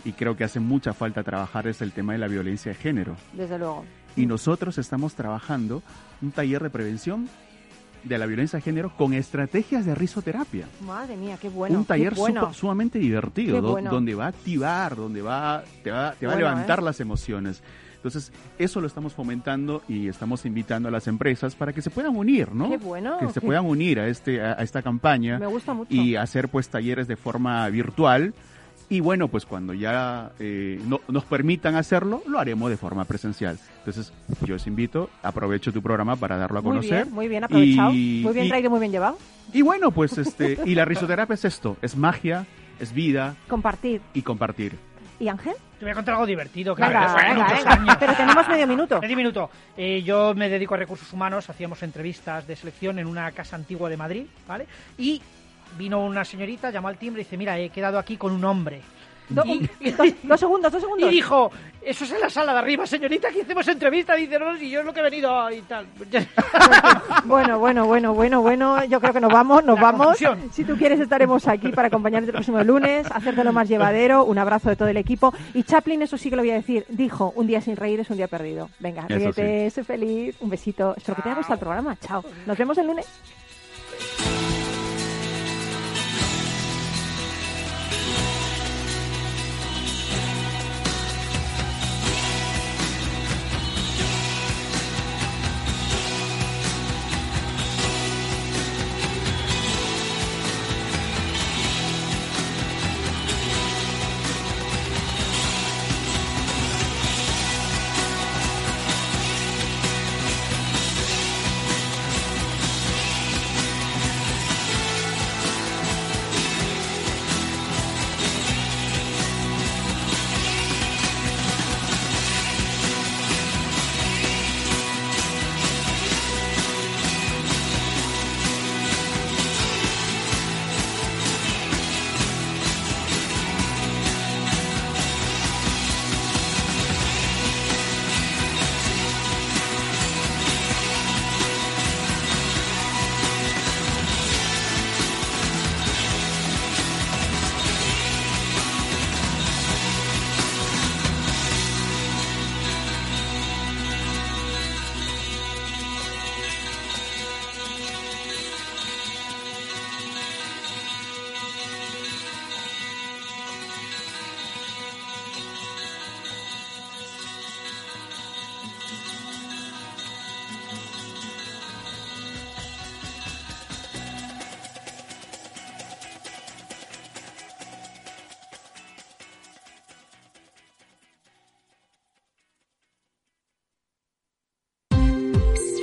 y 0.05 0.13
creo 0.13 0.35
que 0.35 0.43
hace 0.43 0.59
mucha 0.59 0.93
falta 0.93 1.23
trabajar 1.23 1.67
es 1.67 1.81
el 1.81 1.91
tema 1.91 2.13
de 2.13 2.19
la 2.19 2.27
violencia 2.27 2.71
de 2.71 2.77
género. 2.77 3.15
Desde 3.33 3.57
luego. 3.57 3.85
Y 4.15 4.25
nosotros 4.25 4.77
estamos 4.77 5.13
trabajando 5.15 5.83
un 6.21 6.31
taller 6.31 6.61
de 6.63 6.69
prevención 6.69 7.29
de 8.03 8.17
la 8.17 8.25
violencia 8.25 8.57
de 8.57 8.63
género 8.63 8.91
con 8.97 9.13
estrategias 9.13 9.85
de 9.85 9.93
risoterapia. 9.93 10.65
Madre 10.85 11.15
mía, 11.15 11.37
qué 11.39 11.49
bueno. 11.49 11.77
un 11.77 11.85
taller 11.85 12.15
bueno. 12.15 12.41
supa- 12.47 12.53
sumamente 12.53 12.97
divertido, 12.99 13.55
Qué 13.57 13.61
do- 13.61 13.71
bueno. 13.73 13.91
donde 13.91 14.15
va 14.15 14.25
a 14.25 14.29
activar, 14.29 14.95
donde 14.95 15.21
va, 15.21 15.63
te 15.83 15.91
va, 15.91 16.13
te 16.19 16.25
va 16.25 16.33
Bueno, 16.33 16.47
a 16.47 16.51
levantar 16.51 16.79
¿eh? 16.79 16.83
las 16.83 16.99
emociones. 16.99 17.61
Entonces, 17.97 18.33
eso 18.57 18.81
lo 18.81 18.87
estamos 18.87 19.13
fomentando 19.13 19.83
y 19.87 20.07
estamos 20.07 20.43
invitando 20.47 20.89
a 20.89 20.91
las 20.91 21.07
empresas 21.07 21.53
para 21.53 21.71
que 21.71 21.83
se 21.83 21.91
puedan 21.91 22.15
unir, 22.17 22.51
¿no? 22.51 22.71
Qué 22.71 22.77
bueno. 22.77 23.19
Que 23.19 23.27
se 23.27 23.39
qué- 23.39 23.45
puedan 23.45 23.65
unir 23.67 23.99
a, 23.99 24.07
este, 24.07 24.41
a, 24.41 24.53
a 24.53 24.63
esta 24.63 24.81
campaña 24.81 25.37
Me 25.37 25.45
gusta 25.45 25.75
mucho. 25.75 25.93
y 25.93 26.15
hacer 26.15 26.49
pues 26.49 26.67
talleres 26.69 27.07
de 27.07 27.15
forma 27.15 27.69
virtual. 27.69 28.33
Y 28.91 28.99
bueno, 28.99 29.29
pues 29.29 29.45
cuando 29.45 29.73
ya 29.73 30.31
eh, 30.37 30.77
no- 30.85 30.99
nos 31.07 31.23
permitan 31.23 31.75
hacerlo, 31.75 32.21
lo 32.27 32.37
haremos 32.39 32.69
de 32.69 32.75
forma 32.75 33.05
presencial. 33.05 33.57
Entonces, 33.79 34.11
yo 34.45 34.55
os 34.55 34.67
invito, 34.67 35.09
aprovecho 35.23 35.71
tu 35.71 35.81
programa 35.81 36.17
para 36.17 36.35
darlo 36.35 36.59
a 36.59 36.61
Muy 36.61 36.71
conocer. 36.71 37.03
bien, 37.05 37.15
muy 37.15 37.27
bien 37.29 37.43
aprovechado. 37.45 37.91
Y- 37.93 38.21
muy 38.23 38.33
bien 38.33 38.45
y- 38.47 38.49
traído, 38.49 38.69
muy 38.69 38.79
bien 38.81 38.91
llevado. 38.91 39.17
Y 39.53 39.61
bueno, 39.61 39.91
pues 39.91 40.17
este, 40.17 40.59
y 40.65 40.75
la 40.75 40.83
risoterapia 40.83 41.33
es 41.35 41.45
esto, 41.45 41.77
es 41.81 41.95
magia, 41.95 42.45
es 42.81 42.91
vida 42.93 43.35
Compartir. 43.47 44.01
y 44.13 44.21
compartir. 44.23 44.75
¿Y 45.21 45.29
Ángel? 45.29 45.53
Te 45.79 45.85
voy 45.85 45.91
a 45.91 45.95
contar 45.95 46.15
algo 46.15 46.25
divertido. 46.25 46.75
que 46.75 46.81
Venga, 46.81 47.15
venga, 47.15 47.43
muchos 47.43 47.57
venga. 47.59 47.73
años. 47.73 47.97
Pero 47.97 48.13
tenemos 48.15 48.47
medio 48.49 48.67
minuto. 48.67 48.99
Medio 49.01 49.15
minuto. 49.17 49.49
Eh, 49.77 50.01
yo 50.03 50.33
me 50.35 50.49
dedico 50.49 50.73
a 50.73 50.77
recursos 50.77 51.13
humanos, 51.13 51.49
hacíamos 51.49 51.81
entrevistas 51.83 52.45
de 52.45 52.55
selección 52.57 52.99
en 52.99 53.07
una 53.07 53.31
casa 53.31 53.55
antigua 53.55 53.89
de 53.89 53.95
Madrid, 53.97 54.25
¿vale? 54.47 54.65
Y 54.97 55.21
vino 55.77 56.03
una 56.03 56.23
señorita, 56.25 56.69
llamó 56.71 56.87
al 56.87 56.97
timbre 56.97 57.21
y 57.21 57.25
dice, 57.25 57.37
mira, 57.37 57.57
he 57.59 57.69
quedado 57.69 57.97
aquí 57.99 58.17
con 58.17 58.31
un 58.33 58.43
hombre. 58.45 58.81
Do- 59.29 59.45
Y- 59.45 59.91
dos, 59.91 60.07
dos 60.23 60.39
segundos, 60.39 60.71
dos 60.73 60.81
Y 60.81 60.85
segundos. 60.85 61.09
dijo, 61.09 61.51
eso 61.81 62.03
es 62.03 62.11
en 62.11 62.19
la 62.19 62.29
sala 62.29 62.51
de 62.51 62.59
arriba, 62.59 62.85
señorita, 62.85 63.29
que 63.31 63.43
hacemos 63.43 63.65
entrevista. 63.69 64.13
Dice, 64.15 64.37
no, 64.37 64.57
si 64.57 64.69
yo 64.69 64.81
es 64.81 64.85
lo 64.85 64.93
que 64.93 64.99
he 64.99 65.03
venido 65.03 65.49
y 65.51 65.61
tal. 65.61 65.85
Bueno, 67.25 67.59
bueno, 67.59 67.85
bueno, 67.85 68.13
bueno, 68.13 68.41
bueno. 68.41 68.83
Yo 68.85 68.99
creo 68.99 69.13
que 69.13 69.21
nos 69.21 69.31
vamos, 69.31 69.63
nos 69.63 69.75
La 69.79 69.91
vamos. 69.91 70.17
Si 70.51 70.63
tú 70.63 70.75
quieres, 70.75 70.99
estaremos 70.99 71.47
aquí 71.47 71.69
para 71.69 71.87
acompañarte 71.87 72.27
el 72.27 72.33
próximo 72.33 72.61
lunes, 72.63 73.05
hacértelo 73.11 73.53
más 73.53 73.69
llevadero. 73.69 74.25
Un 74.25 74.37
abrazo 74.39 74.69
de 74.69 74.75
todo 74.75 74.87
el 74.87 74.97
equipo. 74.97 75.33
Y 75.53 75.63
Chaplin, 75.63 76.01
eso 76.01 76.17
sí 76.17 76.29
que 76.29 76.35
lo 76.35 76.41
voy 76.41 76.51
a 76.51 76.55
decir, 76.55 76.85
dijo: 76.89 77.31
un 77.35 77.47
día 77.47 77.61
sin 77.61 77.75
reír 77.75 77.99
es 77.99 78.09
un 78.09 78.17
día 78.17 78.27
perdido. 78.27 78.69
Venga, 78.79 79.05
Eso 79.07 79.15
ríete, 79.17 79.69
sé 79.69 79.83
feliz. 79.83 80.35
Un 80.41 80.49
besito. 80.49 80.93
Espero 80.97 81.15
que 81.15 81.21
te 81.21 81.29
haya 81.29 81.37
gustado 81.37 81.53
el 81.55 81.59
programa. 81.59 81.95
Chao. 82.01 82.23
Nos 82.45 82.57
vemos 82.57 82.77
el 82.79 82.87
lunes. 82.87 83.07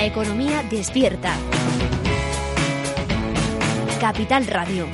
La 0.00 0.06
economía 0.06 0.62
despierta. 0.62 1.36
Capital 4.00 4.46
Radio. 4.46 4.86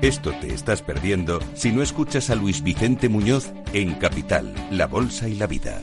Esto 0.00 0.30
te 0.40 0.54
estás 0.54 0.82
perdiendo 0.82 1.40
si 1.54 1.72
no 1.72 1.82
escuchas 1.82 2.30
a 2.30 2.36
Luis 2.36 2.62
Vicente 2.62 3.08
Muñoz 3.08 3.52
en 3.72 3.94
Capital, 3.94 4.54
La 4.70 4.86
Bolsa 4.86 5.28
y 5.28 5.34
la 5.34 5.48
Vida. 5.48 5.82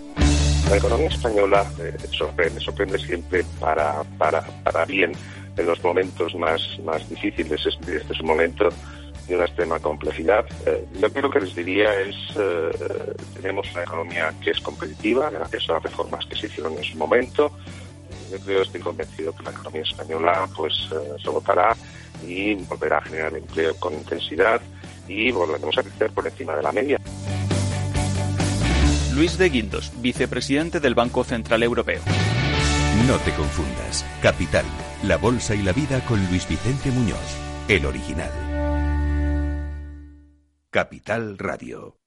La 0.69 0.77
economía 0.77 1.09
española 1.09 1.69
eh, 1.77 1.97
sorprende, 2.11 2.61
sorprende 2.61 2.97
siempre 2.99 3.43
para, 3.59 4.01
para, 4.17 4.41
para 4.63 4.85
bien 4.85 5.11
en 5.57 5.65
los 5.65 5.83
momentos 5.83 6.33
más, 6.35 6.61
más 6.85 7.09
difíciles. 7.09 7.65
Este, 7.65 7.97
este 7.97 8.13
es 8.13 8.19
un 8.21 8.27
momento 8.27 8.69
de 9.27 9.35
una 9.35 9.45
extrema 9.45 9.79
complejidad. 9.79 10.45
Eh, 10.65 10.85
yo 10.99 11.11
creo 11.11 11.29
que 11.29 11.39
les 11.39 11.55
diría 11.55 11.99
es, 12.01 12.15
eh, 12.37 13.15
tenemos 13.35 13.71
una 13.71 13.83
economía 13.83 14.33
que 14.41 14.51
es 14.51 14.59
competitiva 14.61 15.29
gracias 15.29 15.69
a 15.69 15.73
las 15.73 15.83
reformas 15.83 16.25
que 16.25 16.35
se 16.35 16.47
hicieron 16.47 16.77
en 16.77 16.83
su 16.83 16.97
momento. 16.97 17.51
Yo 18.31 18.39
creo, 18.39 18.61
estoy 18.61 18.81
convencido 18.81 19.35
que 19.35 19.43
la 19.43 19.51
economía 19.51 19.81
española 19.81 20.47
pues 20.55 20.73
eh, 20.91 21.21
se 21.21 21.29
votará 21.29 21.75
y 22.25 22.55
volverá 22.55 22.97
a 22.97 23.01
generar 23.01 23.35
empleo 23.35 23.75
con 23.79 23.93
intensidad 23.93 24.61
y 25.07 25.31
volveremos 25.31 25.77
a 25.77 25.83
crecer 25.83 26.11
por 26.11 26.25
encima 26.25 26.55
de 26.55 26.63
la 26.63 26.71
media. 26.71 26.99
Luis 29.13 29.37
de 29.37 29.49
Guindos, 29.49 29.91
vicepresidente 30.01 30.79
del 30.79 30.93
Banco 30.93 31.23
Central 31.23 31.63
Europeo. 31.63 32.01
No 33.07 33.17
te 33.19 33.31
confundas. 33.31 34.05
Capital, 34.21 34.65
La 35.03 35.17
Bolsa 35.17 35.55
y 35.55 35.61
la 35.61 35.73
Vida 35.73 36.03
con 36.05 36.25
Luis 36.27 36.47
Vicente 36.47 36.89
Muñoz, 36.91 37.37
el 37.67 37.85
original. 37.85 38.44
Capital 40.75 41.37
Radio. 41.37 42.04